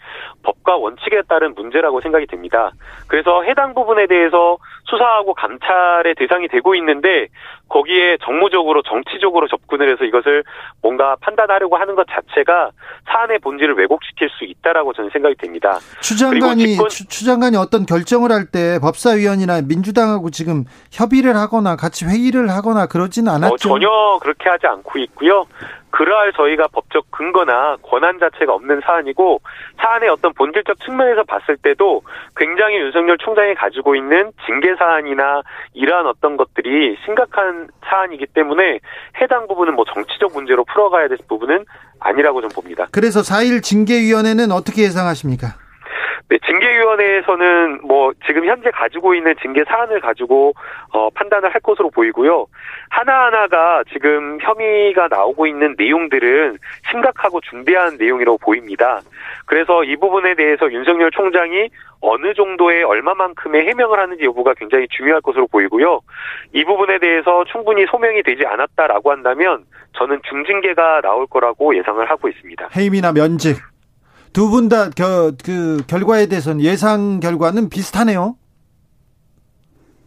법과 0.44 0.78
원칙에 0.78 1.22
따른 1.28 1.54
문제라고 1.56 2.02
생각이 2.02 2.28
됩니다. 2.28 2.72
그래서 3.08 3.44
해당 3.44 3.74
부분에 3.74 4.08
대해서 4.08 4.58
수사하고 4.86 5.34
감찰의 5.34 6.16
대상이 6.16 6.48
되고 6.48 6.76
있는데 6.76 7.28
거기에 7.70 8.18
정무적으로 8.24 8.82
정치적으로 8.82 9.48
접근을 9.48 9.92
해서 9.92 10.04
이것을 10.04 10.44
뭔가 10.82 11.16
판단하려고 11.22 11.78
하는 11.78 11.96
것 11.96 12.06
자체가 12.08 12.72
사안의 13.06 13.40
본질을 13.40 13.76
왜곡시킬 13.76 14.30
수 14.30 14.44
있다라고 14.44 14.92
저는 14.94 15.10
생각이 15.12 15.36
됩니다. 15.36 15.80
추 16.02 16.18
장관이 16.18 16.76
추, 16.90 17.08
추 17.08 17.26
장관이 17.26 17.56
어떤 17.58 17.86
결정을 17.86 18.32
할 18.32 18.42
때 18.52 18.80
법사위원이나 18.82 19.62
민주당하고 19.62 20.30
지금 20.30 20.66
협의를 20.92 21.36
하거나 21.38 21.76
같이 21.78 22.06
회의를 22.06 22.50
하거나 22.50 22.86
그러지는 22.88 23.32
않았죠. 23.32 23.71
어, 23.71 23.71
전혀 23.72 24.20
그렇게 24.22 24.50
하지 24.50 24.68
않고 24.68 25.00
있고요. 25.00 25.46
그러할 25.92 26.32
저희가 26.34 26.68
법적 26.68 27.12
근거나 27.12 27.78
권한 27.82 28.18
자체가 28.18 28.54
없는 28.54 28.82
사안이고 28.86 29.42
사안의 29.78 30.10
어떤 30.10 30.34
본질적 30.34 30.80
측면에서 30.80 31.24
봤을 31.24 31.58
때도 31.58 32.02
굉장히 32.36 32.78
윤석열 32.78 33.18
총장이 33.18 33.56
가지고 33.56 33.96
있는 33.96 34.32
징계 34.46 34.76
사안이나 34.76 35.42
이러한 35.74 36.08
어떤 36.08 36.38
것들이 36.38 36.98
심각한 37.06 37.68
사안이기 37.86 38.28
때문에 38.28 38.80
해당 39.22 39.48
부분은 39.48 39.76
뭐 39.76 39.86
정치적 39.94 40.32
문제로 40.34 40.64
풀어가야 40.64 41.10
될 41.10 41.18
부분은 41.28 41.66
아니라고 42.00 42.42
좀 42.42 42.50
봅니다. 42.50 42.88
그래서 42.92 43.20
4일 43.20 43.62
징계위원회는 43.62 44.52
어떻게 44.52 44.84
예상하십니까? 44.84 45.56
네, 46.30 46.38
징계위원회에서는 46.46 47.82
뭐 47.84 48.14
지금 48.26 48.46
현재 48.46 48.72
가지고 48.72 49.14
있는 49.16 49.36
징계 49.42 49.64
사안을 49.64 50.00
가지고 50.00 50.54
어, 50.92 51.10
판단을 51.12 51.54
할 51.54 51.62
것으로 51.62 51.90
보이고요. 51.90 52.46
하나하나가 52.90 53.84
지금 53.92 54.38
혐의가 54.42 55.08
나오고 55.10 55.48
있는 55.48 55.76
내용들은 55.78 56.58
심각하고 56.90 57.42
중대한 57.42 57.98
내용이라고 57.98 58.38
보입니다. 58.38 59.02
그래서 59.46 59.84
이 59.84 59.96
부분에 59.96 60.36
대해서 60.36 60.72
윤석열 60.72 61.12
총장이 61.12 61.70
어느 62.02 62.34
정도의 62.34 62.84
얼마만큼의 62.84 63.68
해명을 63.68 64.00
하는지 64.00 64.26
여부가 64.26 64.54
굉장히 64.56 64.88
중요할 64.90 65.22
것으로 65.22 65.48
보이고요. 65.48 66.02
이 66.54 66.64
부분에 66.66 66.98
대해서 67.00 67.44
충분히 67.46 67.86
소명이 67.86 68.24
되지 68.24 68.46
않았다라고 68.46 69.12
한다면 69.12 69.66
저는 69.94 70.22
중징계가 70.28 71.02
나올 71.02 71.28
거라고 71.28 71.76
예상을 71.76 72.10
하고 72.10 72.28
있습니다. 72.28 72.70
해임이나 72.76 73.12
면직 73.12 73.58
두 74.34 74.50
분 74.50 74.70
다 74.70 74.90
그 75.44 75.84
결과에 75.88 76.28
대해서는 76.28 76.62
예상 76.64 77.20
결과는 77.20 77.70
비슷하네요. 77.70 78.36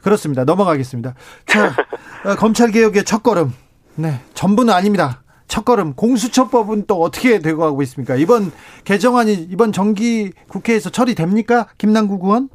그렇습니다. 0.03 0.45
넘어가겠습니다. 0.45 1.15
자, 1.47 1.75
어, 2.25 2.35
검찰 2.37 2.71
개혁의 2.71 3.05
첫 3.05 3.23
걸음. 3.23 3.53
네, 3.97 4.21
전부는 4.35 4.73
아닙니다. 4.73 5.23
첫 5.47 5.65
걸음 5.65 5.95
공수처법은 5.95 6.87
또 6.87 7.01
어떻게 7.03 7.39
되고 7.39 7.61
가고 7.61 7.83
있습니까? 7.83 8.17
이번 8.17 8.51
개정안이 8.85 9.49
이번 9.51 9.73
정기 9.73 10.33
국회에서 10.49 10.91
처리됩니까? 10.91 11.69
김남국 11.79 12.25
의원? 12.25 12.49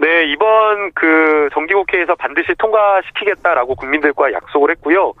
네, 0.00 0.24
이번 0.24 0.92
그 0.94 1.50
정기국회에서 1.52 2.14
반드시 2.14 2.54
통과시키겠다라고 2.58 3.74
국민들과 3.74 4.32
약속을 4.32 4.70
했고요. 4.70 5.12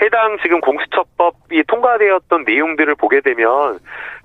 해당 0.00 0.38
지금 0.42 0.62
공수처법이 0.62 1.62
통과되었던 1.64 2.44
내용들을 2.44 2.94
보게 2.94 3.20
되면 3.20 3.78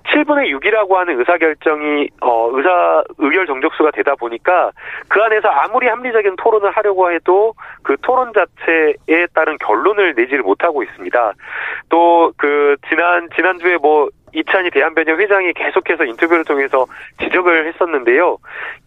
7분의 0.04 0.58
6이라고 0.58 0.94
하는 0.94 1.18
의사결정이 1.18 2.08
어 2.22 2.48
의사 2.52 3.04
의결 3.18 3.46
정족수가 3.46 3.90
되다 3.90 4.14
보니까 4.14 4.72
그 5.08 5.20
안에서 5.20 5.48
아무리 5.48 5.86
합리적인 5.86 6.36
토론을 6.36 6.70
하려고 6.70 7.12
해도 7.12 7.52
그 7.82 7.96
토론 8.00 8.32
자체에 8.32 9.26
따른 9.34 9.58
결론을 9.58 10.14
내지를 10.16 10.42
못하고 10.42 10.82
있습니다. 10.82 11.32
또 11.90 12.32
그 12.36 12.76
지난 12.88 13.28
지난주에 13.36 13.76
뭐 13.76 14.08
이찬희 14.32 14.70
대한변협 14.70 15.18
회장이 15.18 15.52
계속해서 15.52 16.04
인터뷰를 16.04 16.44
통해서 16.44 16.86
지적을 17.22 17.66
했었는데요. 17.68 18.38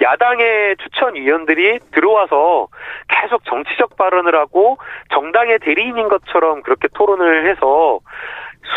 야당의 0.01 0.77
추천위원들이 0.77 1.79
들어와서 1.91 2.67
계속 3.07 3.43
정치적 3.45 3.97
발언을 3.97 4.35
하고 4.35 4.77
정당의 5.13 5.59
대리인인 5.59 6.09
것처럼 6.09 6.61
그렇게 6.61 6.87
토론을 6.93 7.49
해서 7.49 7.99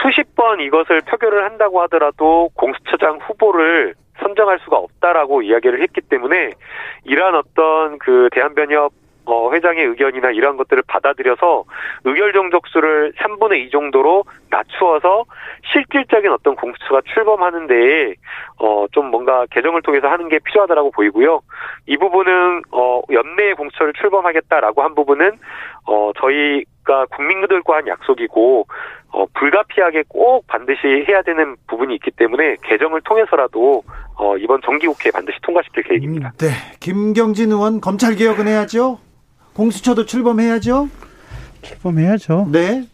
수십 0.02 0.34
번 0.34 0.60
이것을 0.60 1.02
표결을 1.02 1.44
한다고 1.44 1.80
하더라도 1.82 2.50
공수처장 2.54 3.18
후보를 3.22 3.94
선정할 4.18 4.58
수가 4.60 4.78
없다라고 4.78 5.42
이야기를 5.42 5.82
했기 5.82 6.00
때문에 6.00 6.52
이러한 7.04 7.34
어떤 7.34 7.98
그 7.98 8.28
대한변협 8.32 8.92
어, 9.26 9.52
회장의 9.52 9.84
의견이나 9.84 10.30
이러한 10.30 10.56
것들을 10.56 10.84
받아들여서 10.86 11.64
의결 12.04 12.32
정족수를 12.32 13.12
3분의 13.18 13.66
2 13.66 13.70
정도로 13.70 14.24
낮추어서 14.50 15.24
실질적인 15.72 16.30
어떤 16.30 16.54
공수처가 16.54 17.02
출범하는데 17.12 18.14
어, 18.60 18.86
좀 18.92 19.10
뭔가 19.10 19.44
개정을 19.50 19.82
통해서 19.82 20.08
하는 20.08 20.28
게 20.28 20.38
필요하다라고 20.38 20.92
보이고요. 20.92 21.40
이 21.86 21.96
부분은 21.96 22.62
어, 22.70 23.02
연내에 23.10 23.54
공수처를 23.54 23.92
출범하겠다라고 23.94 24.82
한 24.82 24.94
부분은 24.94 25.32
어, 25.86 26.12
저희가 26.18 27.06
국민들과 27.06 27.76
한 27.78 27.88
약속이고 27.88 28.66
어, 29.12 29.26
불가피하게 29.34 30.04
꼭 30.08 30.46
반드시 30.46 31.04
해야 31.08 31.22
되는 31.22 31.56
부분이 31.66 31.94
있기 31.96 32.12
때문에 32.12 32.56
개정을 32.62 33.00
통해서라도 33.02 33.82
어, 34.14 34.36
이번 34.36 34.60
정기국회에 34.62 35.10
반드시 35.10 35.38
통과시킬 35.42 35.82
계획입니다. 35.82 36.32
네, 36.38 36.48
김경진 36.80 37.50
의원 37.50 37.80
검찰 37.80 38.14
개혁은 38.14 38.46
해야죠. 38.46 38.98
공수처도 39.56 40.04
출범해야죠. 40.04 40.90
출범해야죠. 41.62 42.48
네. 42.52 42.86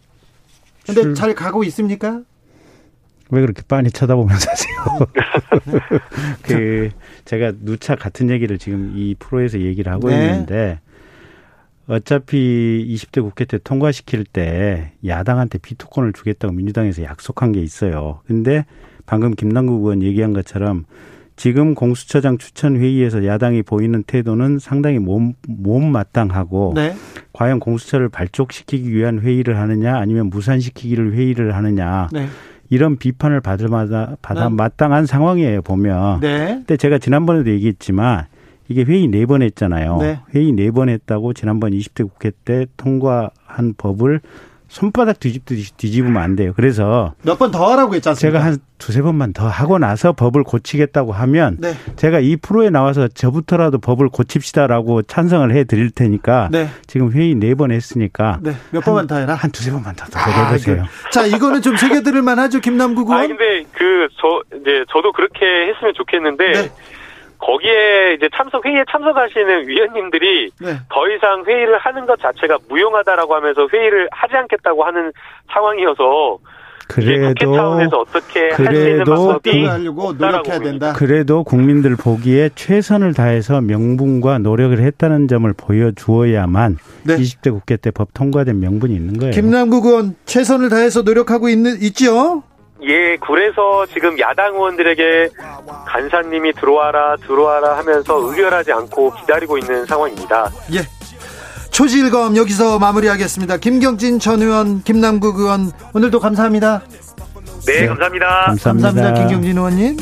근데 0.85 1.01
출... 1.01 1.13
잘 1.15 1.35
가고 1.35 1.63
있습니까? 1.65 2.21
왜 3.29 3.41
그렇게 3.41 3.61
빤히 3.67 3.91
쳐다보면서 3.91 4.49
하세요? 4.49 5.99
그 6.41 6.89
제가 7.25 7.51
누차 7.61 7.95
같은 7.95 8.29
얘기를 8.29 8.57
지금 8.57 8.93
이 8.95 9.13
프로에서 9.19 9.59
얘기를 9.59 9.91
하고 9.91 10.09
네. 10.09 10.25
있는데 10.25 10.79
어차피 11.87 12.85
20대 12.89 13.21
국회 13.21 13.43
때 13.43 13.57
통과시킬 13.61 14.23
때 14.23 14.93
야당한테 15.05 15.57
비토권을 15.57 16.13
주겠다고 16.13 16.53
민주당에서 16.53 17.03
약속한 17.03 17.51
게 17.51 17.61
있어요. 17.61 18.21
근데 18.25 18.65
방금 19.05 19.33
김남국 19.33 19.81
의원 19.81 20.01
얘기한 20.01 20.31
것처럼 20.31 20.85
지금 21.35 21.73
공수처장 21.73 22.37
추천 22.37 22.77
회의에서 22.77 23.25
야당이 23.25 23.63
보이는 23.63 24.03
태도는 24.03 24.59
상당히 24.59 24.99
몸, 24.99 25.33
몸마땅하고 25.47 26.73
네. 26.75 26.93
과연 27.33 27.59
공수처를 27.59 28.09
발족시키기 28.09 28.93
위한 28.93 29.19
회의를 29.19 29.57
하느냐 29.59 29.97
아니면 29.97 30.27
무산시키기를 30.29 31.13
회의를 31.13 31.55
하느냐 31.55 32.09
네. 32.11 32.27
이런 32.69 32.97
비판을 32.97 33.41
받을 33.41 33.67
마다 33.67 34.15
받아 34.21 34.49
네. 34.49 34.55
마땅한 34.55 35.05
상황이에요 35.05 35.61
보면. 35.63 36.19
네. 36.21 36.47
근데 36.47 36.77
제가 36.77 36.97
지난번에도 36.97 37.49
얘기했지만 37.51 38.25
이게 38.69 38.83
회의 38.83 39.07
네 39.07 39.25
번 39.25 39.41
했잖아요. 39.41 39.97
네. 39.97 40.19
회의 40.33 40.51
네 40.51 40.71
번 40.71 40.89
했다고 40.89 41.33
지난번 41.33 41.71
20대 41.71 42.07
국회 42.09 42.31
때 42.45 42.65
통과한 42.77 43.73
법을 43.77 44.21
손바닥 44.73 45.19
뒤집듯이 45.19 45.71
뒤집으면 45.77 46.17
안 46.21 46.35
돼요. 46.35 46.51
그래서 46.55 47.13
몇 47.21 47.37
번 47.37 47.51
더 47.51 47.71
하라고 47.71 47.93
했지 47.93 48.09
않습니까? 48.09 48.39
제가 48.39 48.45
한 48.51 48.57
두세 48.79 49.01
번만 49.03 49.31
더 49.31 49.47
하고 49.47 49.77
나서 49.77 50.13
법을 50.13 50.43
고치겠다고 50.43 51.11
하면 51.13 51.57
네. 51.59 51.73
제가 51.95 52.19
이 52.19 52.35
프로에 52.35 52.69
나와서 52.71 53.07
저부터라도 53.07 53.77
법을 53.77 54.09
고칩시다라고 54.09 55.03
찬성을 55.03 55.49
해 55.55 55.63
드릴 55.63 55.91
테니까 55.91 56.49
네. 56.51 56.67
지금 56.87 57.11
회의 57.11 57.35
네 57.35 57.53
번 57.53 57.71
했으니까 57.71 58.39
네. 58.41 58.53
몇 58.71 58.83
번만 58.83 59.05
더 59.05 59.17
해라. 59.17 59.35
한 59.35 59.51
두세 59.51 59.71
번만 59.71 59.95
더 59.95 60.05
아, 60.19 60.47
해보세요. 60.47 60.85
자, 61.11 61.25
이거는 61.27 61.61
좀 61.61 61.77
새겨 61.77 62.01
들을 62.01 62.21
만하죠, 62.23 62.59
김남국 62.59 63.09
의원. 63.09 63.23
아, 63.23 63.27
근데 63.27 63.63
그 63.73 64.07
저 64.19 64.41
이제 64.59 64.83
저도 64.91 65.11
그렇게 65.13 65.45
했으면 65.69 65.93
좋겠는데 65.95 66.51
네. 66.51 66.71
거기에 67.45 68.13
이제 68.15 68.29
참석 68.35 68.65
회의에 68.65 68.83
참석하시는 68.89 69.67
위원님들이 69.67 70.51
네. 70.61 70.77
더 70.89 71.09
이상 71.09 71.43
회의를 71.45 71.77
하는 71.77 72.05
것 72.05 72.19
자체가 72.19 72.57
무용하다라고 72.69 73.35
하면서 73.35 73.67
회의를 73.71 74.07
하지 74.11 74.35
않겠다고 74.35 74.83
하는 74.83 75.11
상황이어서 75.53 76.37
그래도 76.87 77.55
차원에서 77.55 77.97
어떻게 77.99 78.49
그래도 78.49 79.39
하려고 79.69 80.13
노력해야 80.13 80.59
된다. 80.59 80.93
그래도 80.93 81.43
국민들 81.43 81.95
보기에 81.95 82.49
최선을 82.55 83.13
다해서 83.13 83.61
명분과 83.61 84.39
노력을 84.39 84.77
했다는 84.77 85.27
점을 85.27 85.51
보여주어야만 85.55 86.77
네. 87.05 87.15
20대 87.15 87.51
국회 87.51 87.77
때 87.77 87.91
법 87.91 88.13
통과된 88.13 88.59
명분이 88.59 88.93
있는 88.93 89.17
거예요. 89.17 89.33
김남국 89.33 89.85
의원 89.85 90.15
최선을 90.25 90.69
다해서 90.69 91.01
노력하고 91.03 91.47
있는 91.49 91.77
있지요? 91.81 92.43
예, 92.85 93.17
그래서 93.17 93.85
지금 93.93 94.19
야당 94.19 94.55
의원들에게 94.55 95.29
간사님이 95.87 96.53
들어와라, 96.53 97.15
들어와라 97.17 97.77
하면서 97.77 98.29
의결하지 98.29 98.71
않고 98.73 99.13
기다리고 99.15 99.57
있는 99.57 99.85
상황입니다. 99.85 100.51
예. 100.73 100.79
초지일검 101.71 102.35
여기서 102.37 102.77
마무리하겠습니다. 102.79 103.57
김경진 103.57 104.19
전 104.19 104.41
의원, 104.41 104.83
김남국 104.83 105.39
의원, 105.39 105.71
오늘도 105.93 106.19
감사합니다. 106.19 106.83
네, 107.65 107.81
네. 107.81 107.87
감사합니다. 107.87 108.45
감사합니다. 108.47 108.89
감사합니다. 108.89 109.13
김경진 109.27 109.57
의원님. 109.57 109.97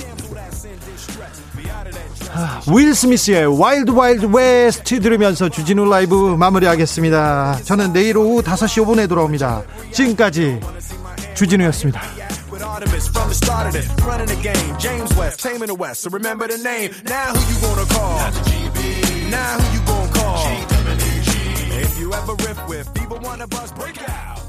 윌 2.73 2.95
스미스의 2.95 3.59
와일드 3.59 3.91
와일드 3.91 4.25
웨스트 4.25 4.99
들으면서 5.01 5.49
주진우 5.49 5.89
라이브 5.89 6.35
마무리하겠습니다. 6.37 7.59
저는 7.63 7.93
내일 7.93 8.17
오후 8.17 8.41
5시 8.41 8.85
5분에 8.85 9.07
돌아옵니다. 9.09 9.63
지금까지 9.91 10.59
주진우였습니다. 11.34 12.02
Artemis 12.76 13.08
from 13.08 13.28
the 13.28 13.34
start 13.34 13.66
of 13.68 13.74
it. 13.74 13.86
Running 14.04 14.26
the 14.26 14.36
game. 14.36 14.78
James 14.78 15.14
West, 15.16 15.40
taming 15.40 15.68
the 15.68 15.74
West. 15.74 16.02
So 16.02 16.10
remember 16.10 16.46
the 16.46 16.58
name. 16.58 16.90
Now 17.04 17.32
who 17.32 17.40
you 17.48 17.60
gonna 17.60 17.86
call? 17.86 18.18
Now 19.30 19.56
who 19.56 19.66
you 19.72 19.82
gonna 19.86 20.12
call? 20.12 20.46
If 21.80 21.98
you 21.98 22.12
ever 22.12 22.34
riff 22.34 22.68
with 22.68 22.88
either 23.00 23.16
one 23.16 23.40
of 23.40 23.52
us, 23.54 23.72
break 23.72 23.96
out. 24.08 24.39